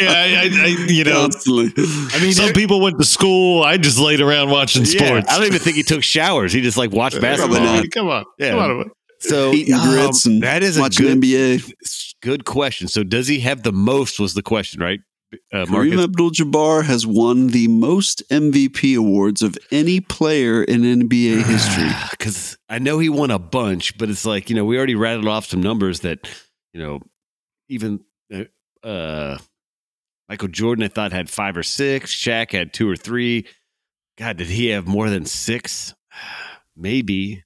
yeah, 0.00 0.10
I, 0.10 0.50
I, 0.52 0.86
you 0.88 1.04
know, 1.04 1.22
Constantly. 1.22 1.72
I 1.76 2.20
mean, 2.22 2.32
some 2.32 2.52
people 2.52 2.80
went 2.80 2.98
to 2.98 3.04
school. 3.04 3.62
I 3.62 3.76
just 3.76 3.98
laid 3.98 4.20
around 4.22 4.50
watching 4.50 4.84
Yeah, 4.86 5.06
sports. 5.06 5.28
I 5.30 5.36
don't 5.38 5.46
even 5.48 5.58
think 5.58 5.76
he 5.76 5.82
took 5.82 6.02
showers. 6.02 6.52
He 6.52 6.60
just 6.62 6.78
like 6.78 6.92
watched 6.92 7.20
basketball. 7.20 7.82
Come 7.92 8.08
on, 8.08 8.24
Yeah. 8.38 8.50
come 8.50 8.58
on. 8.58 8.90
So 9.20 9.52
Eating 9.52 9.74
um, 9.74 9.80
and 10.26 10.42
that 10.42 10.62
is 10.64 10.78
a 10.78 10.88
good, 10.90 11.20
NBA. 11.20 11.72
good 12.22 12.44
question. 12.44 12.88
So 12.88 13.04
does 13.04 13.28
he 13.28 13.38
have 13.40 13.62
the 13.62 13.72
most? 13.72 14.18
Was 14.18 14.34
the 14.34 14.42
question 14.42 14.80
right? 14.82 14.98
Uh, 15.52 15.64
Kareem 15.64 16.02
Abdul-Jabbar 16.02 16.84
has 16.84 17.06
won 17.06 17.48
the 17.48 17.68
most 17.68 18.22
MVP 18.28 18.96
awards 18.96 19.42
of 19.42 19.56
any 19.70 20.00
player 20.00 20.62
in 20.62 20.82
NBA 20.82 21.42
history. 21.44 21.90
because 22.10 22.58
I 22.68 22.78
know 22.78 22.98
he 22.98 23.08
won 23.08 23.30
a 23.30 23.38
bunch, 23.38 23.96
but 23.96 24.10
it's 24.10 24.26
like 24.26 24.50
you 24.50 24.56
know 24.56 24.64
we 24.64 24.76
already 24.76 24.94
rattled 24.94 25.28
off 25.28 25.46
some 25.46 25.62
numbers 25.62 26.00
that 26.00 26.28
you 26.74 26.80
know 26.82 27.00
even 27.68 28.00
uh, 28.32 28.44
uh, 28.86 29.38
Michael 30.28 30.48
Jordan 30.48 30.84
I 30.84 30.88
thought 30.88 31.12
had 31.12 31.30
five 31.30 31.56
or 31.56 31.62
six. 31.62 32.14
Shaq 32.14 32.52
had 32.52 32.72
two 32.72 32.88
or 32.88 32.96
three. 32.96 33.46
God, 34.18 34.36
did 34.36 34.48
he 34.48 34.68
have 34.68 34.86
more 34.86 35.08
than 35.08 35.24
six? 35.24 35.94
Maybe. 36.76 37.44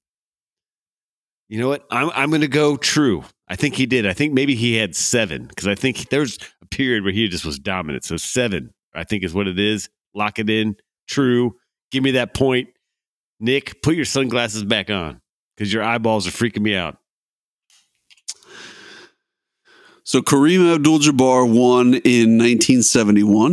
You 1.48 1.60
know 1.60 1.68
what? 1.68 1.86
I'm 1.90 2.10
I'm 2.14 2.30
going 2.30 2.40
to 2.40 2.48
go 2.48 2.76
true. 2.76 3.24
I 3.48 3.54
think 3.54 3.76
he 3.76 3.86
did. 3.86 4.06
I 4.06 4.12
think 4.12 4.32
maybe 4.32 4.56
he 4.56 4.74
had 4.74 4.96
seven 4.96 5.46
because 5.46 5.68
I 5.68 5.76
think 5.76 6.08
there's 6.08 6.38
period 6.70 7.04
where 7.04 7.12
he 7.12 7.28
just 7.28 7.44
was 7.44 7.58
dominant. 7.58 8.04
So 8.04 8.16
seven, 8.16 8.72
I 8.94 9.04
think, 9.04 9.24
is 9.24 9.34
what 9.34 9.46
it 9.48 9.58
is. 9.58 9.88
Lock 10.14 10.38
it 10.38 10.48
in. 10.50 10.76
True. 11.08 11.56
Give 11.90 12.02
me 12.02 12.12
that 12.12 12.34
point. 12.34 12.68
Nick, 13.40 13.82
put 13.82 13.94
your 13.94 14.04
sunglasses 14.04 14.64
back 14.64 14.90
on 14.90 15.20
because 15.56 15.72
your 15.72 15.82
eyeballs 15.82 16.26
are 16.26 16.30
freaking 16.30 16.62
me 16.62 16.74
out. 16.74 16.96
So 20.04 20.20
Kareem 20.22 20.72
Abdul-Jabbar 20.74 21.46
won 21.52 21.88
in 21.94 22.38
1971, 22.38 23.52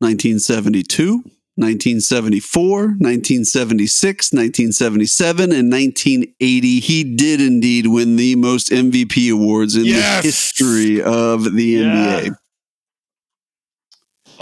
1972, 0.00 1.22
1974, 1.54 2.80
1976, 2.98 4.32
1977, 4.32 5.52
and 5.52 5.70
1980. 5.70 6.80
He 6.80 7.04
did 7.16 7.40
indeed 7.40 7.86
win 7.86 8.16
the 8.16 8.34
most 8.36 8.70
MVP 8.70 9.32
awards 9.32 9.76
in 9.76 9.84
Yes! 9.84 10.22
the 10.22 10.28
history 10.28 11.00
of 11.02 11.54
the 11.54 11.64
Yeah. 11.64 12.20
NBA. 12.24 12.36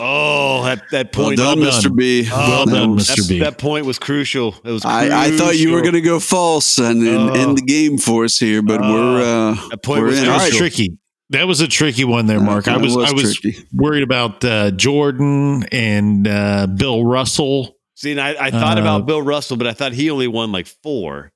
Oh, 0.01 0.64
that, 0.64 0.82
that 0.90 1.16
Well 1.16 1.26
point. 1.26 1.38
done, 1.38 1.59
Mr. 1.59 1.94
B. 1.94 2.28
Oh, 2.32 2.64
That 2.66 2.72
done, 2.72 2.94
was- 2.96 3.09
Mr. 3.09 3.16
that, 3.16 3.28
B. 3.28 3.38
that 3.40 3.59
point 3.59 3.86
was 3.86 3.98
crucial. 3.98 4.55
It 4.64 4.70
was. 4.70 4.84
I, 4.84 5.26
I 5.26 5.30
thought 5.36 5.57
you 5.59 5.72
were 5.72 5.80
going 5.82 5.94
to 5.94 6.01
go 6.01 6.18
false 6.20 6.78
and, 6.78 7.03
and 7.07 7.30
Oh. 7.30 7.34
end 7.34 7.59
the 7.59 7.62
game 7.62 7.98
for 7.98 8.24
us 8.24 8.38
here, 8.38 8.62
but 8.62 8.80
Oh. 8.82 8.92
we're 8.92 9.20
uh, 9.20 9.68
That 9.70 9.82
point 9.82 10.01
we're 10.01 10.07
was 10.09 10.18
in. 10.20 10.26
That 10.26 10.38
right. 10.38 10.53
tricky. 10.53 10.96
That 11.30 11.46
was 11.46 11.61
a 11.61 11.68
tricky 11.68 12.03
one 12.05 12.26
there, 12.26 12.40
Mark. 12.40 12.66
I 12.66 12.72
That 12.72 12.80
was, 12.82 12.96
I 12.96 13.12
was 13.12 13.36
tricky. 13.38 13.64
worried 13.72 14.03
about 14.03 14.44
uh, 14.44 14.72
Jordan 14.72 15.64
and 15.70 16.26
uh, 16.26 16.66
Bill 16.66 17.05
Russell, 17.05 17.76
See, 17.94 18.11
and 18.11 18.20
I, 18.20 18.34
I 18.46 18.51
thought 18.51 18.78
Uh, 18.78 18.80
about 18.80 19.07
Bill 19.07 19.22
Russell, 19.22 19.57
but 19.57 19.66
I 19.68 19.72
thought 19.72 19.92
he 19.92 20.11
only 20.11 20.26
won 20.26 20.51
like 20.51 20.66
four. 20.82 21.30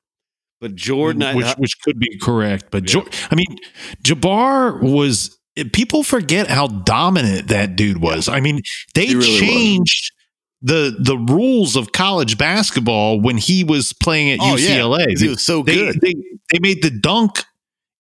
But 0.60 0.74
Jordan, 0.76 1.22
I, 1.22 1.34
which 1.34 1.46
which 1.58 1.80
could 1.82 1.98
be 2.00 2.18
correct. 2.18 2.66
But 2.70 2.84
Yeah. 2.84 3.02
Jor- 3.02 3.08
I 3.30 3.34
mean, 3.34 3.58
Jabbar 4.02 4.80
was. 4.82 5.38
People 5.72 6.02
forget 6.02 6.48
how 6.48 6.66
dominant 6.66 7.48
that 7.48 7.76
dude 7.76 7.98
was. 8.02 8.28
I 8.28 8.40
mean, 8.40 8.61
they 8.94 9.07
He 9.07 9.14
really 9.14 9.30
was. 9.30 9.40
changed 9.40 10.12
the 10.62 10.96
the 10.98 11.16
rules 11.16 11.76
of 11.76 11.92
college 11.92 12.36
basketball 12.38 13.20
when 13.20 13.36
he 13.38 13.62
was 13.64 13.92
playing 13.92 14.30
at 14.32 14.38
Oh, 14.42 14.57
yeah, 14.57 14.78
UCLA. 14.80 15.18
he 15.18 15.28
was 15.28 15.42
so 15.42 15.62
they, 15.62 15.74
good. 15.74 16.00
They, 16.00 16.14
they 16.52 16.59
made 16.61 16.82
the 16.82 16.90
dunk 16.90 17.44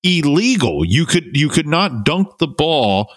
illegal. 0.02 0.84
You 0.84 1.06
could 1.06 1.36
you 1.36 1.48
could 1.48 1.66
not 1.66 2.04
dunk 2.04 2.38
the 2.38 2.46
ball. 2.48 3.12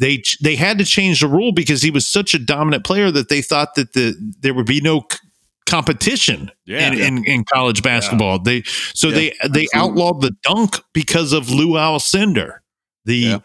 They 0.00 0.22
they 0.42 0.56
had 0.56 0.78
to 0.78 0.84
change 0.84 1.20
the 1.20 1.28
rule 1.28 1.52
because 1.52 1.82
he 1.82 1.90
was 1.90 2.06
such 2.06 2.34
a 2.34 2.38
dominant 2.38 2.84
player 2.84 3.10
that 3.10 3.28
they 3.28 3.42
thought 3.42 3.74
that 3.76 3.92
the 3.92 4.14
there 4.40 4.54
would 4.54 4.66
be 4.66 4.80
no 4.80 5.04
c- 5.10 5.18
competition 5.66 6.50
Yeah. 6.66 6.88
in, 6.92 6.98
in 6.98 7.24
in 7.24 7.44
college 7.44 7.82
basketball. 7.82 8.38
They 8.38 8.62
so 8.94 9.08
Yeah, 9.08 9.14
they 9.14 9.24
they 9.48 9.66
absolutely. 9.66 9.68
outlawed 9.74 10.20
the 10.22 10.32
dunk 10.42 10.80
because 10.92 11.32
of 11.32 11.50
Lew 11.50 11.70
Alcindor, 11.70 12.58
the 13.04 13.16
Yeah. 13.16 13.38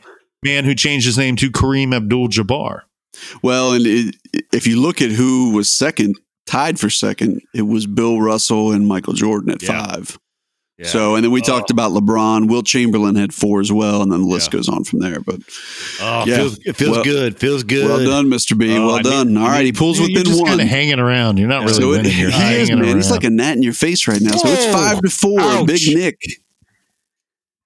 Man 0.44 0.66
who 0.66 0.74
changed 0.74 1.06
his 1.06 1.18
name 1.18 1.36
to 1.38 1.52
Kareem 1.52 1.94
Abdul-Jabbar. 1.96 2.82
Well, 3.44 3.74
and 3.74 3.86
it, 3.86 4.16
if 4.52 4.66
you 4.66 4.82
look 4.82 5.02
at 5.02 5.12
who 5.12 5.52
was 5.52 5.70
second, 5.70 6.16
tied 6.48 6.80
for 6.80 6.90
second, 6.90 7.42
it 7.54 7.64
was 7.64 7.86
Bill 7.86 8.20
Russell 8.20 8.72
and 8.72 8.88
Michael 8.88 9.14
Jordan 9.14 9.52
at 9.52 9.62
Yeah. 9.62 9.86
five. 9.86 10.18
yeah. 10.80 10.88
So, 10.88 11.14
and 11.14 11.24
then 11.24 11.32
we 11.32 11.42
Oh. 11.42 11.44
talked 11.44 11.70
about 11.70 11.92
LeBron. 11.92 12.48
Wilt 12.48 12.66
Chamberlain 12.66 13.14
had 13.16 13.36
four 13.36 13.60
as 13.62 13.72
well, 13.72 14.02
and 14.02 14.12
then 14.12 14.22
the 14.22 14.28
list 14.28 14.48
Yeah. 14.52 14.58
goes 14.58 14.68
on 14.70 14.84
from 14.84 15.00
there. 15.00 15.20
But 15.20 15.42
oh, 16.02 16.24
yeah. 16.26 16.38
feels, 16.38 16.60
it 16.66 16.76
feels 16.76 16.96
Well- 16.96 17.04
good. 17.04 17.38
Feels 17.38 17.62
good. 17.64 17.86
well 17.88 18.04
done, 18.04 18.26
Mr. 18.28 18.58
B. 18.58 18.76
Oh, 18.76 18.88
well 18.88 18.96
I 18.96 19.02
done. 19.04 19.38
All 19.38 19.48
right, 19.48 19.66
he 19.66 19.72
pulls 19.74 20.00
within 20.00 20.24
just 20.24 20.42
one. 20.42 20.58
hanging 20.58 20.98
around. 20.98 21.38
You're 21.38 21.50
not 21.50 21.62
really 21.62 21.74
so 21.76 21.90
winning. 21.90 22.18
You're 22.18 22.32
he 22.32 22.54
is, 22.56 22.70
man. 22.72 22.82
around. 22.82 22.96
He's 22.96 23.12
like 23.12 23.24
a 23.26 23.30
gnat 23.30 23.58
in 23.58 23.62
your 23.64 23.74
face 23.74 24.08
right 24.08 24.22
now. 24.22 24.32
So 24.38 24.48
it's 24.48 24.66
five 24.74 25.02
to 25.02 25.10
four. 25.12 25.40
Ouch. 25.40 25.68
Big 25.68 25.96
Nick. 25.96 26.18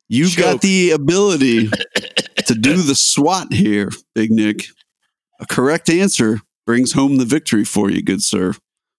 You've 0.10 0.32
Choke. 0.34 0.44
got 0.46 0.62
the 0.62 0.92
ability 0.92 1.70
do 2.66 2.82
the 2.82 2.96
SWAT 2.96 3.54
here, 3.54 3.90
Big 4.14 4.32
Nick. 4.32 4.68
A 5.40 5.46
correct 5.46 5.90
answer 5.90 6.40
brings 6.66 6.94
home 6.94 7.18
the 7.18 7.26
victory 7.26 7.66
for 7.66 7.90
you, 7.90 8.02
good 8.02 8.24
sir. 8.24 8.54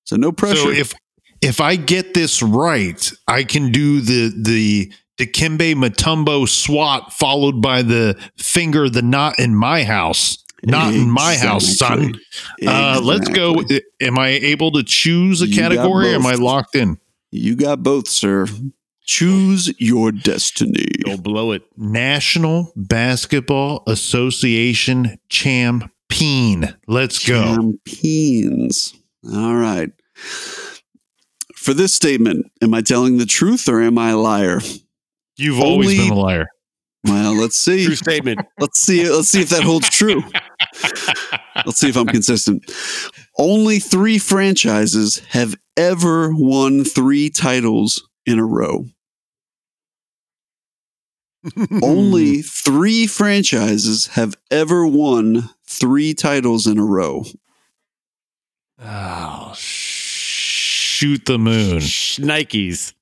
So 0.05 0.17
no 0.17 0.33
pressure. 0.33 0.57
So 0.57 0.71
if 0.71 0.95
if 1.41 1.61
I 1.61 1.77
get 1.77 2.15
this 2.15 2.43
right, 2.43 3.11
I 3.29 3.45
can 3.45 3.73
do 3.73 4.01
the 4.01 4.33
the 4.37 4.93
Dikembe 5.19 5.75
Mutombo 5.75 6.49
SWAT 6.49 7.13
followed 7.13 7.61
by 7.63 7.83
the 7.83 8.19
finger 8.37 8.89
the 8.89 9.03
not 9.03 9.39
in 9.39 9.55
my 9.55 9.85
house. 9.85 10.43
Not 10.65 10.95
in 10.95 11.11
my 11.11 11.37
house, 11.37 11.77
son. 11.77 12.15
Exactly. 12.59 12.67
Uh, 12.67 13.01
let's 13.03 13.29
go. 13.29 13.63
Am 14.01 14.19
I 14.19 14.29
able 14.29 14.73
to 14.73 14.83
choose 14.83 15.41
a 15.43 15.47
You 15.47 15.55
category? 15.55 16.15
Am 16.15 16.27
I 16.27 16.33
locked 16.33 16.75
in? 16.75 16.99
You 17.31 17.55
got 17.55 17.83
both, 17.83 18.09
sir. 18.09 18.47
Choose 19.07 19.73
your 19.79 20.11
destiny. 20.11 20.89
Don't 21.05 21.23
blow 21.23 21.53
it. 21.53 21.63
National 21.77 22.73
Basketball 22.75 23.85
Association 23.87 25.19
champion. 25.29 26.77
Let's 26.89 27.25
go. 27.27 27.57
Champions. 27.87 28.95
All 29.33 29.55
right. 29.55 29.91
For 31.55 31.73
this 31.73 31.95
statement, 31.95 32.47
am 32.61 32.75
I 32.75 32.81
telling 32.81 33.19
the 33.19 33.27
truth 33.27 33.69
or 33.69 33.81
am 33.81 33.97
I 33.97 34.11
a 34.11 34.17
liar? 34.17 34.61
You've 35.37 35.61
always 35.61 35.97
been 35.97 36.13
a 36.13 36.15
liar. 36.15 36.49
Well, 37.05 37.35
let's 37.35 37.57
see. 37.57 37.85
True 37.85 37.95
statement. 37.95 38.41
Let's 38.59 38.81
see. 38.81 39.09
Let's 39.09 39.29
see 39.29 39.43
if 39.43 39.51
that 39.51 39.63
holds 39.63 39.89
true. 39.89 40.25
Let's 41.65 41.79
see 41.79 41.89
if 41.89 41.97
I'm 41.97 42.07
consistent. 42.07 42.69
Only 43.39 43.79
three 43.79 44.19
franchises 44.19 45.21
have 45.29 45.55
ever 45.77 46.35
won 46.35 46.85
three 46.85 47.31
titles 47.31 48.09
in 48.25 48.41
a 48.41 48.45
row. 48.45 48.87
Only 51.83 52.37
hmm. 52.37 52.43
three 52.43 53.07
franchises 53.07 54.09
have 54.09 54.35
ever 54.51 54.87
won 54.87 55.51
three 55.67 56.15
titles 56.15 56.67
in 56.67 56.79
a 56.79 56.85
row. 56.85 57.25
Oh, 58.79 59.53
shoot 59.55 61.25
the 61.25 61.39
moon. 61.39 61.79
Nikes. 61.79 62.93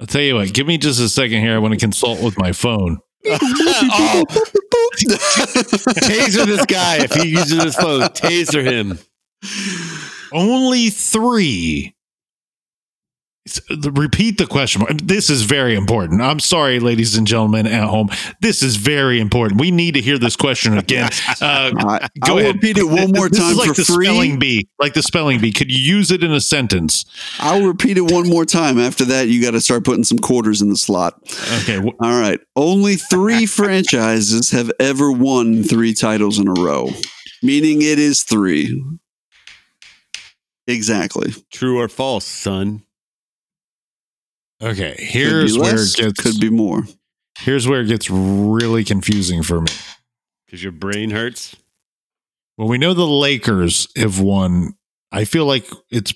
I'll 0.00 0.06
tell 0.06 0.22
you 0.22 0.34
what, 0.34 0.52
give 0.52 0.66
me 0.66 0.78
just 0.78 1.00
a 1.00 1.08
second 1.08 1.40
here. 1.40 1.54
I 1.54 1.58
want 1.58 1.72
to 1.72 1.80
consult 1.80 2.20
with 2.20 2.38
my 2.38 2.52
phone. 2.52 2.98
oh, 3.26 4.24
taser 4.98 6.46
this 6.46 6.66
guy 6.66 7.04
if 7.04 7.12
he 7.14 7.28
uses 7.28 7.62
his 7.62 7.76
phone. 7.76 8.02
Taser 8.02 8.64
him. 8.64 8.98
Only 10.32 10.90
three. 10.90 11.94
S- 13.46 13.60
the- 13.68 13.92
Repeat 13.92 14.38
the 14.38 14.46
question. 14.46 14.82
This 15.04 15.28
is 15.28 15.42
very 15.42 15.74
important. 15.74 16.22
I'm 16.22 16.40
sorry, 16.40 16.80
ladies 16.80 17.14
and 17.16 17.26
gentlemen 17.26 17.66
at 17.66 17.84
home. 17.88 18.08
This 18.40 18.62
is 18.62 18.76
very 18.76 19.20
important. 19.20 19.60
We 19.60 19.70
need 19.70 19.94
to 19.94 20.00
hear 20.00 20.16
this 20.18 20.34
question 20.36 20.78
again. 20.78 21.10
Uh, 21.40 21.72
All 21.78 21.84
right. 21.86 22.10
Go 22.24 22.34
I'll 22.34 22.38
ahead. 22.38 22.54
repeat 22.54 22.78
it 22.78 22.84
one 22.84 23.10
more 23.12 23.28
this 23.28 23.38
time 23.38 23.50
is 23.52 23.56
like 23.58 23.68
for 23.68 23.74
the 23.74 23.84
free. 23.84 24.06
spelling 24.06 24.38
bee. 24.38 24.68
Like 24.78 24.94
the 24.94 25.02
spelling 25.02 25.40
bee. 25.40 25.52
Could 25.52 25.70
you 25.70 25.78
use 25.78 26.10
it 26.10 26.22
in 26.22 26.30
a 26.32 26.40
sentence? 26.40 27.04
I'll 27.38 27.66
repeat 27.66 27.98
it 27.98 28.02
one 28.12 28.28
more 28.28 28.44
time. 28.46 28.78
After 28.78 29.04
that, 29.06 29.28
you 29.28 29.42
got 29.42 29.50
to 29.50 29.60
start 29.60 29.84
putting 29.84 30.04
some 30.04 30.18
quarters 30.18 30.62
in 30.62 30.68
the 30.70 30.76
slot. 30.76 31.14
Okay. 31.62 31.78
All 32.00 32.20
right. 32.20 32.40
Only 32.56 32.96
three 32.96 33.44
franchises 33.58 34.50
have 34.52 34.70
ever 34.80 35.10
won 35.10 35.62
three 35.64 35.92
titles 35.92 36.38
in 36.38 36.46
a 36.48 36.52
row, 36.52 36.90
meaning 37.42 37.82
it 37.82 37.98
is 37.98 38.22
three. 38.22 38.82
Exactly. 40.66 41.32
True 41.52 41.78
or 41.80 41.88
false, 41.88 42.24
son? 42.24 42.83
Okay. 44.62 44.94
Here's 44.98 45.58
where 45.58 45.72
less, 45.72 45.98
it 45.98 46.02
gets. 46.02 46.20
could 46.20 46.40
be 46.40 46.50
more. 46.50 46.84
Here's 47.38 47.66
where 47.66 47.80
it 47.80 47.88
gets 47.88 48.08
really 48.10 48.84
confusing 48.84 49.42
for 49.42 49.60
me. 49.60 49.72
Because 50.46 50.62
your 50.62 50.72
brain 50.72 51.10
hurts. 51.10 51.56
Well, 52.56 52.68
we 52.68 52.78
know 52.78 52.94
the 52.94 53.06
Lakers 53.06 53.88
have 53.96 54.20
won. 54.20 54.74
I 55.10 55.24
feel 55.24 55.46
like 55.46 55.68
it's 55.90 56.14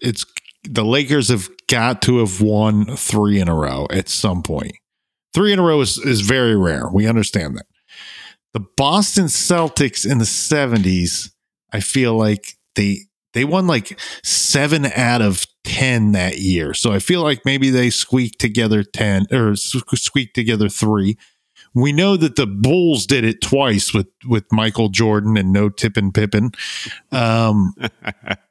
it's 0.00 0.24
the 0.64 0.84
Lakers 0.84 1.28
have 1.28 1.48
got 1.68 2.02
to 2.02 2.18
have 2.18 2.40
won 2.40 2.96
three 2.96 3.40
in 3.40 3.48
a 3.48 3.54
row 3.54 3.86
at 3.90 4.08
some 4.08 4.42
point. 4.42 4.72
Three 5.34 5.52
in 5.52 5.58
a 5.58 5.62
row 5.62 5.80
is, 5.80 5.98
is 5.98 6.22
very 6.22 6.56
rare. 6.56 6.88
We 6.88 7.06
understand 7.06 7.56
that. 7.56 7.66
The 8.54 8.64
Boston 8.76 9.26
Celtics 9.26 10.10
in 10.10 10.18
the 10.18 10.24
70s, 10.24 11.30
I 11.72 11.80
feel 11.80 12.14
like 12.14 12.54
they 12.74 13.07
they 13.34 13.44
won 13.44 13.66
like 13.66 13.98
seven 14.22 14.86
out 14.86 15.22
of 15.22 15.46
10 15.64 16.12
that 16.12 16.38
year. 16.38 16.74
So 16.74 16.92
I 16.92 16.98
feel 16.98 17.22
like 17.22 17.44
maybe 17.44 17.70
they 17.70 17.90
squeaked 17.90 18.40
together 18.40 18.82
10 18.82 19.26
or 19.32 19.54
squeaked 19.54 20.34
together 20.34 20.68
three. 20.68 21.16
We 21.74 21.92
know 21.92 22.16
that 22.16 22.36
the 22.36 22.46
Bulls 22.46 23.06
did 23.06 23.24
it 23.24 23.42
twice 23.42 23.92
with, 23.92 24.08
with 24.26 24.50
Michael 24.50 24.88
Jordan 24.88 25.36
and 25.36 25.52
no 25.52 25.68
Tippin 25.68 26.12
Pippin. 26.12 26.52
Um, 27.12 27.74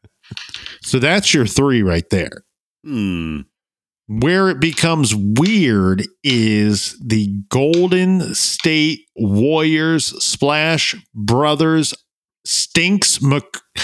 so 0.84 1.00
that's 1.00 1.34
your 1.34 1.48
three 1.48 1.82
right 1.82 2.10
there. 2.10 2.44
Hmm. 2.84 3.42
Where 4.08 4.50
it 4.50 4.62
becomes 4.62 5.14
weird 5.14 6.08
is 6.24 6.98
the 7.04 7.42
Golden 7.50 8.34
State 8.36 9.02
Warriors 9.18 10.06
Splash 10.24 10.96
Brothers 11.14 11.94
Stinks 12.48 13.22
Mc, 13.22 13.44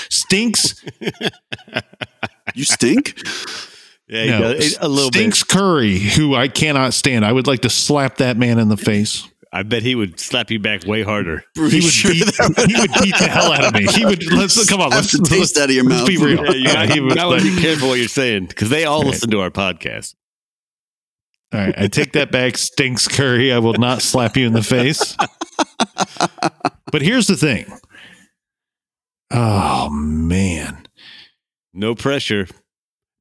Stinks 0.09 0.83
You 2.55 2.63
stink? 2.63 3.17
Yeah, 4.07 4.39
no, 4.39 4.51
a 4.81 4.87
little 4.87 5.11
Stinks 5.11 5.43
Curry, 5.43 5.97
who 5.97 6.35
I 6.35 6.47
cannot 6.47 6.93
stand. 6.93 7.25
I 7.25 7.31
would 7.31 7.47
like 7.47 7.61
to 7.61 7.69
slap 7.69 8.17
that 8.17 8.37
man 8.37 8.59
in 8.59 8.69
the 8.69 8.77
face. 8.77 9.27
I 9.51 9.63
bet 9.63 9.81
he 9.83 9.95
would 9.95 10.19
slap 10.19 10.49
you 10.49 10.59
back 10.59 10.85
way 10.85 11.03
harder. 11.03 11.43
Pretty 11.55 11.79
He 11.79 11.85
would 11.85 11.93
sure 11.93 12.11
beat 12.11 12.23
he 12.25 12.79
would 12.81 12.91
beat 13.03 13.17
the 13.17 13.27
hell 13.29 13.51
out 13.51 13.65
of 13.65 13.73
me. 13.73 13.85
He 13.85 14.05
would 14.05 14.31
let's 14.31 14.67
come 14.69 14.81
on, 14.81 14.91
Slap 14.91 15.01
let's, 15.01 15.11
the 15.11 15.19
taste 15.25 15.39
let's- 15.55 15.59
out 15.59 15.69
of 15.69 15.75
your 15.75 15.83
mouth. 15.83 16.07
be 16.07 16.17
real. 16.17 16.43
Yeah, 16.45 16.51
you 16.53 16.63
Yeah, 16.63 16.85
he 16.87 17.15
gotta, 17.15 17.27
like- 17.29 17.43
be 17.43 17.61
careful 17.61 17.89
what 17.89 17.99
you're 17.99 18.07
saying 18.07 18.45
because 18.47 18.69
they 18.69 18.85
all 18.85 19.01
Right. 19.01 19.09
listen 19.11 19.29
to 19.31 19.41
our 19.41 19.51
podcast. 19.51 20.15
All 21.53 21.59
right, 21.59 21.73
I 21.77 21.87
take 21.87 22.13
that 22.13 22.31
back, 22.31 22.57
Stinks 22.57 23.07
Curry. 23.07 23.51
I 23.53 23.59
will 23.59 23.73
not 23.75 24.01
slap 24.01 24.37
you 24.37 24.47
in 24.47 24.53
the 24.53 24.63
face. 24.63 25.15
but 26.91 27.01
here's 27.03 27.27
the 27.27 27.37
thing. 27.37 27.65
Oh 29.33 29.89
man, 29.89 30.87
No 31.73 31.95
pressure. 31.95 32.47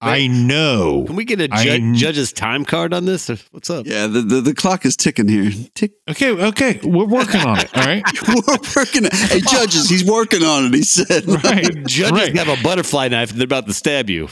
I 0.05 0.27
know. 0.27 1.05
Can 1.07 1.15
we 1.15 1.25
get 1.25 1.41
a 1.41 1.47
ju- 1.47 1.55
kn- 1.79 1.95
judge's 1.95 2.33
time 2.33 2.65
card 2.65 2.93
on 2.93 3.05
this? 3.05 3.29
What's 3.53 3.71
up? 3.71 3.87
Yeah, 3.87 4.09
the, 4.09 4.21
the, 4.21 4.41
the 4.41 4.53
clock 4.55 4.85
is 4.85 4.97
ticking 4.97 5.29
here. 5.29 5.53
Tick. 5.77 5.93
Okay, 6.11 6.33
okay, 6.33 6.81
we're 6.83 7.07
working 7.07 7.41
on 7.43 7.61
it. 7.61 7.71
All 7.77 7.85
right, 7.85 8.03
We're 8.29 8.59
working. 8.77 9.05
Hey, 9.13 9.41
judges, 9.41 9.89
he's 9.89 10.05
working 10.05 10.43
on 10.43 10.67
it. 10.67 10.75
He 10.75 10.83
said. 10.83 11.25
right, 11.45 11.63
Judges 11.87 12.11
right. 12.11 12.37
have 12.37 12.49
a 12.49 12.61
butterfly 12.65 13.09
knife 13.09 13.31
and 13.31 13.39
they're 13.39 13.45
about 13.45 13.67
to 13.69 13.73
stab 13.73 14.11
you. 14.11 14.29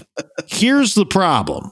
Here's 0.49 0.95
the 0.95 1.07
problem. 1.07 1.70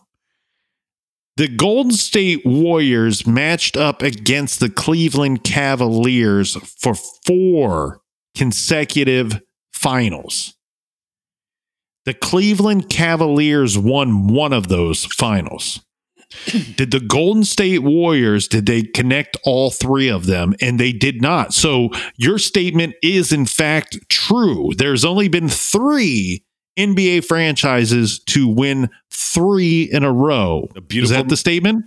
The 1.36 1.48
Golden 1.48 1.92
State 1.92 2.46
Warriors 2.46 3.26
matched 3.26 3.76
up 3.76 4.02
against 4.02 4.60
the 4.60 4.70
Cleveland 4.70 5.42
Cavaliers 5.42 6.54
for 6.80 6.94
four 7.26 8.00
consecutive 8.36 9.40
finals. 9.78 10.54
The 12.04 12.14
Cleveland 12.14 12.88
Cavaliers 12.88 13.78
won 13.78 14.26
one 14.26 14.52
of 14.52 14.68
those 14.68 15.04
finals. 15.04 15.80
did 16.76 16.90
the 16.90 17.00
Golden 17.00 17.44
State 17.44 17.82
Warriors 17.82 18.48
did 18.48 18.66
they 18.66 18.82
connect 18.82 19.36
all 19.44 19.70
three 19.70 20.08
of 20.08 20.26
them 20.26 20.54
and 20.60 20.78
they 20.78 20.92
did 20.92 21.22
not. 21.22 21.54
So 21.54 21.90
your 22.16 22.38
statement 22.38 22.96
is 23.02 23.32
in 23.32 23.46
fact 23.46 23.98
true. 24.08 24.72
There's 24.76 25.04
only 25.04 25.28
been 25.28 25.48
3 25.48 26.44
NBA 26.78 27.24
franchises 27.24 28.18
to 28.26 28.48
win 28.48 28.90
3 29.10 29.82
in 29.84 30.02
a 30.02 30.12
row. 30.12 30.68
A 30.76 30.96
Is 30.96 31.10
that 31.10 31.28
the 31.28 31.36
statement? 31.36 31.86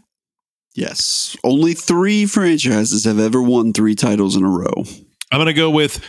Yes. 0.73 1.35
Only 1.43 1.73
three 1.73 2.25
franchises 2.25 3.03
have 3.03 3.19
ever 3.19 3.41
won 3.41 3.73
three 3.73 3.95
titles 3.95 4.35
in 4.35 4.43
a 4.43 4.49
row. 4.49 4.85
I'm 5.31 5.37
going 5.37 5.47
to 5.47 5.53
go 5.53 5.69
with 5.69 6.01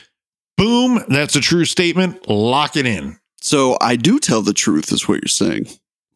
boom, 0.57 1.03
that's 1.09 1.37
a 1.37 1.41
true 1.41 1.65
statement. 1.65 2.29
Lock 2.29 2.77
it 2.77 2.87
in. 2.87 3.19
So 3.41 3.77
I 3.81 3.97
do 3.97 4.19
tell 4.21 4.43
the 4.43 4.53
truth, 4.55 4.93
is 4.93 5.09
what 5.09 5.15
you're 5.23 5.29
saying. 5.29 5.67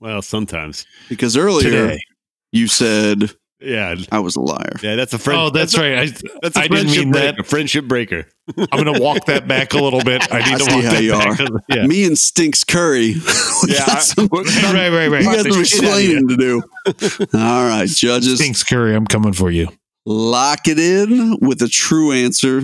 well, 0.01 0.23
sometimes. 0.23 0.87
Because 1.09 1.37
earlier 1.37 1.71
Today. 1.71 1.99
you 2.53 2.69
said 2.69 3.31
Yeah. 3.61 3.97
I 4.13 4.21
was 4.21 4.37
a 4.37 4.41
liar. 4.41 4.77
Yeah, 4.83 4.95
that's 4.97 5.13
a 5.13 5.19
friend. 5.19 5.41
Oh, 5.41 5.51
that's, 5.51 5.75
a- 5.77 5.81
right. 5.81 5.99
I, 5.99 6.07
That's 6.43 6.57
a 6.57 6.61
I 6.61 6.69
didn't 6.69 6.77
friendship 6.89 7.05
mean 7.05 7.13
breaker. 7.13 7.37
that. 7.39 7.47
Friendship 7.47 7.85
breaker. 7.87 8.27
I'm 8.57 8.85
going 8.85 8.95
to 8.95 9.03
walk 9.03 9.25
that 9.27 9.49
back 9.49 9.73
a 9.75 9.79
little 9.79 10.03
bit. 10.05 10.31
I 10.33 10.39
need 10.45 10.55
I 10.55 10.59
to 10.59 10.65
see 10.65 10.75
walk 10.77 10.85
how 10.85 10.93
that 10.93 11.03
you 11.03 11.13
back. 11.13 11.63
Yeah. 11.69 11.87
Me 11.87 12.07
and 12.07 12.17
Stinks 12.17 12.63
Curry. 12.65 13.15
Yeah, 13.67 13.79
got 13.87 13.89
I- 13.89 14.01
some, 14.01 14.29
we're- 14.31 14.45
right, 14.73 14.91
right, 14.91 15.09
right. 15.09 15.21
we 15.21 15.25
got 15.25 15.47
some 15.47 15.65
shit 15.65 15.83
out 15.85 15.97
of 15.97 16.03
you. 16.05 16.19
explaining 16.19 16.29
to 16.29 16.37
do. 16.37 16.63
All 17.39 17.67
right, 17.67 17.89
judges. 17.89 18.39
Stinks 18.39 18.63
Curry, 18.63 18.95
I'm 18.95 19.07
coming 19.07 19.33
for 19.33 19.51
you. 19.51 19.69
Lock 20.05 20.69
it 20.69 20.79
in 20.79 21.39
with 21.41 21.61
a 21.63 21.69
true 21.69 22.13
answer. 22.13 22.61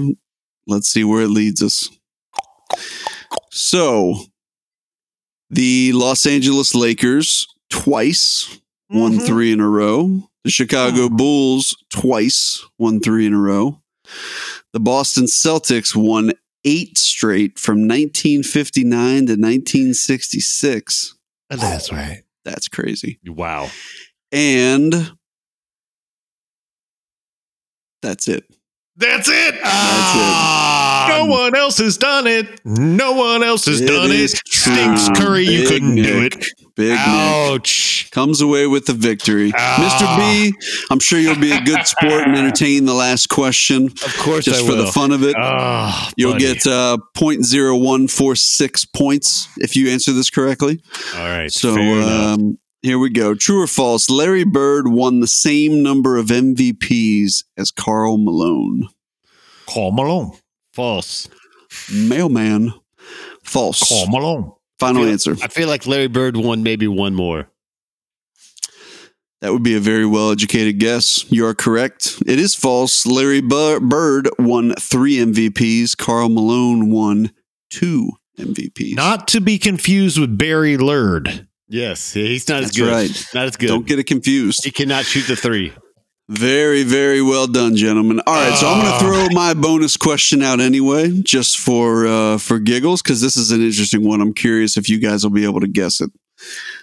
Let's 0.66 0.88
see 0.88 1.04
where 1.04 1.22
it 1.22 1.28
leads 1.28 1.62
us. 1.62 1.88
So, 3.50 4.24
the 5.50 5.92
Los 5.92 6.24
Angeles 6.26 6.74
Lakers 6.74 7.46
twice 7.68 8.58
won 8.88 9.18
Mhm. 9.18 9.26
three 9.26 9.52
in 9.52 9.60
a 9.60 9.68
row. 9.68 10.28
The 10.44 10.50
Chicago 10.50 11.08
Bulls 11.08 11.76
twice 11.90 12.62
won 12.78 13.00
three 13.00 13.26
in 13.26 13.34
a 13.34 13.38
row. 13.40 13.82
The 14.72 14.80
Boston 14.80 15.24
Celtics 15.26 15.94
won 15.94 16.32
eight 16.64 16.96
straight 16.98 17.58
from 17.58 17.86
1959 17.86 19.26
to 19.26 19.36
1966. 19.36 21.14
That's 21.50 21.92
right. 21.92 22.22
That's 22.44 22.68
crazy. 22.68 23.18
Wow. 23.24 23.70
And 24.32 25.12
that's 28.00 28.26
it. 28.28 28.44
That's 29.02 29.28
it. 29.28 29.60
Ah, 29.64 31.06
No 31.08 31.26
one 31.26 31.54
else 31.56 31.78
has 31.78 31.96
done 31.98 32.26
it. 32.26 32.60
No 32.64 33.12
one 33.12 33.42
else 33.42 33.64
has 33.66 33.80
It 33.80 33.86
done 33.88 34.10
it. 34.12 34.30
Stinks. 34.46 35.08
Curry, 35.20 35.44
you 35.44 35.66
couldn't 35.66 35.96
do 35.96 36.22
it. 36.22 36.36
Big 36.74 36.90
Nick. 36.92 36.98
Ouch. 36.98 38.08
comes 38.12 38.40
away 38.40 38.66
with 38.66 38.86
the 38.86 38.94
victory. 38.94 39.52
Ah. 39.54 39.76
Mr. 39.98 40.16
B, 40.16 40.54
I'm 40.90 41.00
sure 41.00 41.18
you'll 41.18 41.38
be 41.38 41.52
a 41.52 41.60
good 41.60 41.86
sport 41.86 42.26
and 42.26 42.34
entertain 42.36 42.86
the 42.86 42.94
last 42.94 43.28
question 43.28 43.86
Of 43.86 44.16
course 44.18 44.44
just 44.46 44.62
I 44.62 44.66
for 44.66 44.72
will. 44.76 44.86
the 44.86 44.92
fun 44.92 45.10
of 45.12 45.22
it. 45.22 45.34
Ah, 45.36 46.10
You'll 46.16 46.32
buddy. 46.32 46.44
get 46.54 46.66
uh, 46.66 46.96
0.0146 47.16 48.92
points 48.94 49.48
if 49.58 49.76
you 49.76 49.88
answer 49.90 50.12
this 50.12 50.30
correctly. 50.30 50.80
All 51.16 51.28
right. 51.28 51.50
So 51.52 51.74
um, 51.74 52.58
here 52.82 52.98
we 52.98 53.10
go. 53.10 53.34
True 53.34 53.62
or 53.62 53.66
false? 53.66 54.10
Larry 54.10 54.44
Bird 54.44 54.88
won 54.88 55.20
the 55.20 55.26
same 55.26 55.82
number 55.82 56.16
of 56.16 56.26
MVPs 56.26 57.44
as 57.56 57.70
Karl 57.70 58.18
Malone. 58.18 58.88
Karl 59.66 59.92
Malone. 59.92 60.32
False. 60.72 61.28
Mailman. 61.92 62.72
False. 63.44 63.88
Karl 63.88 64.06
Malone. 64.08 64.52
Final 64.78 65.02
feel- 65.04 65.12
answer. 65.12 65.36
I 65.42 65.48
feel 65.48 65.68
like 65.68 65.86
Larry 65.86 66.08
Bird 66.08 66.36
won 66.36 66.62
maybe 66.62 66.88
one 66.88 67.14
more. 67.14 67.48
That 69.40 69.52
would 69.52 69.62
be 69.64 69.74
a 69.74 69.80
very 69.80 70.06
well 70.06 70.30
educated 70.30 70.78
guess. 70.78 71.24
You 71.30 71.46
are 71.46 71.54
correct. 71.54 72.22
It 72.26 72.38
is 72.38 72.54
false. 72.54 73.04
Larry 73.06 73.40
Bu- 73.40 73.80
Bird 73.80 74.28
won 74.38 74.74
three 74.78 75.16
MVPs. 75.16 75.96
Karl 75.96 76.28
Malone 76.28 76.90
won 76.92 77.32
two 77.68 78.10
MVPs. 78.38 78.94
Not 78.94 79.26
to 79.28 79.40
be 79.40 79.58
confused 79.58 80.18
with 80.18 80.38
Barry 80.38 80.76
Lurd. 80.76 81.48
Yes, 81.72 82.12
he's 82.12 82.48
not 82.48 82.62
as 82.64 82.70
good. 82.70 82.88
right. 82.92 83.26
Not 83.34 83.46
as 83.46 83.56
good. 83.56 83.68
Don't 83.68 83.86
get 83.86 83.98
it 83.98 84.04
confused. 84.04 84.62
he 84.64 84.70
cannot 84.70 85.04
shoot 85.06 85.26
the 85.26 85.36
three. 85.36 85.72
Very, 86.28 86.82
very 86.82 87.20
well 87.22 87.46
done, 87.46 87.76
gentlemen. 87.76 88.20
All 88.26 88.34
right, 88.34 88.56
so 88.56 88.66
I'm 88.68 88.80
going 88.82 88.92
Ah. 88.92 88.98
to 88.98 89.04
throw 89.04 89.28
my 89.32 89.54
bonus 89.54 89.96
question 89.96 90.42
out 90.42 90.60
anyway, 90.60 91.10
just 91.22 91.58
for 91.58 92.06
uh, 92.06 92.38
for 92.38 92.58
giggles, 92.58 93.02
because 93.02 93.20
this 93.20 93.36
is 93.36 93.50
an 93.50 93.62
interesting 93.62 94.06
one. 94.06 94.20
I'm 94.20 94.32
curious 94.34 94.76
if 94.76 94.88
you 94.88 94.98
guys 94.98 95.24
will 95.24 95.30
be 95.32 95.44
able 95.44 95.60
to 95.60 95.66
guess 95.66 96.00
it. 96.00 96.10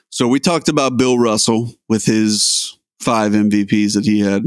So 0.09 0.27
we 0.27 0.39
talked 0.39 0.69
about 0.69 0.97
Bill 0.97 1.17
Russell 1.19 1.71
with 1.87 2.05
his 2.05 2.77
five 2.99 3.31
MVPs 3.33 3.93
that 3.93 4.05
he 4.05 4.19
had. 4.19 4.43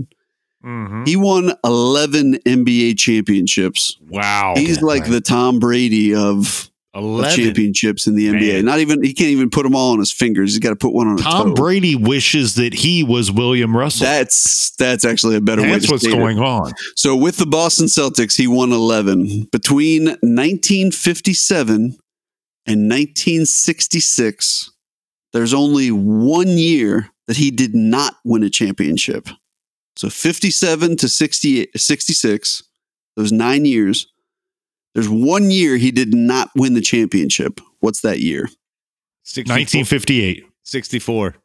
Mm-hmm. 0.64 1.04
He 1.04 1.16
won 1.16 1.52
11 1.64 2.34
NBA 2.46 2.96
championships. 2.98 3.96
Wow. 4.08 4.54
He's 4.56 4.82
like 4.82 5.02
right. 5.02 5.10
the 5.10 5.20
Tom 5.20 5.58
Brady 5.58 6.14
of, 6.14 6.28
of 6.34 6.40
11. 6.44 6.71
Championships 6.94 8.06
in 8.06 8.14
the 8.14 8.28
NBA. 8.28 8.64
Not 8.64 8.78
even 8.80 9.02
he 9.02 9.14
can't 9.14 9.30
even 9.30 9.50
put 9.50 9.62
them 9.62 9.74
all 9.74 9.92
on 9.92 9.98
his 9.98 10.12
fingers. 10.12 10.50
He's 10.50 10.58
got 10.58 10.70
to 10.70 10.76
put 10.76 10.92
one 10.92 11.08
on 11.08 11.16
Tom. 11.16 11.54
Brady 11.54 11.94
wishes 11.94 12.56
that 12.56 12.74
he 12.74 13.02
was 13.02 13.32
William 13.32 13.76
Russell. 13.76 14.04
That's 14.04 14.70
that's 14.76 15.04
actually 15.04 15.36
a 15.36 15.40
better 15.40 15.62
way 15.62 15.70
That's 15.70 15.90
what's 15.90 16.02
state 16.02 16.14
it. 16.14 16.18
going 16.18 16.38
on. 16.38 16.72
So 16.96 17.16
with 17.16 17.38
the 17.38 17.46
Boston 17.46 17.86
Celtics, 17.86 18.36
he 18.36 18.46
won 18.46 18.72
11 18.72 19.48
between 19.52 20.04
1957 20.04 21.76
and 22.66 22.90
1966. 22.90 24.70
There's 25.32 25.54
only 25.54 25.90
one 25.90 26.48
year 26.48 27.08
that 27.26 27.38
he 27.38 27.50
did 27.50 27.74
not 27.74 28.16
win 28.24 28.42
a 28.42 28.50
championship. 28.50 29.28
So 29.96 30.10
57 30.10 30.96
to 30.98 31.08
68, 31.08 31.70
66, 31.78 32.62
those 33.16 33.32
nine 33.32 33.64
years. 33.64 34.11
There's 34.94 35.08
one 35.08 35.50
year 35.50 35.76
he 35.76 35.90
did 35.90 36.14
not 36.14 36.50
win 36.54 36.74
the 36.74 36.80
championship. 36.80 37.60
What's 37.80 38.00
that 38.02 38.20
year? 38.20 38.48
64 39.24 39.54
1958. 39.54 40.44
64. 40.64 41.36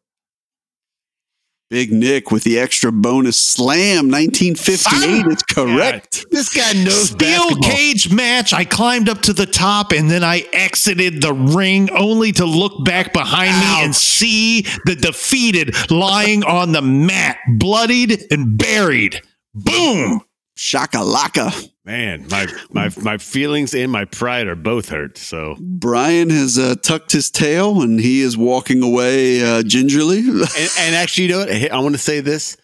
Big 1.70 1.92
Nick 1.92 2.32
with 2.32 2.44
the 2.46 2.58
extra 2.60 2.94
bonus 2.94 3.38
slam. 3.38 4.10
1958 4.10 5.26
is 5.28 5.44
correct. 5.44 6.26
This 6.32 6.54
guy 6.56 6.72
knows 6.82 7.10
Steel 7.10 7.18
basketball. 7.18 7.70
cage 7.70 8.12
match. 8.14 8.54
I 8.54 8.64
climbed 8.64 9.10
up 9.10 9.22
to 9.24 9.34
the 9.34 9.46
top 9.46 9.92
and 9.92 10.10
then 10.10 10.24
I 10.24 10.46
exited 10.54 11.22
the 11.22 11.34
ring 11.34 11.90
only 11.92 12.32
to 12.34 12.46
look 12.46 12.86
back 12.86 13.12
behind 13.12 13.52
me 13.52 13.84
and 13.84 13.94
see 13.94 14.62
the 14.86 14.96
defeated 14.96 15.76
lying 15.92 16.44
on 16.46 16.72
the 16.72 16.82
mat, 16.82 17.38
bloodied 17.58 18.24
and 18.32 18.58
buried. 18.58 19.22
Boom. 19.54 20.22
Shakalaka. 20.58 21.70
Man, 21.88 22.28
my 22.30 22.48
my 22.70 22.90
my 23.02 23.18
feelings 23.18 23.74
and 23.74 23.90
my 23.90 24.04
pride 24.04 24.48
are 24.48 24.58
both 24.58 24.90
hurt. 24.90 25.18
So 25.18 25.56
Brian 25.58 26.30
has 26.30 26.60
uh, 26.60 26.76
tucked 26.82 27.14
his 27.14 27.32
tail 27.32 27.82
and 27.82 27.98
he 27.98 28.20
is 28.20 28.36
walking 28.36 28.84
away 28.84 29.42
uh, 29.42 29.64
gingerly. 29.64 30.20
and, 30.28 30.42
and 30.80 30.96
actually, 30.96 31.28
you 31.28 31.32
know 31.32 31.40
what? 31.46 31.72
I 31.72 31.80
want 31.80 31.96
to 31.96 32.00
say 32.00 32.20
this, 32.20 32.58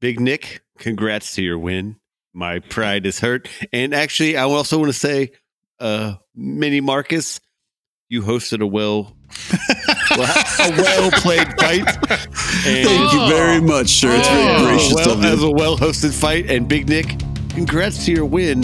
Big 0.00 0.20
Nick. 0.20 0.62
Congrats 0.78 1.34
to 1.34 1.42
your 1.42 1.58
win. 1.58 1.96
My 2.32 2.60
pride 2.60 3.04
is 3.04 3.18
hurt, 3.18 3.48
and 3.72 3.92
actually, 3.92 4.36
I 4.36 4.42
also 4.44 4.78
want 4.78 4.92
to 4.92 4.98
say, 4.98 5.32
uh, 5.80 6.14
Mini 6.36 6.80
Marcus, 6.80 7.40
you 8.08 8.22
hosted 8.22 8.60
a 8.62 8.66
well, 8.66 9.16
a 9.50 10.70
well 10.70 11.10
played 11.20 11.48
fight. 11.58 11.84
And 12.64 12.86
Thank 12.86 13.12
you 13.12 13.28
very 13.28 13.60
much, 13.60 13.88
sir. 13.88 14.14
It's 14.14 14.28
very 14.28 14.54
Oh, 14.54 14.64
gracious 14.66 14.94
well, 14.94 15.10
of 15.14 15.24
you. 15.24 15.30
as 15.30 15.42
a 15.42 15.50
well 15.50 15.76
hosted 15.76 16.14
fight. 16.16 16.48
And 16.48 16.68
Big 16.68 16.88
Nick, 16.88 17.06
congrats 17.58 18.04
to 18.04 18.12
your 18.12 18.24
win. 18.24 18.62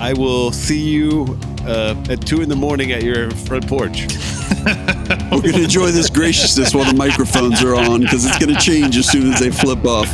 I 0.00 0.14
will 0.14 0.50
see 0.50 0.80
you 0.80 1.38
uh, 1.66 1.94
at 2.08 2.26
two 2.26 2.40
in 2.40 2.48
the 2.48 2.56
morning 2.56 2.92
at 2.92 3.02
your 3.02 3.30
front 3.30 3.68
porch. 3.68 4.06
We're 5.30 5.42
going 5.42 5.52
to 5.52 5.64
enjoy 5.64 5.88
this 5.88 6.08
graciousness 6.08 6.74
while 6.74 6.86
the 6.90 6.96
microphones 6.96 7.62
are 7.62 7.74
on 7.74 8.00
because 8.00 8.24
it's 8.24 8.38
going 8.38 8.54
to 8.54 8.60
change 8.60 8.96
as 8.96 9.06
soon 9.06 9.30
as 9.34 9.38
they 9.38 9.50
flip 9.50 9.84
off. 9.84 10.08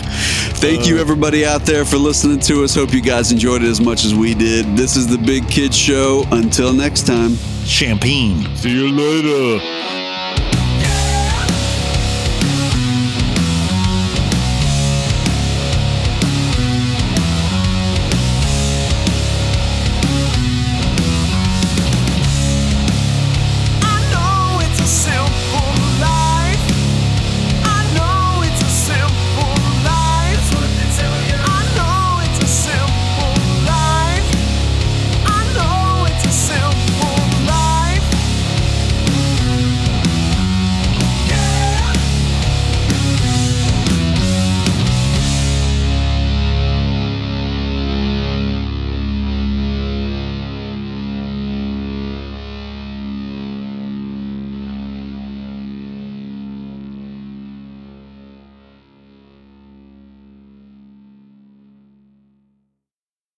Thank 0.58 0.88
you, 0.88 0.98
everybody 0.98 1.46
out 1.46 1.62
there, 1.62 1.84
for 1.84 1.96
listening 1.96 2.40
to 2.40 2.64
us. 2.64 2.74
Hope 2.74 2.92
you 2.92 3.00
guys 3.00 3.30
enjoyed 3.30 3.62
it 3.62 3.68
as 3.68 3.80
much 3.80 4.04
as 4.04 4.16
we 4.16 4.34
did. 4.34 4.76
This 4.76 4.96
is 4.96 5.06
the 5.06 5.18
Big 5.18 5.48
Kids 5.48 5.76
Show. 5.76 6.24
Until 6.32 6.72
next 6.72 7.06
time. 7.06 7.36
Champagne. 7.64 8.56
See 8.56 8.70
you 8.70 8.90
later. 8.90 10.01